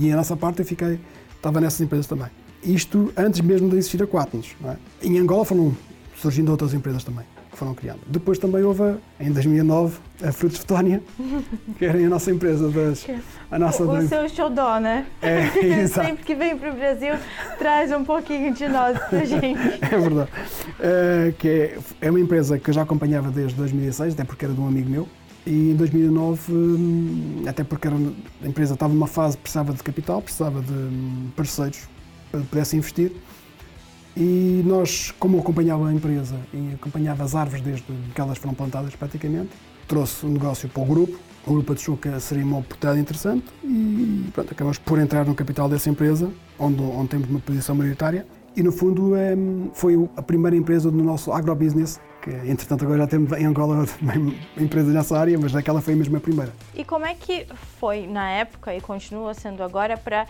e 0.00 0.12
a 0.12 0.16
nossa 0.16 0.36
parte 0.36 0.60
eu 0.60 0.64
fiquei, 0.64 0.98
estava 1.36 1.60
nessas 1.60 1.80
empresas 1.80 2.06
também. 2.06 2.28
Isto 2.62 3.12
antes 3.16 3.40
mesmo 3.40 3.68
de 3.68 3.76
existir 3.76 4.02
a 4.02 4.06
Quatnos. 4.06 4.54
É? 4.64 4.76
Em 5.06 5.18
Angola 5.18 5.44
foram 5.44 5.74
surgindo 6.16 6.50
outras 6.50 6.74
empresas 6.74 7.02
também 7.02 7.24
que 7.50 7.58
foram 7.58 7.74
criando. 7.74 8.00
Depois 8.06 8.38
também 8.38 8.62
houve, 8.62 8.94
em 9.18 9.32
2009, 9.32 9.98
a 10.22 10.32
Frutos 10.32 10.58
Fetónia, 10.58 11.02
que 11.78 11.84
era 11.84 11.98
a 11.98 12.08
nossa 12.08 12.30
empresa 12.30 12.68
das... 12.70 13.06
A 13.50 13.58
nossa 13.58 13.84
o, 13.84 13.98
o 13.98 14.08
seu 14.08 14.28
xodó, 14.28 14.78
né? 14.78 15.06
É, 15.20 15.46
exato. 15.82 16.06
Sempre 16.06 16.24
que 16.24 16.34
vem 16.34 16.56
para 16.56 16.70
o 16.70 16.74
Brasil, 16.74 17.14
traz 17.58 17.90
um 17.92 18.04
pouquinho 18.04 18.54
de 18.54 18.68
nós 18.68 18.98
para 18.98 19.24
gente. 19.26 19.58
É 19.82 19.98
verdade. 19.98 20.30
Uh, 20.78 21.32
que 21.38 21.48
é, 21.48 21.78
é 22.00 22.10
uma 22.10 22.20
empresa 22.20 22.58
que 22.58 22.70
eu 22.70 22.74
já 22.74 22.82
acompanhava 22.82 23.30
desde 23.30 23.56
2006, 23.56 24.14
até 24.14 24.24
porque 24.24 24.44
era 24.44 24.54
de 24.54 24.60
um 24.60 24.68
amigo 24.68 24.88
meu, 24.88 25.08
e 25.46 25.70
em 25.70 25.74
2009, 25.74 26.52
hum, 26.52 27.42
até 27.46 27.64
porque 27.64 27.88
a 27.88 28.46
empresa 28.46 28.74
estava 28.74 28.92
numa 28.92 29.06
fase 29.06 29.36
precisava 29.36 29.72
de 29.72 29.82
capital, 29.82 30.20
precisava 30.20 30.60
de 30.60 30.72
hum, 30.72 31.30
parceiros 31.34 31.88
para 32.30 32.40
que 32.40 32.46
pudesse 32.46 32.76
investir. 32.76 33.12
E 34.16 34.62
nós, 34.66 35.12
como 35.18 35.38
acompanhava 35.38 35.88
a 35.88 35.92
empresa 35.92 36.36
e 36.52 36.74
acompanhava 36.74 37.24
as 37.24 37.34
árvores 37.34 37.62
desde 37.62 37.84
que 38.14 38.20
elas 38.20 38.38
foram 38.38 38.54
plantadas 38.54 38.94
praticamente, 38.94 39.50
trouxe 39.86 40.26
o 40.26 40.28
negócio 40.28 40.68
para 40.68 40.82
o 40.82 40.86
grupo. 40.86 41.18
O 41.46 41.54
grupo 41.54 41.72
achou 41.72 41.96
que 41.96 42.20
seria 42.20 42.44
uma 42.44 42.58
oportunidade 42.58 43.00
interessante 43.00 43.44
e 43.64 44.28
pronto, 44.32 44.52
acabamos 44.52 44.78
por 44.78 44.98
entrar 44.98 45.24
no 45.24 45.34
capital 45.34 45.68
dessa 45.68 45.88
empresa, 45.88 46.30
onde, 46.58 46.82
onde 46.82 47.08
temos 47.08 47.30
uma 47.30 47.40
posição 47.40 47.74
maioritária. 47.74 48.26
E 48.54 48.62
no 48.62 48.72
fundo 48.72 49.14
é, 49.14 49.34
foi 49.72 49.96
a 50.16 50.22
primeira 50.22 50.56
empresa 50.56 50.90
do 50.90 51.02
nosso 51.02 51.32
agrobusiness, 51.32 52.00
que 52.20 52.30
entretanto 52.30 52.84
agora 52.84 52.98
já 52.98 53.06
temos 53.06 53.32
em 53.32 53.46
Angola 53.46 53.86
empresas 54.58 54.92
nessa 54.92 55.18
área, 55.18 55.38
mas 55.38 55.54
aquela 55.54 55.80
foi 55.80 55.94
mesmo 55.94 56.16
a 56.16 56.20
primeira. 56.20 56.52
E 56.74 56.84
como 56.84 57.06
é 57.06 57.14
que 57.14 57.46
foi 57.78 58.06
na 58.06 58.28
época 58.30 58.74
e 58.74 58.80
continua 58.80 59.32
sendo 59.34 59.62
agora 59.62 59.96
para 59.96 60.26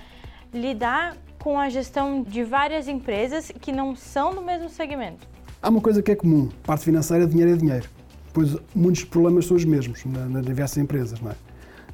lidar 0.53 1.16
com 1.40 1.59
a 1.59 1.68
gestão 1.68 2.22
de 2.22 2.44
várias 2.44 2.87
empresas 2.87 3.50
que 3.61 3.72
não 3.72 3.96
são 3.96 4.35
do 4.35 4.42
mesmo 4.42 4.68
segmento? 4.68 5.26
Há 5.61 5.68
uma 5.68 5.81
coisa 5.81 6.03
que 6.03 6.12
é 6.12 6.14
comum: 6.14 6.48
parte 6.62 6.85
financeira, 6.85 7.26
dinheiro 7.26 7.53
é 7.53 7.57
dinheiro. 7.57 7.88
Pois 8.33 8.57
muitos 8.74 9.05
problemas 9.05 9.46
são 9.46 9.57
os 9.57 9.64
mesmos 9.64 10.05
nas 10.05 10.44
diversas 10.44 10.79
empresas, 10.79 11.20
não 11.20 11.33
é? 11.33 11.35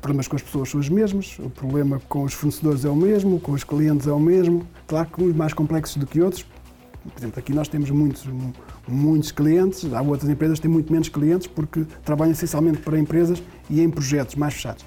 Problemas 0.02 0.28
com 0.28 0.36
as 0.36 0.42
pessoas 0.42 0.68
são 0.68 0.78
os 0.78 0.88
mesmos, 0.90 1.38
o 1.38 1.48
problema 1.48 2.00
com 2.08 2.22
os 2.22 2.34
fornecedores 2.34 2.84
é 2.84 2.90
o 2.90 2.94
mesmo, 2.94 3.40
com 3.40 3.52
os 3.52 3.64
clientes 3.64 4.06
é 4.06 4.12
o 4.12 4.20
mesmo. 4.20 4.66
Claro 4.86 5.08
que 5.08 5.22
uns 5.22 5.34
mais 5.34 5.54
complexos 5.54 5.96
do 5.96 6.06
que 6.06 6.20
outros. 6.20 6.42
Por 6.42 7.18
exemplo, 7.18 7.38
aqui 7.38 7.54
nós 7.54 7.68
temos 7.68 7.88
muitos, 7.90 8.24
muitos 8.86 9.30
clientes, 9.30 9.90
há 9.92 10.02
outras 10.02 10.28
empresas 10.28 10.58
que 10.58 10.62
têm 10.62 10.70
muito 10.70 10.92
menos 10.92 11.08
clientes 11.08 11.46
porque 11.46 11.86
trabalham 12.04 12.32
essencialmente 12.32 12.78
para 12.78 12.98
empresas 12.98 13.42
e 13.70 13.80
em 13.80 13.88
projetos 13.88 14.34
mais 14.34 14.54
fechados. 14.54 14.84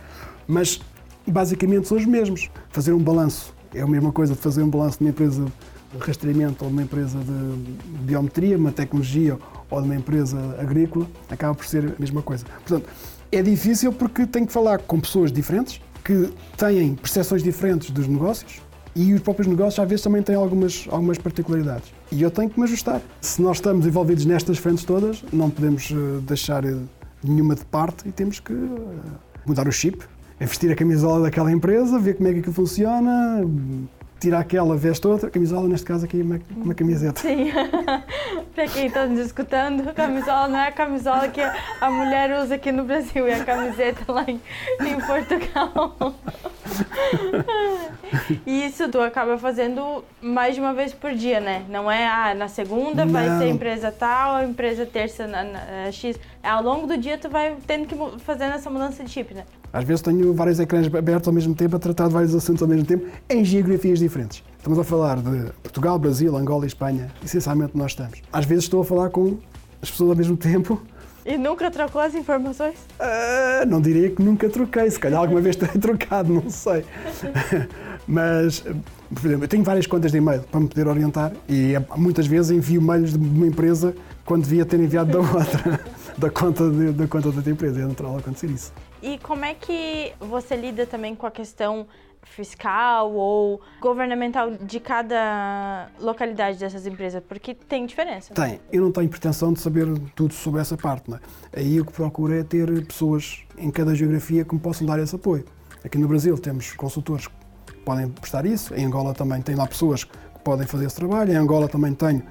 Mas 0.48 0.80
basicamente 1.26 1.88
são 1.88 1.98
os 1.98 2.06
mesmos. 2.06 2.50
Fazer 2.70 2.94
um 2.94 3.00
balanço 3.00 3.54
é 3.74 3.82
a 3.82 3.88
mesma 3.88 4.12
coisa 4.12 4.34
de 4.34 4.40
fazer 4.40 4.64
um 4.64 4.70
balanço 4.70 4.98
de 5.00 5.06
uma 5.06 5.10
empresa 5.12 5.46
de 5.94 5.98
rastreamento 6.00 6.64
ou 6.64 6.70
de 6.70 6.76
uma 6.76 6.84
empresa 6.84 7.18
de 7.20 8.04
biometria, 8.04 8.58
uma 8.58 8.72
tecnologia 8.72 9.38
ou 9.70 9.82
de 9.82 9.88
uma 9.88 9.96
empresa 9.96 10.38
agrícola, 10.60 11.08
acaba 11.30 11.56
por 11.56 11.66
ser 11.66 11.96
a 11.98 12.00
mesma 12.00 12.22
coisa. 12.22 12.46
Portanto, 12.46 12.88
é 13.32 13.42
difícil 13.42 13.92
porque 13.94 14.26
tenho 14.26 14.48
que 14.48 14.54
falar 14.54 14.80
com 14.80 15.00
pessoas 15.00 15.32
diferentes, 15.32 15.82
que 16.04 16.34
têm 16.58 16.96
percepções 16.96 17.44
diferentes 17.44 17.92
dos 17.92 18.08
negócios 18.08 18.62
e 18.96 19.14
os 19.14 19.22
próprios 19.22 19.48
negócios 19.48 19.80
às 19.80 19.88
vezes 19.88 20.04
também 20.04 20.24
têm 20.24 20.36
algumas, 20.36 20.88
algumas 20.90 21.18
particularidades. 21.18 21.94
E 22.12 22.22
eu 22.22 22.32
tenho 22.32 22.50
que 22.50 22.60
me 22.60 22.66
ajustar. 22.66 23.02
Se 23.22 23.42
nós 23.42 23.58
estamos 23.58 23.86
envolvidos 23.86 24.26
nestas 24.26 24.58
frentes 24.58 24.84
todas, 24.84 25.24
não 25.32 25.50
podemos 25.50 25.92
eh, 25.92 25.96
deixar 26.24 26.66
eh, 26.66 26.76
nenhuma 27.24 27.56
de 27.56 27.64
parte 27.66 28.08
e 28.08 28.12
temos 28.12 28.40
que 28.40 28.54
eh, 28.54 28.58
mudar 29.46 29.68
o 29.68 29.72
chip, 29.72 30.04
é 30.40 30.46
vestir 30.46 30.72
a 30.72 30.76
camisola 30.76 31.24
daquela 31.24 31.52
empresa, 31.52 32.00
ver 32.00 32.16
como 32.16 32.30
é 32.30 32.34
que 32.34 32.40
aquilo 32.40 32.54
funciona, 32.54 33.42
tirar 34.20 34.40
aquela, 34.40 34.76
veste 34.76 35.08
outra, 35.08 35.30
camisola, 35.30 35.68
neste 35.68 35.86
caso 35.86 36.06
aqui 36.06 36.22
uma, 36.22 36.40
uma 36.56 36.74
camiseta. 36.74 37.20
Sim, 37.22 37.52
para 38.56 38.68
quem 38.68 38.88
está 38.88 39.06
nos 39.06 39.20
escutando, 39.20 39.94
camisola 39.94 40.48
não 40.48 40.60
é 40.60 40.68
a 40.68 40.72
camisola 40.72 41.28
que 41.28 41.42
a 41.42 41.90
mulher 41.90 42.42
usa 42.42 42.56
aqui 42.56 42.72
no 42.72 42.84
Brasil, 42.84 43.28
é 43.28 43.42
a 43.42 43.46
camiseta 43.46 44.12
lá 44.12 44.26
em, 44.28 44.42
em 44.82 45.00
Portugal. 45.02 46.16
E 48.46 48.66
isso 48.66 48.90
tu 48.90 49.00
acaba 49.00 49.38
fazendo 49.38 50.04
mais 50.22 50.56
de 50.56 50.62
uma 50.62 50.74
vez 50.74 50.94
por 50.94 51.14
dia, 51.14 51.40
né? 51.40 51.66
Não 51.70 51.90
é, 51.92 52.08
ah, 52.08 52.34
na 52.34 52.48
segunda 52.48 53.06
não. 53.06 53.14
vai 53.14 53.38
ser 53.38 53.48
empresa 53.48 53.92
tal, 53.92 54.44
empresa 54.44 54.86
terça 54.86 55.28
na, 55.28 55.44
na, 55.44 55.92
X. 55.92 56.20
É, 56.42 56.50
ao 56.50 56.64
longo 56.64 56.88
do 56.88 56.98
dia 56.98 57.18
tu 57.18 57.30
vai 57.30 57.56
tendo 57.68 57.88
que 57.88 57.96
fazer 58.20 58.46
essa 58.46 58.70
mudança 58.70 59.04
de 59.04 59.10
chip, 59.10 59.34
né? 59.34 59.44
Às 59.72 59.84
vezes 59.84 60.02
tenho 60.02 60.34
vários 60.34 60.60
ecrãs 60.60 60.88
abertos 60.88 61.28
ao 61.28 61.34
mesmo 61.34 61.54
tempo 61.54 61.76
a 61.76 61.80
tratar 61.80 62.08
de 62.08 62.14
vários 62.14 62.34
assuntos 62.34 62.62
ao 62.62 62.68
mesmo 62.68 62.86
tempo 62.86 63.06
em 63.30 63.46
geografias 63.46 64.00
diferentes. 64.00 64.44
Estamos 64.58 64.80
a 64.80 64.84
falar 64.84 65.18
de 65.18 65.52
Portugal, 65.62 66.00
Brasil, 66.00 66.36
Angola 66.36 66.66
e 66.66 66.68
Espanha. 66.68 67.10
Essencialmente 67.24 67.78
nós 67.78 67.92
estamos. 67.92 68.22
Às 68.34 68.46
vezes 68.46 68.66
estou 68.66 68.82
a 68.82 68.86
falar 68.86 69.10
com 69.10 69.38
as 69.82 69.90
pessoas 69.92 70.10
ao 70.10 70.16
mesmo 70.16 70.36
tempo. 70.38 70.82
E 71.30 71.38
nunca 71.38 71.70
trocou 71.70 72.02
as 72.02 72.16
informações? 72.16 72.74
Uh, 73.00 73.64
não 73.68 73.80
diria 73.80 74.10
que 74.10 74.20
nunca 74.20 74.50
troquei, 74.50 74.90
se 74.90 75.00
calhar 75.00 75.20
alguma 75.20 75.40
vez 75.40 75.56
terei 75.56 75.78
trocado, 75.80 76.34
não 76.34 76.50
sei. 76.50 76.84
Mas, 78.08 78.62
por 78.62 79.26
exemplo, 79.28 79.44
eu 79.44 79.48
tenho 79.48 79.64
várias 79.64 79.86
contas 79.86 80.12
de 80.12 80.18
e-mail 80.18 80.42
para 80.42 80.60
me 80.60 80.68
poder 80.68 80.88
orientar 80.88 81.32
e 81.48 81.76
é, 81.76 81.86
muitas 81.96 82.26
vezes 82.26 82.50
envio 82.50 82.82
mails 82.82 83.14
de 83.14 83.20
uma 83.20 83.46
empresa 83.46 83.94
quando 84.26 84.46
devia 84.46 84.66
ter 84.66 84.80
enviado 84.80 85.12
da 85.12 85.20
outra, 85.22 85.80
da 86.18 86.30
conta, 86.32 86.68
de, 86.68 86.94
da 86.94 87.08
conta 87.08 87.30
da 87.30 87.38
outra 87.38 87.52
empresa. 87.52 87.80
É 87.80 87.86
natural 87.86 88.18
acontecer 88.18 88.48
isso. 88.48 88.74
E 89.00 89.20
como 89.20 89.46
é 89.46 89.54
que 89.54 90.12
você 90.20 90.56
lida 90.56 90.88
também 90.88 91.14
com 91.14 91.28
a 91.28 91.32
questão 91.32 91.86
fiscal 92.24 93.12
ou 93.14 93.62
governamental 93.82 94.52
de 94.52 94.80
cada 94.80 95.90
localidade 96.00 96.58
dessas 96.58 96.86
empresas? 96.86 97.22
Porque 97.28 97.54
tem 97.54 97.86
diferença. 97.86 98.34
Tem. 98.34 98.60
Eu 98.72 98.84
não 98.84 98.92
tenho 98.92 99.10
pretensão 99.10 99.54
de 99.54 99.60
saber 99.60 99.88
tudo 100.16 100.34
sobre 100.34 100.62
essa 100.62 100.78
parte. 100.78 101.10
Não 101.10 101.18
é? 101.18 101.60
Aí 101.60 101.80
o 101.80 101.86
que 101.86 101.92
procuro 101.92 102.34
é 102.34 102.44
ter 102.44 102.86
pessoas 102.86 103.44
em 103.58 103.72
cada 103.72 103.94
geografia 103.96 104.46
que 104.46 104.54
me 104.54 104.60
possam 104.62 104.86
dar 104.86 105.00
esse 105.00 105.16
apoio. 105.16 105.46
Aqui 105.84 105.98
no 105.98 106.08
Brasil 106.08 106.38
temos 106.38 106.74
consultores 106.74 107.28
que 107.28 107.34
podem 107.86 108.10
prestar 108.10 108.46
isso, 108.46 108.74
em 108.76 108.86
Angola 108.86 109.14
também 109.14 109.42
tem 109.42 109.56
lá 109.56 109.66
pessoas 109.66 110.04
que 110.04 110.12
podem 110.44 110.68
fazer 110.68 110.86
esse 110.86 110.96
trabalho, 110.96 111.32
em 111.32 111.36
Angola 111.36 111.68
também 111.68 111.94
tenho 111.94 112.22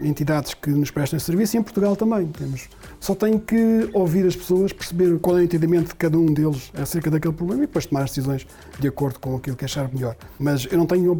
entidades 0.00 0.54
que 0.54 0.70
nos 0.70 0.90
prestam 0.90 1.18
serviço 1.18 1.56
e 1.56 1.58
em 1.58 1.62
Portugal 1.62 1.96
também 1.96 2.26
temos. 2.26 2.68
Só 3.00 3.14
tenho 3.14 3.40
que 3.40 3.88
ouvir 3.92 4.26
as 4.26 4.36
pessoas, 4.36 4.72
perceber 4.72 5.18
qual 5.18 5.38
é 5.38 5.40
o 5.40 5.44
entendimento 5.44 5.88
de 5.88 5.94
cada 5.94 6.18
um 6.18 6.26
deles 6.26 6.70
acerca 6.74 7.10
daquele 7.10 7.34
problema 7.34 7.64
e 7.64 7.66
depois 7.66 7.86
tomar 7.86 8.02
as 8.02 8.10
decisões 8.10 8.46
de 8.78 8.88
acordo 8.88 9.18
com 9.20 9.36
aquilo 9.36 9.56
que 9.56 9.64
achar 9.64 9.92
melhor. 9.92 10.16
Mas 10.38 10.66
eu 10.70 10.78
não 10.78 10.86
tenho. 10.86 11.16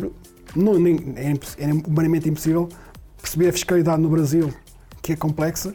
Não, 0.57 0.79
nem, 0.79 1.15
é, 1.17 1.33
é 1.59 1.73
humanamente 1.87 2.29
impossível 2.29 2.69
perceber 3.21 3.49
a 3.49 3.53
fiscalidade 3.53 4.01
no 4.01 4.09
Brasil, 4.09 4.53
que 5.03 5.13
é 5.13 5.17
complexa, 5.17 5.75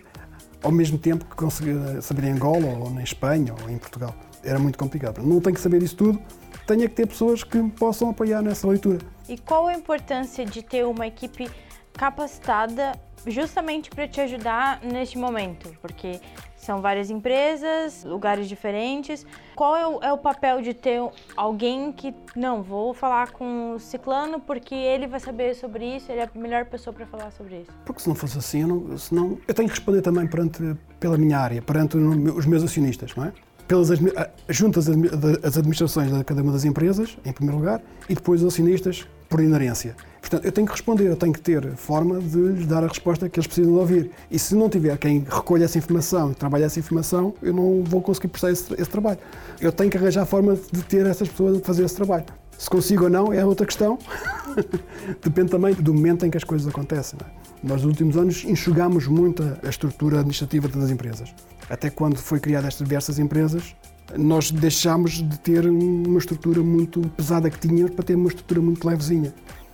ao 0.63 0.71
mesmo 0.71 0.97
tempo 0.97 1.25
que 1.25 1.35
conseguir 1.35 1.75
saber 2.01 2.25
em 2.25 2.31
Angola, 2.31 2.67
ou 2.79 2.89
na 2.89 3.03
Espanha, 3.03 3.53
ou 3.61 3.69
em 3.69 3.77
Portugal. 3.77 4.15
Era 4.43 4.57
muito 4.57 4.77
complicado. 4.77 5.21
Não 5.21 5.39
tenho 5.39 5.55
que 5.55 5.61
saber 5.61 5.83
isso 5.83 5.95
tudo, 5.95 6.19
tenho 6.65 6.81
que 6.81 6.95
ter 6.95 7.07
pessoas 7.07 7.43
que 7.43 7.57
me 7.57 7.69
possam 7.69 8.09
apoiar 8.09 8.41
nessa 8.41 8.67
leitura. 8.67 8.99
E 9.27 9.37
qual 9.37 9.67
a 9.67 9.73
importância 9.73 10.45
de 10.45 10.61
ter 10.61 10.85
uma 10.85 11.07
equipe 11.07 11.49
capacitada 11.93 12.93
justamente 13.25 13.89
para 13.89 14.07
te 14.07 14.19
ajudar 14.21 14.81
neste 14.83 15.17
momento, 15.17 15.73
porque 15.81 16.19
são 16.63 16.81
várias 16.81 17.09
empresas, 17.09 18.03
lugares 18.05 18.47
diferentes. 18.47 19.25
Qual 19.55 19.75
é 19.75 19.85
o, 19.85 20.03
é 20.03 20.13
o, 20.13 20.17
papel 20.17 20.61
de 20.61 20.73
ter 20.73 21.01
alguém 21.35 21.91
que, 21.91 22.13
não, 22.35 22.63
vou 22.63 22.93
falar 22.93 23.31
com 23.31 23.75
o 23.75 23.79
ciclano 23.79 24.39
porque 24.39 24.73
ele 24.73 25.05
vai 25.05 25.19
saber 25.19 25.55
sobre 25.55 25.97
isso, 25.97 26.11
ele 26.11 26.21
é 26.21 26.29
a 26.33 26.39
melhor 26.39 26.65
pessoa 26.65 26.93
para 26.93 27.05
falar 27.05 27.31
sobre 27.31 27.61
isso? 27.61 27.71
Porque 27.85 28.01
se 28.01 28.07
não 28.07 28.15
fosse 28.15 28.37
assim, 28.37 28.61
eu, 28.61 28.97
não, 29.11 29.37
eu 29.47 29.53
tenho 29.53 29.67
que 29.67 29.75
responder 29.75 30.01
também 30.01 30.25
perante, 30.25 30.75
pela 30.99 31.17
minha 31.17 31.37
área, 31.37 31.61
perante 31.61 31.97
os 31.97 32.45
meus 32.45 32.63
acionistas, 32.63 33.13
não 33.15 33.25
é? 33.25 33.33
Pelas 33.67 33.89
juntas 34.49 34.89
as 35.43 35.57
administrações 35.57 36.11
de 36.11 36.23
cada 36.23 36.41
uma 36.41 36.51
das 36.51 36.65
empresas, 36.65 37.17
em 37.25 37.31
primeiro 37.31 37.59
lugar, 37.59 37.81
e 38.09 38.15
depois 38.15 38.41
os 38.41 38.53
acionistas 38.53 39.07
por 39.33 39.41
inerência. 39.41 39.95
Portanto, 40.21 40.45
eu 40.45 40.51
tenho 40.51 40.67
que 40.67 40.73
responder, 40.73 41.07
eu 41.07 41.15
tenho 41.15 41.33
que 41.33 41.41
ter 41.41 41.67
forma 41.75 42.19
de 42.19 42.37
lhes 42.37 42.67
dar 42.67 42.83
a 42.83 42.87
resposta 42.87 43.27
que 43.27 43.39
eles 43.39 43.47
precisam 43.47 43.73
de 43.73 43.79
ouvir. 43.79 44.11
E 44.29 44.37
se 44.37 44.53
não 44.53 44.69
tiver 44.69 44.95
quem 44.99 45.25
recolha 45.27 45.65
essa 45.65 45.75
informação 45.79 46.31
e 46.31 46.35
trabalhe 46.35 46.63
essa 46.65 46.77
informação, 46.77 47.33
eu 47.41 47.51
não 47.51 47.83
vou 47.83 47.99
conseguir 47.99 48.27
prestar 48.27 48.51
esse, 48.51 48.71
esse 48.75 48.89
trabalho. 48.91 49.17
Eu 49.59 49.71
tenho 49.71 49.89
que 49.89 49.97
arranjar 49.97 50.23
forma 50.27 50.55
de 50.71 50.83
ter 50.83 51.07
essas 51.07 51.27
pessoas 51.27 51.57
a 51.57 51.61
fazer 51.61 51.83
esse 51.83 51.95
trabalho. 51.95 52.25
Se 52.59 52.69
consigo 52.69 53.05
ou 53.05 53.09
não 53.09 53.33
é 53.33 53.43
outra 53.43 53.65
questão. 53.65 53.97
Depende 55.23 55.49
também 55.49 55.73
do 55.73 55.95
momento 55.95 56.27
em 56.27 56.29
que 56.29 56.37
as 56.37 56.43
coisas 56.43 56.67
acontecem. 56.67 57.17
É? 57.19 57.25
Nós, 57.63 57.81
nos 57.81 57.85
últimos 57.85 58.15
anos, 58.15 58.45
enxugamos 58.45 59.07
muito 59.07 59.41
a 59.63 59.67
estrutura 59.67 60.19
administrativa 60.19 60.67
das 60.67 60.91
empresas. 60.91 61.33
Até 61.67 61.89
quando 61.89 62.17
foi 62.17 62.39
criada 62.39 62.67
estas 62.67 62.87
diversas 62.87 63.17
empresas, 63.17 63.75
nós 64.17 64.51
deixámos 64.51 65.13
de 65.13 65.39
ter 65.39 65.65
uma 65.67 66.19
estrutura 66.19 66.61
muito 66.61 67.01
pesada 67.09 67.49
que 67.49 67.59
tínhamos 67.59 67.91
para 67.91 68.03
ter 68.03 68.15
uma 68.15 68.27
estrutura 68.27 68.61
muito 68.61 68.87
levezinha 68.87 69.33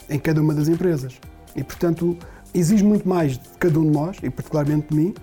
em 0.10 0.18
cada 0.18 0.42
uma 0.42 0.54
das 0.54 0.68
empresas. 0.68 1.20
E, 1.56 1.64
portanto, 1.64 2.18
exige 2.54 2.84
muito 2.84 3.08
mais 3.08 3.34
de 3.34 3.50
cada 3.60 3.80
um 3.80 3.84
de 3.84 3.90
nós, 3.90 4.18
e 4.24 4.30
particularmente 4.30 4.88
de 4.90 4.96
mim, 4.96 5.14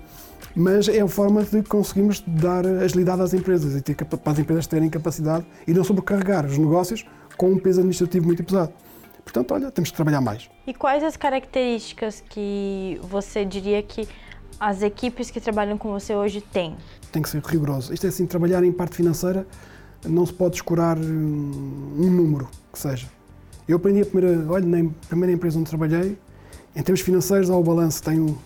mas 0.55 0.89
é 0.89 1.01
a 1.01 1.09
forma 1.09 1.43
de 1.45 1.63
conseguirmos 1.63 2.23
dar 2.27 2.67
agilidade 2.67 3.21
às 3.21 3.35
empresas 3.35 3.75
e 3.75 3.83
ter, 3.83 3.95
para 3.95 4.33
as 4.33 4.39
empresas 4.39 4.67
terem 4.67 4.89
capacidade 4.89 5.45
e 5.67 5.75
não 5.75 5.85
sobrecarregar 5.85 6.47
os 6.47 6.57
negócios 6.57 7.05
com 7.37 7.51
um 7.51 7.59
peso 7.59 7.81
administrativo 7.81 8.27
muito 8.27 8.43
pesado. 8.43 8.73
Portanto, 9.23 9.53
olha, 9.53 9.71
temos 9.71 9.91
que 9.91 9.97
trabalhar 9.97 10.21
mais. 10.21 10.49
E 10.67 10.73
quais 10.73 11.03
as 11.03 11.17
características 11.17 12.23
que 12.29 12.99
você 13.03 13.45
diria 13.45 13.83
que 13.83 14.09
as 14.59 14.83
equipes 14.83 15.31
que 15.31 15.41
trabalham 15.41 15.77
com 15.77 15.91
você 15.91 16.15
hoje 16.15 16.41
têm? 16.41 16.77
Tem 17.17 17.23
que 17.23 17.31
ser 17.31 17.43
rigoroso. 17.43 17.95
Isto 17.95 18.05
é 18.05 18.09
assim, 18.11 18.27
trabalhar 18.27 18.63
em 18.63 18.71
parte 18.71 18.95
financeira 18.95 19.47
não 20.05 20.27
se 20.27 20.35
pode 20.35 20.57
escurar 20.57 20.99
hum, 20.99 21.95
um 21.97 22.11
número 22.11 22.47
que 22.71 22.79
seja. 22.79 23.07
Eu 23.67 23.79
aprendi 23.79 24.03
a 24.03 24.05
primeira, 24.05 24.45
olha, 24.53 24.67
na 24.67 24.91
primeira 25.09 25.33
empresa 25.33 25.59
onde 25.59 25.67
trabalhei, 25.67 26.19
em 26.77 26.83
termos 26.83 27.01
financeiros, 27.01 27.49
ao 27.49 27.65
balanço 27.65 28.03
tem 28.03 28.21
o, 28.21 28.37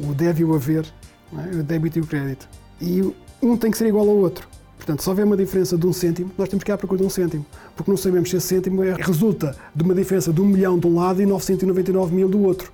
o 0.00 0.14
deve 0.14 0.40
e 0.40 0.44
o 0.46 0.54
haver, 0.54 0.86
é? 1.30 1.56
o 1.56 1.62
débito 1.62 1.98
e 1.98 2.00
o 2.00 2.06
crédito. 2.06 2.48
E 2.80 3.02
um 3.42 3.54
tem 3.54 3.70
que 3.70 3.76
ser 3.76 3.86
igual 3.86 4.08
ao 4.08 4.16
outro. 4.16 4.48
Portanto, 4.78 5.02
se 5.02 5.10
houver 5.10 5.26
uma 5.26 5.36
diferença 5.36 5.76
de 5.76 5.86
um 5.86 5.92
cêntimo, 5.92 6.30
nós 6.38 6.48
temos 6.48 6.64
que 6.64 6.70
ir 6.70 6.72
à 6.72 6.78
procura 6.78 7.02
de 7.02 7.06
um 7.06 7.10
cêntimo, 7.10 7.44
porque 7.76 7.90
não 7.90 7.98
sabemos 7.98 8.30
se 8.30 8.36
esse 8.38 8.46
cêntimo 8.46 8.82
é, 8.82 8.94
resulta 8.94 9.54
de 9.74 9.82
uma 9.82 9.94
diferença 9.94 10.32
de 10.32 10.40
um 10.40 10.46
milhão 10.46 10.78
de 10.78 10.86
um 10.86 10.94
lado 10.94 11.20
e 11.20 11.26
999 11.26 12.14
mil 12.14 12.30
do 12.30 12.40
outro. 12.40 12.72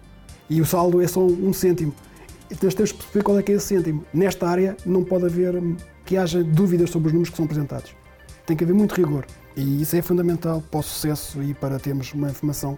E 0.49 0.61
o 0.61 0.65
saldo 0.65 1.01
é 1.01 1.09
só 1.09 1.21
um 1.21 1.53
cêntimo. 1.53 1.93
Então 2.53 2.69
temos 2.69 2.93
que 2.93 2.99
perceber 2.99 3.25
qual 3.25 3.39
é 3.39 3.43
que 3.43 3.51
é 3.51 3.55
esse 3.55 3.69
cêntimo. 3.69 4.05
Nesta 4.13 4.47
área 4.47 4.77
não 4.85 5.03
pode 5.03 5.25
haver 5.25 5.55
que 6.05 6.19
haja 6.19 6.45
dúvidas 6.45 6.91
sobre 6.91 7.09
os 7.09 7.13
números 7.15 7.31
que 7.31 7.37
são 7.37 7.47
apresentados. 7.47 7.97
Tem 8.45 8.55
que 8.55 8.63
haver 8.63 8.75
muito 8.75 8.95
rigor. 8.95 9.25
E 9.57 9.81
isso 9.81 9.97
é 9.97 10.03
fundamental 10.03 10.63
para 10.71 10.81
o 10.81 10.83
sucesso 10.83 11.43
e 11.43 11.55
para 11.55 11.79
termos 11.79 12.13
uma 12.13 12.29
informação 12.29 12.77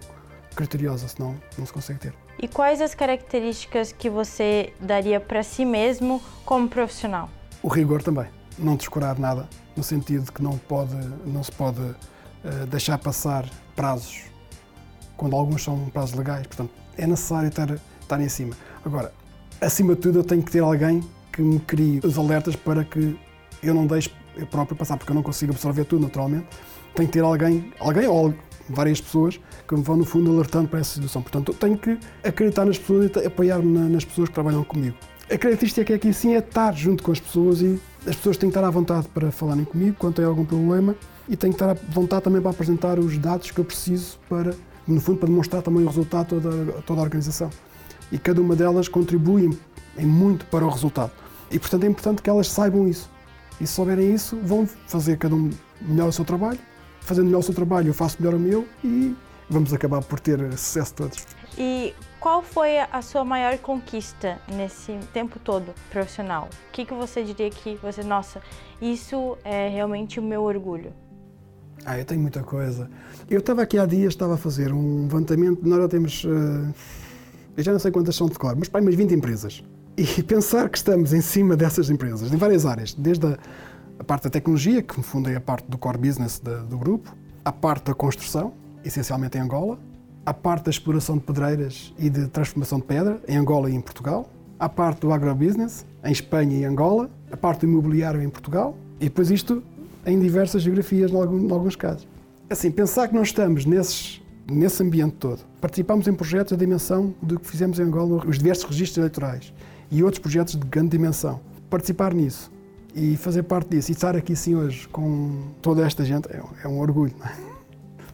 criteriosa, 0.55 1.09
senão 1.09 1.35
não 1.57 1.65
se 1.65 1.73
consegue 1.73 1.99
ter. 1.99 2.13
E 2.41 2.47
quais 2.47 2.79
as 2.81 2.95
características 2.95 3.91
que 3.91 4.09
você 4.09 4.73
daria 4.79 5.19
para 5.19 5.43
si 5.43 5.65
mesmo 5.65 6.21
como 6.45 6.69
profissional? 6.69 7.29
O 7.61 7.67
rigor 7.67 8.01
também. 8.01 8.27
Não 8.57 8.77
descurar 8.77 9.19
nada, 9.19 9.49
no 9.75 9.83
sentido 9.83 10.23
de 10.23 10.31
que 10.31 10.41
não, 10.41 10.57
pode, 10.57 10.95
não 11.25 11.43
se 11.43 11.51
pode 11.51 11.81
uh, 11.81 12.65
deixar 12.69 12.97
passar 12.97 13.49
prazos, 13.75 14.23
quando 15.17 15.35
alguns 15.35 15.63
são 15.63 15.89
prazos 15.89 16.15
legais. 16.15 16.47
Portanto, 16.47 16.71
é 16.97 17.05
necessário 17.05 17.49
estar, 17.49 17.69
estar 18.01 18.21
em 18.21 18.29
cima. 18.29 18.55
Agora, 18.85 19.11
acima 19.65 19.95
de 19.95 20.01
tudo, 20.01 20.19
eu 20.19 20.23
tenho 20.23 20.43
que 20.43 20.51
ter 20.51 20.59
alguém 20.59 21.03
que 21.31 21.41
me 21.41 21.59
crie 21.59 21.99
os 22.03 22.17
alertas 22.17 22.55
para 22.55 22.83
que 22.83 23.17
eu 23.63 23.73
não 23.73 23.87
deixe 23.87 24.11
eu 24.37 24.45
próprio 24.45 24.77
passar, 24.77 24.97
porque 24.97 25.11
eu 25.11 25.15
não 25.15 25.23
consigo 25.23 25.53
absorver 25.53 25.85
tudo 25.85 26.03
naturalmente. 26.03 26.45
Tenho 26.93 27.07
que 27.07 27.13
ter 27.13 27.23
alguém, 27.23 27.73
alguém 27.79 28.07
ou 28.07 28.33
várias 28.69 29.01
pessoas 29.01 29.39
que 29.67 29.75
me 29.75 29.81
vão, 29.81 29.97
no 29.97 30.05
fundo, 30.05 30.31
alertando 30.31 30.67
para 30.67 30.79
essa 30.79 30.95
situação. 30.95 31.21
Portanto, 31.21 31.53
tenho 31.53 31.77
que 31.77 31.97
acreditar 32.23 32.65
nas 32.65 32.77
pessoas 32.77 33.11
e 33.15 33.25
apoiar-me 33.25 33.89
nas 33.89 34.05
pessoas 34.05 34.29
que 34.29 34.35
trabalham 34.35 34.63
comigo. 34.63 34.95
A 35.29 35.37
característica 35.37 35.83
que 35.83 35.93
é 35.93 35.95
aqui 35.95 36.13
sim 36.13 36.35
é 36.35 36.39
estar 36.39 36.73
junto 36.75 37.01
com 37.01 37.11
as 37.11 37.19
pessoas 37.19 37.61
e 37.61 37.79
as 38.05 38.15
pessoas 38.15 38.37
têm 38.37 38.49
que 38.49 38.55
estar 38.55 38.67
à 38.67 38.69
vontade 38.69 39.07
para 39.07 39.31
falarem 39.31 39.65
comigo 39.65 39.95
quando 39.97 40.15
têm 40.15 40.25
algum 40.25 40.45
problema 40.45 40.95
e 41.27 41.35
têm 41.35 41.49
que 41.49 41.55
estar 41.55 41.71
à 41.71 41.73
vontade 41.73 42.23
também 42.23 42.41
para 42.41 42.51
apresentar 42.51 42.99
os 42.99 43.17
dados 43.17 43.49
que 43.49 43.59
eu 43.59 43.65
preciso 43.65 44.19
para, 44.29 44.53
no 44.87 45.01
fundo, 45.01 45.17
para 45.17 45.27
demonstrar 45.27 45.63
também 45.63 45.83
o 45.83 45.87
resultado 45.87 46.37
a 46.37 46.41
toda, 46.41 46.81
toda 46.83 47.01
a 47.01 47.03
organização 47.03 47.49
e 48.11 48.17
cada 48.17 48.41
uma 48.41 48.55
delas 48.55 48.87
contribui 48.87 49.57
em 49.97 50.05
muito 50.05 50.45
para 50.45 50.65
o 50.65 50.69
resultado. 50.69 51.11
E, 51.51 51.59
portanto, 51.59 51.83
é 51.83 51.87
importante 51.87 52.21
que 52.21 52.29
elas 52.29 52.47
saibam 52.47 52.87
isso. 52.87 53.09
E 53.59 53.65
se 53.65 53.73
souberem 53.73 54.13
isso, 54.13 54.37
vão 54.43 54.67
fazer 54.87 55.17
cada 55.17 55.35
um 55.35 55.49
melhor 55.81 56.09
o 56.09 56.11
seu 56.11 56.25
trabalho. 56.25 56.59
Fazendo 57.01 57.25
melhor 57.25 57.39
o 57.39 57.43
seu 57.43 57.53
trabalho, 57.53 57.89
eu 57.89 57.93
faço 57.93 58.17
melhor 58.19 58.35
o 58.35 58.39
meu 58.39 58.67
e 58.83 59.15
vamos 59.49 59.73
acabar 59.73 60.01
por 60.01 60.19
ter 60.19 60.39
sucesso 60.53 60.93
todos. 60.93 61.25
E 61.57 61.93
qual 62.19 62.41
foi 62.41 62.79
a 62.79 63.01
sua 63.01 63.23
maior 63.23 63.57
conquista 63.59 64.39
nesse 64.51 64.97
tempo 65.13 65.39
todo 65.39 65.73
profissional? 65.91 66.49
O 66.69 66.71
que, 66.71 66.83
que 66.83 66.93
você 66.93 67.23
diria 67.23 67.49
que 67.49 67.75
você, 67.75 68.03
nossa, 68.03 68.41
isso 68.81 69.37
é 69.43 69.69
realmente 69.69 70.19
o 70.19 70.23
meu 70.23 70.43
orgulho? 70.43 70.91
Ah, 71.85 71.99
eu 71.99 72.03
tenho 72.03 72.21
muita 72.21 72.41
coisa. 72.41 72.89
Eu 73.29 73.39
estava 73.39 73.61
aqui 73.61 73.77
há 73.77 73.85
dias, 73.85 74.13
estava 74.13 74.33
a 74.33 74.37
fazer 74.37 74.73
um 74.73 75.03
levantamento, 75.03 75.61
nós 75.63 75.79
já 75.79 75.87
temos 75.87 76.23
uh, 76.23 76.73
eu 77.57 77.63
já 77.63 77.71
não 77.71 77.79
sei 77.79 77.91
quantas 77.91 78.15
são 78.15 78.27
de 78.27 78.37
cor, 78.37 78.55
mas 78.55 78.67
para 78.67 78.81
umas 78.81 78.95
20 78.95 79.13
empresas. 79.13 79.63
E 79.97 80.03
pensar 80.23 80.69
que 80.69 80.77
estamos 80.77 81.13
em 81.13 81.21
cima 81.21 81.55
dessas 81.55 81.89
empresas, 81.89 82.31
em 82.31 82.37
várias 82.37 82.65
áreas, 82.65 82.93
desde 82.93 83.27
a, 83.27 83.37
a 83.99 84.03
parte 84.03 84.23
da 84.23 84.29
tecnologia, 84.29 84.81
que 84.81 84.97
no 84.97 85.03
fundo 85.03 85.29
é 85.29 85.35
a 85.35 85.41
parte 85.41 85.65
do 85.69 85.77
core 85.77 85.97
business 85.97 86.39
da, 86.39 86.57
do 86.57 86.77
grupo, 86.77 87.15
a 87.43 87.51
parte 87.51 87.85
da 87.85 87.93
construção, 87.93 88.53
essencialmente 88.83 89.37
em 89.37 89.41
Angola, 89.41 89.79
a 90.25 90.33
parte 90.33 90.65
da 90.65 90.71
exploração 90.71 91.17
de 91.17 91.23
pedreiras 91.23 91.93
e 91.97 92.09
de 92.09 92.27
transformação 92.27 92.79
de 92.79 92.85
pedra, 92.85 93.21
em 93.27 93.37
Angola 93.37 93.69
e 93.69 93.75
em 93.75 93.81
Portugal, 93.81 94.29
a 94.59 94.67
parte 94.67 95.01
do 95.01 95.13
agrobusiness, 95.13 95.85
em 96.03 96.11
Espanha 96.11 96.57
e 96.57 96.65
Angola, 96.65 97.09
a 97.31 97.37
parte 97.37 97.61
do 97.61 97.67
imobiliário 97.67 98.21
em 98.21 98.29
Portugal, 98.29 98.75
e 98.99 99.05
depois 99.05 99.29
isto 99.29 99.63
em 100.05 100.19
diversas 100.19 100.61
geografias, 100.61 101.11
em 101.11 101.15
alguns, 101.15 101.75
casos. 101.75 102.07
Assim, 102.49 102.71
pensar 102.71 103.07
que 103.07 103.15
nós 103.15 103.27
estamos 103.27 103.65
nesses 103.65 104.21
nesse 104.49 104.81
ambiente 104.83 105.15
todo. 105.15 105.39
Participámos 105.59 106.07
em 106.07 106.13
projetos 106.13 106.51
da 106.51 106.57
dimensão 106.57 107.13
do 107.21 107.39
que 107.39 107.47
fizemos 107.47 107.79
em 107.79 107.83
Angola, 107.83 108.23
os 108.25 108.37
diversos 108.37 108.65
registros 108.65 108.97
eleitorais 108.97 109.53
e 109.91 110.03
outros 110.03 110.19
projetos 110.19 110.55
de 110.55 110.65
grande 110.65 110.89
dimensão. 110.89 111.39
Participar 111.69 112.13
nisso 112.13 112.51
e 112.93 113.17
fazer 113.17 113.43
parte 113.43 113.69
disso 113.69 113.91
e 113.91 113.93
estar 113.93 114.15
aqui 114.15 114.35
sim 114.35 114.55
hoje 114.55 114.87
com 114.87 115.49
toda 115.61 115.85
esta 115.85 116.05
gente 116.05 116.27
é, 116.29 116.41
é 116.63 116.67
um 116.67 116.79
orgulho. 116.79 117.13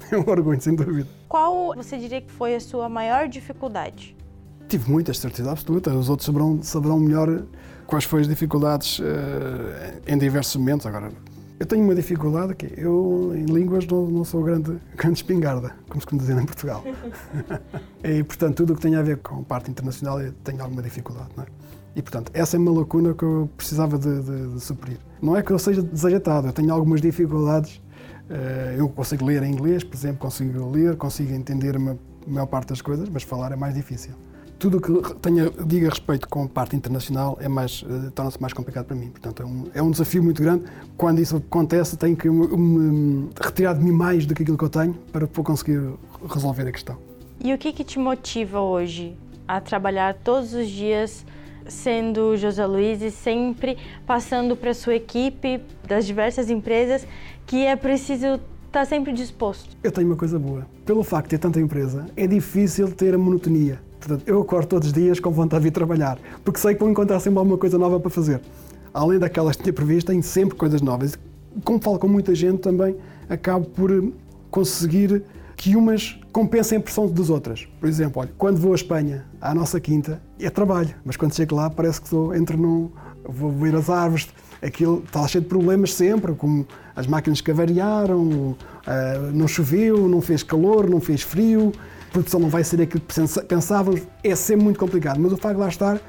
É? 0.10 0.16
é 0.16 0.18
um 0.18 0.28
orgulho, 0.28 0.60
sem 0.62 0.76
dúvida. 0.76 1.08
Qual 1.28 1.76
você 1.76 1.98
diria 1.98 2.22
que 2.22 2.32
foi 2.32 2.56
a 2.56 2.60
sua 2.60 2.90
maior 2.90 3.28
dificuldade? 3.28 4.16
Tive 4.68 4.90
muitas, 4.90 5.18
certeza 5.18 5.52
absoluta. 5.52 5.94
Os 5.94 6.10
outros 6.10 6.26
saberão, 6.26 6.64
saberão 6.64 7.00
melhor 7.00 7.44
quais 7.86 8.06
foram 8.06 8.22
as 8.22 8.28
dificuldades 8.28 9.00
uh, 9.00 9.04
em 10.08 10.18
diversos 10.18 10.56
momentos. 10.56 10.86
Agora, 10.86 11.12
Eu 11.62 11.68
tenho 11.68 11.84
uma 11.84 11.94
dificuldade 11.94 12.56
que 12.56 12.74
eu, 12.76 13.34
em 13.36 13.46
línguas, 13.46 13.86
não, 13.86 14.08
não 14.08 14.24
sou 14.24 14.42
grande, 14.42 14.80
grande 14.98 15.20
espingarda, 15.20 15.76
como 15.88 16.02
se 16.02 16.08
costuma 16.08 16.20
dizer 16.20 16.42
em 16.42 16.44
Portugal. 16.44 16.84
e, 18.04 18.24
portanto, 18.24 18.56
tudo 18.56 18.74
o 18.74 18.76
que 18.76 18.82
tem 18.82 18.96
a 18.96 19.02
ver 19.04 19.18
com 19.18 19.44
parte 19.44 19.70
internacional, 19.70 20.20
eu 20.20 20.34
tenho 20.44 20.60
alguma 20.60 20.82
dificuldade, 20.82 21.30
não 21.38 21.44
é? 21.44 21.48
E, 21.96 22.02
portanto, 22.02 22.32
essa 22.34 22.58
é 22.58 22.60
uma 22.60 22.72
lacuna 22.72 23.14
que 23.14 23.22
eu 23.22 23.48
precisava 23.56 24.00
de, 24.00 24.24
de, 24.24 24.54
de 24.56 24.60
suprir. 24.60 24.98
Não 25.22 25.38
é 25.38 25.44
que 25.44 25.52
eu 25.52 25.60
seja 25.60 25.84
desajeitado, 25.84 26.48
eu 26.48 26.54
tenho 26.54 26.74
algumas 26.74 27.00
dificuldades. 27.00 27.80
Eh, 28.28 28.78
eu 28.80 28.90
consigo 28.90 29.24
ler 29.24 29.44
em 29.44 29.52
inglês, 29.52 29.84
por 29.84 29.96
exemplo, 29.96 30.18
consigo 30.18 30.68
ler, 30.72 30.96
consigo 30.96 31.32
entender 31.32 31.76
a 31.76 31.80
maior 32.26 32.48
parte 32.48 32.70
das 32.70 32.82
coisas, 32.82 33.08
mas 33.08 33.22
falar 33.22 33.52
é 33.52 33.56
mais 33.56 33.76
difícil 33.76 34.16
tudo 34.62 34.78
o 34.78 34.82
que 34.82 35.16
tenha, 35.16 35.50
diga 35.66 35.90
respeito 35.90 36.30
com 36.30 36.44
a 36.44 36.48
parte 36.48 36.76
internacional 36.76 37.36
é 37.42 37.50
mais, 37.50 37.82
uh, 37.82 38.12
torna-se 38.12 38.40
mais 38.40 38.54
complicado 38.54 38.86
para 38.86 38.96
mim. 38.96 39.08
Portanto, 39.08 39.42
é 39.42 39.46
um, 39.46 39.64
é 39.74 39.82
um, 39.82 39.90
desafio 39.90 40.22
muito 40.22 40.40
grande. 40.40 40.66
Quando 40.96 41.20
isso 41.20 41.38
acontece, 41.38 41.98
tenho 41.98 42.16
que 42.16 42.28
retirar 43.44 43.74
de 43.74 43.84
mim 43.84 43.92
mais 43.92 44.28
do 44.28 44.36
que 44.36 44.44
aquilo 44.44 44.60
que 44.60 44.64
eu 44.64 44.70
tenho 44.70 44.94
para, 45.12 45.26
conseguir 45.26 45.82
resolver 46.32 46.68
a 46.68 46.72
questão. 46.72 46.96
E 47.44 47.52
o 47.52 47.58
que, 47.58 47.74
que 47.74 47.84
te 47.84 47.98
motiva 47.98 48.60
hoje 48.60 49.18
a 49.48 49.60
trabalhar 49.60 50.14
todos 50.14 50.54
os 50.54 50.70
dias 50.70 51.26
sendo 51.68 52.38
José 52.38 52.64
Luiz 52.64 53.02
e 53.02 53.10
sempre 53.10 53.80
passando 54.06 54.56
para 54.56 54.70
a 54.70 54.76
sua 54.76 54.94
equipe 54.94 55.60
das 55.88 56.06
diversas 56.06 56.52
empresas 56.52 57.08
que 57.48 57.66
é 57.66 57.76
preciso 57.76 58.40
estar 58.68 58.86
sempre 58.86 59.12
disposto? 59.12 59.76
Eu 59.84 59.92
tenho 59.92 60.06
uma 60.06 60.16
coisa 60.16 60.38
boa. 60.38 60.68
Pelo 60.86 61.04
facto 61.04 61.26
de 61.26 61.30
ter 61.32 61.40
tanta 61.40 61.60
empresa, 61.60 62.06
é 62.16 62.28
difícil 62.28 62.92
ter 62.92 63.16
a 63.16 63.18
monotonia 63.18 63.80
Portanto, 64.02 64.24
eu 64.26 64.42
acordo 64.42 64.68
todos 64.68 64.88
os 64.88 64.94
dias 64.94 65.20
com 65.20 65.30
vontade 65.30 65.62
de 65.62 65.68
ir 65.68 65.72
trabalhar, 65.72 66.18
porque 66.44 66.60
sei 66.60 66.74
que 66.74 66.80
vou 66.80 66.90
encontrar 66.90 67.20
sempre 67.20 67.38
alguma 67.38 67.58
coisa 67.58 67.78
nova 67.78 68.00
para 68.00 68.10
fazer. 68.10 68.42
Além 68.92 69.20
daquelas 69.20 69.56
que 69.56 69.62
tinha 69.62 69.74
previsto, 69.74 70.08
tenho 70.08 70.24
sempre 70.24 70.58
coisas 70.58 70.82
novas. 70.82 71.18
Como 71.64 71.80
falo 71.80 72.00
com 72.00 72.08
muita 72.08 72.34
gente 72.34 72.60
também, 72.62 72.96
acabo 73.30 73.68
por 73.68 73.92
eh, 73.92 74.02
conseguir 74.50 75.24
que 75.56 75.76
umas 75.76 76.20
compensem 76.32 76.80
a 76.80 76.82
pressão 76.82 77.08
das 77.08 77.30
outras. 77.30 77.68
Por 77.80 77.88
exemplo, 77.88 78.22
olha, 78.22 78.32
quando 78.40 78.58
vou 78.58 78.72
à 78.72 78.76
Espanha, 78.76 79.26
à 79.40 79.54
nossa 79.54 79.80
quinta, 79.80 80.20
é 80.40 80.50
trabalho, 80.50 80.96
mas 81.06 81.16
quando 81.16 81.36
chego 81.36 81.56
lá 81.56 81.70
parece 81.70 82.02
que 82.02 82.08
estou, 82.08 82.34
entro 82.36 82.58
num, 82.58 82.90
vou 83.24 83.52
ver 83.52 83.76
as 83.76 83.88
árvores, 83.88 84.30
aquilo 84.64 85.04
está 85.06 85.28
cheio 85.28 85.44
de 85.44 85.48
problemas 85.48 85.94
sempre, 85.94 86.34
como 86.34 86.66
as 86.96 87.06
máquinas 87.06 87.40
que 87.42 87.52
avariaram, 87.52 88.24
uh, 88.24 88.58
não 89.34 89.48
choveu, 89.48 90.08
não 90.08 90.22
fez 90.22 90.42
calor, 90.42 90.90
não 90.90 91.00
fez 91.00 91.22
frio, 91.22 91.72
produção 92.12 92.40
não 92.40 92.50
vai 92.50 92.64
ser 92.64 92.82
aquilo 92.82 93.02
que 93.02 93.44
pensávamos, 93.44 94.02
é 94.24 94.36
sempre 94.36 94.64
muito 94.64 94.80
complicado. 94.80 95.20
Mas 95.20 95.32
o 95.32 95.38
facto 95.38 95.56
de 95.56 95.62
lá 95.62 95.70
estar 95.70 96.02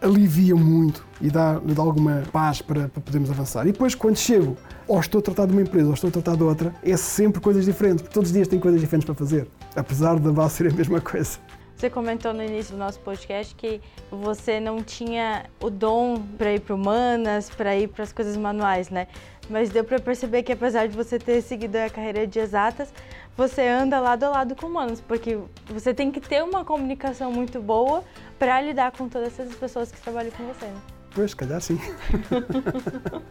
alivia 0.00 0.54
muito 0.56 1.04
e 1.20 1.30
dá, 1.30 1.58
dá 1.58 1.82
alguma 1.82 2.22
paz 2.32 2.60
para, 2.60 2.88
para, 2.88 3.00
podermos 3.00 3.30
avançar. 3.30 3.66
E 3.66 3.72
depois, 3.72 3.94
quando 3.94 4.16
chego, 4.16 4.56
ou 4.88 4.98
estou 4.98 5.20
a 5.20 5.22
tratar 5.22 5.46
de 5.46 5.52
uma 5.52 5.62
empresa 5.62 5.86
ou 5.86 5.94
estou 5.94 6.08
a 6.08 6.10
tratar 6.10 6.36
de 6.36 6.42
outra, 6.42 6.74
é 6.82 6.96
sempre 6.96 7.40
coisas 7.40 7.64
diferentes, 7.64 8.02
porque 8.02 8.14
todos 8.14 8.30
os 8.30 8.34
dias 8.34 8.48
tem 8.48 8.58
coisas 8.58 8.80
diferentes 8.80 9.06
para 9.06 9.14
fazer, 9.14 9.46
apesar 9.76 10.18
de 10.18 10.40
a 10.40 10.48
ser 10.48 10.72
a 10.72 10.74
mesma 10.74 11.00
coisa. 11.00 11.38
Você 11.76 11.90
comentou 11.90 12.32
no 12.32 12.42
início 12.42 12.74
do 12.74 12.78
nosso 12.78 13.00
podcast 13.00 13.54
que 13.54 13.80
você 14.10 14.60
não 14.60 14.82
tinha 14.82 15.46
o 15.60 15.68
dom 15.68 16.22
para 16.38 16.52
ir 16.52 16.60
para 16.60 16.74
humanas, 16.74 17.50
para 17.50 17.76
ir 17.76 17.88
para 17.88 18.04
as 18.04 18.12
coisas 18.12 18.36
manuais, 18.36 18.88
né? 18.88 19.08
Mas 19.50 19.70
deu 19.70 19.82
para 19.82 19.98
perceber 19.98 20.42
que 20.44 20.52
apesar 20.52 20.86
de 20.86 20.96
você 20.96 21.18
ter 21.18 21.42
seguido 21.42 21.76
a 21.76 21.90
carreira 21.90 22.26
de 22.26 22.38
exatas, 22.38 22.92
você 23.36 23.66
anda 23.66 23.98
lado 23.98 24.24
a 24.24 24.28
lado 24.28 24.54
com 24.54 24.66
humanos, 24.66 25.00
porque 25.00 25.38
você 25.66 25.92
tem 25.92 26.12
que 26.12 26.20
ter 26.20 26.44
uma 26.44 26.64
comunicação 26.64 27.32
muito 27.32 27.60
boa 27.60 28.04
para 28.38 28.60
lidar 28.60 28.92
com 28.92 29.08
todas 29.08 29.38
essas 29.38 29.54
pessoas 29.56 29.90
que 29.90 30.00
trabalham 30.00 30.30
com 30.30 30.46
você. 30.46 30.66
Né? 30.66 30.80
Pois, 31.14 31.34
calhar 31.34 31.60
sim. 31.60 31.78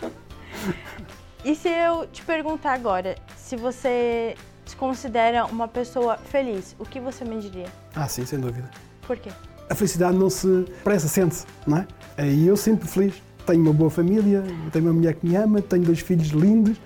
e 1.45 1.55
se 1.55 1.69
eu 1.69 2.07
te 2.07 2.21
perguntar 2.23 2.73
agora, 2.73 3.15
se 3.37 3.55
você 3.55 4.35
se 4.71 4.75
considera 4.77 5.45
uma 5.45 5.67
pessoa 5.67 6.17
feliz, 6.17 6.75
o 6.79 6.85
que 6.85 6.99
você 6.99 7.25
me 7.25 7.39
diria? 7.41 7.67
Ah, 7.93 8.07
sim, 8.07 8.25
sem 8.25 8.39
dúvida. 8.39 8.69
Por 9.05 9.17
quê? 9.17 9.29
A 9.69 9.75
felicidade 9.75 10.17
não 10.17 10.29
se 10.29 10.65
pressa, 10.81 11.09
sente-se, 11.09 11.45
não 11.67 11.77
é? 11.77 11.87
E 12.25 12.47
eu 12.47 12.55
sinto-me 12.55 12.89
feliz. 12.89 13.21
Tenho 13.45 13.61
uma 13.61 13.73
boa 13.73 13.89
família, 13.89 14.43
tenho 14.71 14.85
uma 14.85 14.93
mulher 14.93 15.15
que 15.15 15.27
me 15.27 15.35
ama, 15.35 15.61
tenho 15.61 15.83
dois 15.83 15.99
filhos 15.99 16.29
lindos, 16.29 16.77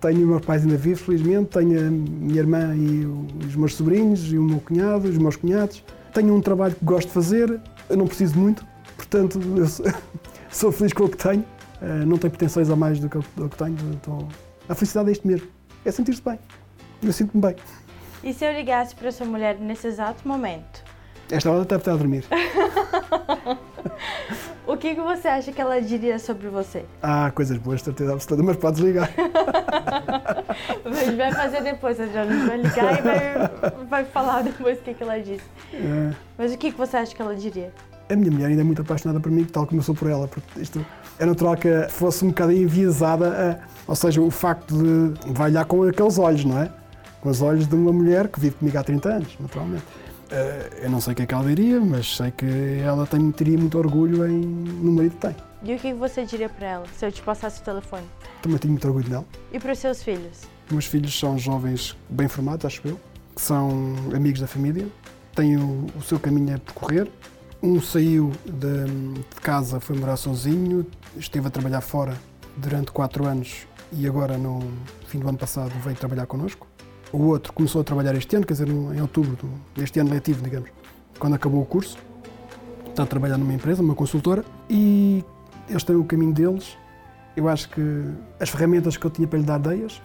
tenho 0.00 0.20
os 0.20 0.26
meus 0.26 0.44
pais 0.44 0.62
ainda 0.62 0.76
vivos, 0.76 1.02
felizmente, 1.02 1.50
tenho 1.50 1.78
a 1.78 1.90
minha 1.90 2.40
irmã 2.40 2.74
e 2.74 3.06
os 3.46 3.54
meus 3.54 3.76
sobrinhos 3.76 4.32
e 4.32 4.38
o 4.38 4.42
meu 4.42 4.58
cunhado, 4.58 5.08
os 5.08 5.18
meus 5.18 5.36
cunhados. 5.36 5.84
Tenho 6.12 6.34
um 6.34 6.40
trabalho 6.40 6.74
que 6.74 6.84
gosto 6.84 7.08
de 7.08 7.14
fazer, 7.14 7.60
eu 7.88 7.96
não 7.96 8.06
preciso 8.06 8.36
muito, 8.36 8.66
portanto, 8.96 9.38
eu 9.56 9.66
sou 10.50 10.72
feliz 10.72 10.92
com 10.92 11.04
o 11.04 11.08
que 11.08 11.18
tenho, 11.18 11.44
eh, 11.82 12.04
não 12.04 12.18
tenho 12.18 12.32
pretensões 12.32 12.68
a 12.68 12.74
mais 12.74 12.98
do 12.98 13.08
que, 13.08 13.18
do 13.36 13.48
que 13.48 13.56
tenho. 13.56 13.76
Então, 13.92 14.26
a 14.68 14.74
felicidade 14.74 15.10
é 15.10 15.12
isto 15.12 15.28
mesmo, 15.28 15.46
é 15.84 15.90
sentir-se 15.92 16.22
bem. 16.22 16.38
Eu 17.02 17.12
sinto-me 17.12 17.42
bem. 17.42 17.56
E 18.22 18.32
se 18.32 18.44
eu 18.44 18.52
ligasse 18.52 18.94
para 18.94 19.08
a 19.08 19.12
sua 19.12 19.26
mulher 19.26 19.58
nesse 19.58 19.86
exato 19.86 20.26
momento? 20.26 20.82
Esta 21.30 21.50
hora 21.50 21.64
deve 21.64 21.76
estar 21.76 21.92
a 21.92 21.96
dormir. 21.96 22.24
o 24.66 24.76
que, 24.76 24.94
que 24.94 25.00
você 25.00 25.28
acha 25.28 25.52
que 25.52 25.60
ela 25.60 25.80
diria 25.80 26.18
sobre 26.18 26.48
você? 26.48 26.84
Ah, 27.02 27.30
coisas 27.34 27.58
boas, 27.58 27.82
certeza 27.82 28.14
absoluta, 28.14 28.42
mas 28.42 28.56
podes 28.56 28.80
ligar. 28.80 29.10
gente 30.88 31.14
vai 31.16 31.32
fazer 31.32 31.62
depois, 31.62 32.00
a 32.00 32.06
gente 32.06 32.46
vai 32.46 32.56
ligar 32.56 32.98
e 32.98 33.02
vai, 33.02 33.50
vai 33.88 34.04
falar 34.06 34.42
depois 34.42 34.78
o 34.78 34.82
que, 34.82 34.94
que 34.94 35.02
ela 35.02 35.18
disse. 35.18 35.44
É. 35.74 36.12
Mas 36.36 36.54
o 36.54 36.58
que, 36.58 36.72
que 36.72 36.78
você 36.78 36.96
acha 36.96 37.14
que 37.14 37.20
ela 37.20 37.36
diria? 37.36 37.72
A 38.10 38.16
minha 38.16 38.30
mulher 38.30 38.46
ainda 38.46 38.62
é 38.62 38.64
muito 38.64 38.80
apaixonada 38.80 39.20
por 39.20 39.30
mim, 39.30 39.44
tal 39.44 39.66
como 39.66 39.80
eu 39.80 39.84
sou 39.84 39.94
por 39.94 40.08
ela, 40.08 40.26
porque 40.26 40.60
isto 40.60 40.84
é 41.18 41.26
natural 41.26 41.56
que 41.56 41.68
fosse 41.90 42.24
um 42.24 42.28
bocado 42.28 42.52
enviesada, 42.52 43.60
a, 43.60 43.68
ou 43.86 43.94
seja, 43.94 44.22
o 44.22 44.30
facto 44.30 44.74
de 44.74 45.32
vai 45.32 45.50
olhar 45.50 45.66
com 45.66 45.82
aqueles 45.82 46.18
olhos, 46.18 46.42
não 46.44 46.58
é? 46.58 46.70
Com 47.20 47.30
os 47.30 47.42
olhos 47.42 47.66
de 47.66 47.74
uma 47.74 47.92
mulher 47.92 48.28
que 48.28 48.38
vive 48.38 48.56
comigo 48.56 48.78
há 48.78 48.84
30 48.84 49.08
anos, 49.08 49.36
naturalmente. 49.40 49.84
Uh, 50.30 50.82
eu 50.82 50.90
não 50.90 51.00
sei 51.00 51.14
o 51.14 51.16
que 51.16 51.22
é 51.22 51.26
que 51.26 51.34
ela 51.34 51.44
diria, 51.44 51.80
mas 51.80 52.16
sei 52.16 52.30
que 52.30 52.80
ela 52.84 53.06
tem, 53.06 53.30
teria 53.32 53.56
muito 53.56 53.78
orgulho 53.78 54.28
em, 54.28 54.40
no 54.40 54.92
marido 54.92 55.12
que 55.12 55.26
tem. 55.26 55.36
E 55.62 55.74
o 55.74 55.78
que 55.78 55.92
você 55.92 56.24
diria 56.24 56.48
para 56.48 56.66
ela 56.66 56.86
se 56.94 57.04
eu 57.04 57.10
te 57.10 57.20
passasse 57.22 57.60
o 57.60 57.64
telefone? 57.64 58.04
Também 58.42 58.58
tenho 58.58 58.72
muito 58.72 58.86
orgulho 58.86 59.08
nela. 59.08 59.24
E 59.52 59.58
para 59.58 59.72
os 59.72 59.78
seus 59.78 60.02
filhos? 60.02 60.42
Meus 60.70 60.84
filhos 60.84 61.18
são 61.18 61.36
jovens 61.38 61.96
bem 62.08 62.28
formados, 62.28 62.66
acho 62.66 62.86
eu, 62.86 63.00
que 63.34 63.40
são 63.42 63.96
amigos 64.14 64.40
da 64.40 64.46
família, 64.46 64.86
têm 65.34 65.56
o, 65.56 65.86
o 65.96 66.02
seu 66.02 66.20
caminho 66.20 66.54
a 66.54 66.58
percorrer. 66.58 67.10
Um 67.60 67.80
saiu 67.80 68.30
de, 68.44 68.84
de, 68.84 69.40
casa, 69.40 69.80
foi 69.80 69.96
morar 69.96 70.16
sozinho, 70.16 70.86
esteve 71.16 71.48
a 71.48 71.50
trabalhar 71.50 71.80
fora 71.80 72.16
durante 72.56 72.92
quatro 72.92 73.26
anos 73.26 73.66
e 73.90 74.06
agora, 74.06 74.38
no 74.38 74.60
fim 75.06 75.18
do 75.18 75.28
ano 75.28 75.38
passado, 75.38 75.72
veio 75.82 75.96
trabalhar 75.96 76.26
connosco. 76.26 76.67
O 77.12 77.22
outro 77.28 77.52
começou 77.52 77.80
a 77.80 77.84
trabalhar 77.84 78.14
este 78.14 78.36
ano, 78.36 78.46
quer 78.46 78.52
dizer, 78.52 78.68
em 78.68 79.00
outubro 79.00 79.38
deste 79.74 79.98
ano 79.98 80.10
letivo, 80.10 80.42
digamos, 80.42 80.70
quando 81.18 81.34
acabou 81.34 81.62
o 81.62 81.66
curso. 81.66 81.96
Está 82.88 83.04
a 83.04 83.06
trabalhar 83.06 83.38
numa 83.38 83.54
empresa, 83.54 83.80
numa 83.80 83.94
consultora, 83.94 84.44
e 84.68 85.24
eles 85.68 85.84
têm 85.84 85.96
o 85.96 86.04
caminho 86.04 86.32
deles. 86.32 86.76
Eu 87.36 87.48
acho 87.48 87.68
que 87.70 87.80
as 88.38 88.50
ferramentas 88.50 88.96
que 88.96 89.06
eu 89.06 89.10
tinha 89.10 89.26
para 89.26 89.38
lhe 89.38 89.44
dar 89.44 89.58
deias, 89.58 90.02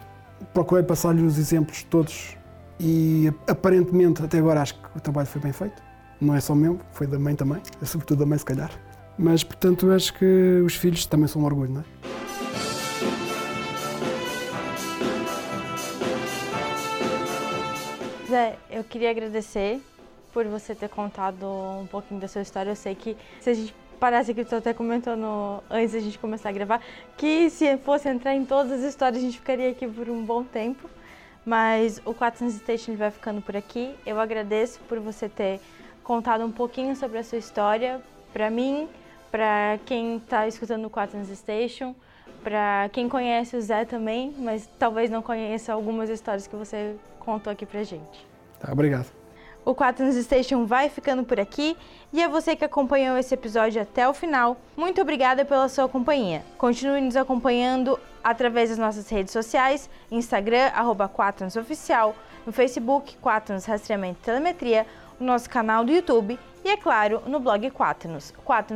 procurei 0.54 0.84
passar-lhe 0.84 1.24
os 1.24 1.38
exemplos 1.38 1.84
todos 1.84 2.38
e 2.80 3.32
aparentemente 3.48 4.24
até 4.24 4.40
agora 4.40 4.62
acho 4.62 4.76
que 4.76 4.98
o 4.98 5.00
trabalho 5.00 5.28
foi 5.28 5.42
bem 5.42 5.52
feito. 5.52 5.82
Não 6.22 6.36
é 6.36 6.40
só 6.40 6.56
meu, 6.56 6.80
foi 6.92 7.08
da 7.08 7.20
mãe 7.20 7.36
também, 7.36 7.62
sobretudo 7.84 8.20
da 8.20 8.26
mãe 8.26 8.38
se 8.38 8.46
calhar. 8.46 8.72
Mas 9.18 9.44
portanto 9.44 9.92
acho 9.92 10.14
que 10.14 10.62
os 10.66 10.76
filhos 10.76 11.06
também 11.06 11.28
são 11.28 11.42
um 11.42 11.46
orgulho, 11.46 11.74
não 11.74 11.82
é? 11.82 12.13
Zé, 18.34 18.58
eu 18.68 18.84
queria 18.84 19.12
agradecer 19.12 19.80
por 20.34 20.44
você 20.48 20.74
ter 20.74 20.90
contado 20.90 21.46
um 21.46 21.86
pouquinho 21.86 22.20
da 22.20 22.28
sua 22.28 22.42
história. 22.42 22.72
Eu 22.72 22.76
sei 22.76 22.96
que 22.96 23.16
se 23.40 23.48
a 23.52 23.54
gente 23.54 23.76
parasse 24.00 24.32
aqui, 24.32 24.44
você 24.44 24.56
até 24.56 24.74
comentou 24.74 25.16
no, 25.16 25.64
antes 25.70 25.94
da 25.94 26.00
gente 26.00 26.18
começar 26.18 26.50
a 26.50 26.52
gravar, 26.52 26.82
que 27.16 27.52
se 27.52 27.78
fosse 27.78 28.10
entrar 28.10 28.34
em 28.34 28.44
todas 28.44 28.72
as 28.72 28.82
histórias, 28.82 29.22
a 29.22 29.26
gente 29.28 29.38
ficaria 29.38 29.70
aqui 29.70 29.88
por 29.88 30.10
um 30.10 30.26
bom 30.26 30.44
tempo. 30.44 30.90
Mas 31.46 32.02
o 32.06 32.12
400 32.12 32.56
Station 32.56 32.96
vai 32.96 33.12
ficando 33.12 33.40
por 33.40 33.56
aqui. 33.56 33.94
Eu 34.04 34.20
agradeço 34.20 34.80
por 34.90 35.00
você 35.00 35.30
ter 35.30 35.60
contado 36.04 36.44
um 36.44 36.52
pouquinho 36.52 36.96
sobre 36.96 37.20
a 37.20 37.24
sua 37.24 37.38
história 37.38 38.02
para 38.34 38.50
mim, 38.50 38.90
para 39.30 39.78
quem 39.86 40.18
está 40.18 40.48
escutando 40.48 40.86
o 40.86 40.90
400 40.90 41.38
Station, 41.38 41.94
para 42.44 42.90
quem 42.92 43.08
conhece 43.08 43.56
o 43.56 43.62
Zé 43.62 43.86
também, 43.86 44.34
mas 44.38 44.70
talvez 44.78 45.10
não 45.10 45.22
conheça 45.22 45.74
algumas 45.74 46.10
histórias 46.10 46.46
que 46.46 46.56
você 46.56 46.96
contou 47.20 47.52
aqui 47.52 47.66
pra 47.66 47.84
gente. 47.84 48.28
Tá, 48.60 48.72
obrigado. 48.72 49.08
O 49.66 49.74
4 49.74 50.04
News 50.04 50.18
Station 50.26 50.66
vai 50.66 50.90
ficando 50.90 51.24
por 51.24 51.40
aqui 51.40 51.78
e 52.12 52.22
a 52.22 52.28
você 52.28 52.54
que 52.54 52.66
acompanhou 52.66 53.18
esse 53.18 53.34
episódio 53.34 53.82
até 53.82 54.08
o 54.10 54.14
final, 54.14 54.58
muito 54.76 55.02
obrigada 55.02 55.46
pela 55.46 55.70
sua 55.70 55.88
companhia. 55.88 56.44
Continue 56.58 57.00
nos 57.00 57.16
acompanhando 57.16 57.98
através 58.22 58.70
das 58.70 58.78
nossas 58.78 59.08
redes 59.08 59.32
sociais, 59.32 59.90
Instagram, 60.12 60.70
arroba 60.76 61.08
4 61.08 61.48
Oficial, 61.58 62.14
no 62.46 62.52
Facebook, 62.52 63.16
4 63.22 63.56
Rastreamento 63.66 64.20
e 64.22 64.26
Telemetria, 64.26 64.86
o 65.18 65.24
nosso 65.24 65.50
canal 65.50 65.86
do 65.86 65.94
YouTube 65.94 66.38
e, 66.66 66.70
é 66.70 66.76
claro, 66.76 67.22
no 67.26 67.40
blog 67.40 67.72
4nos, 67.72 68.34
4 68.44 68.76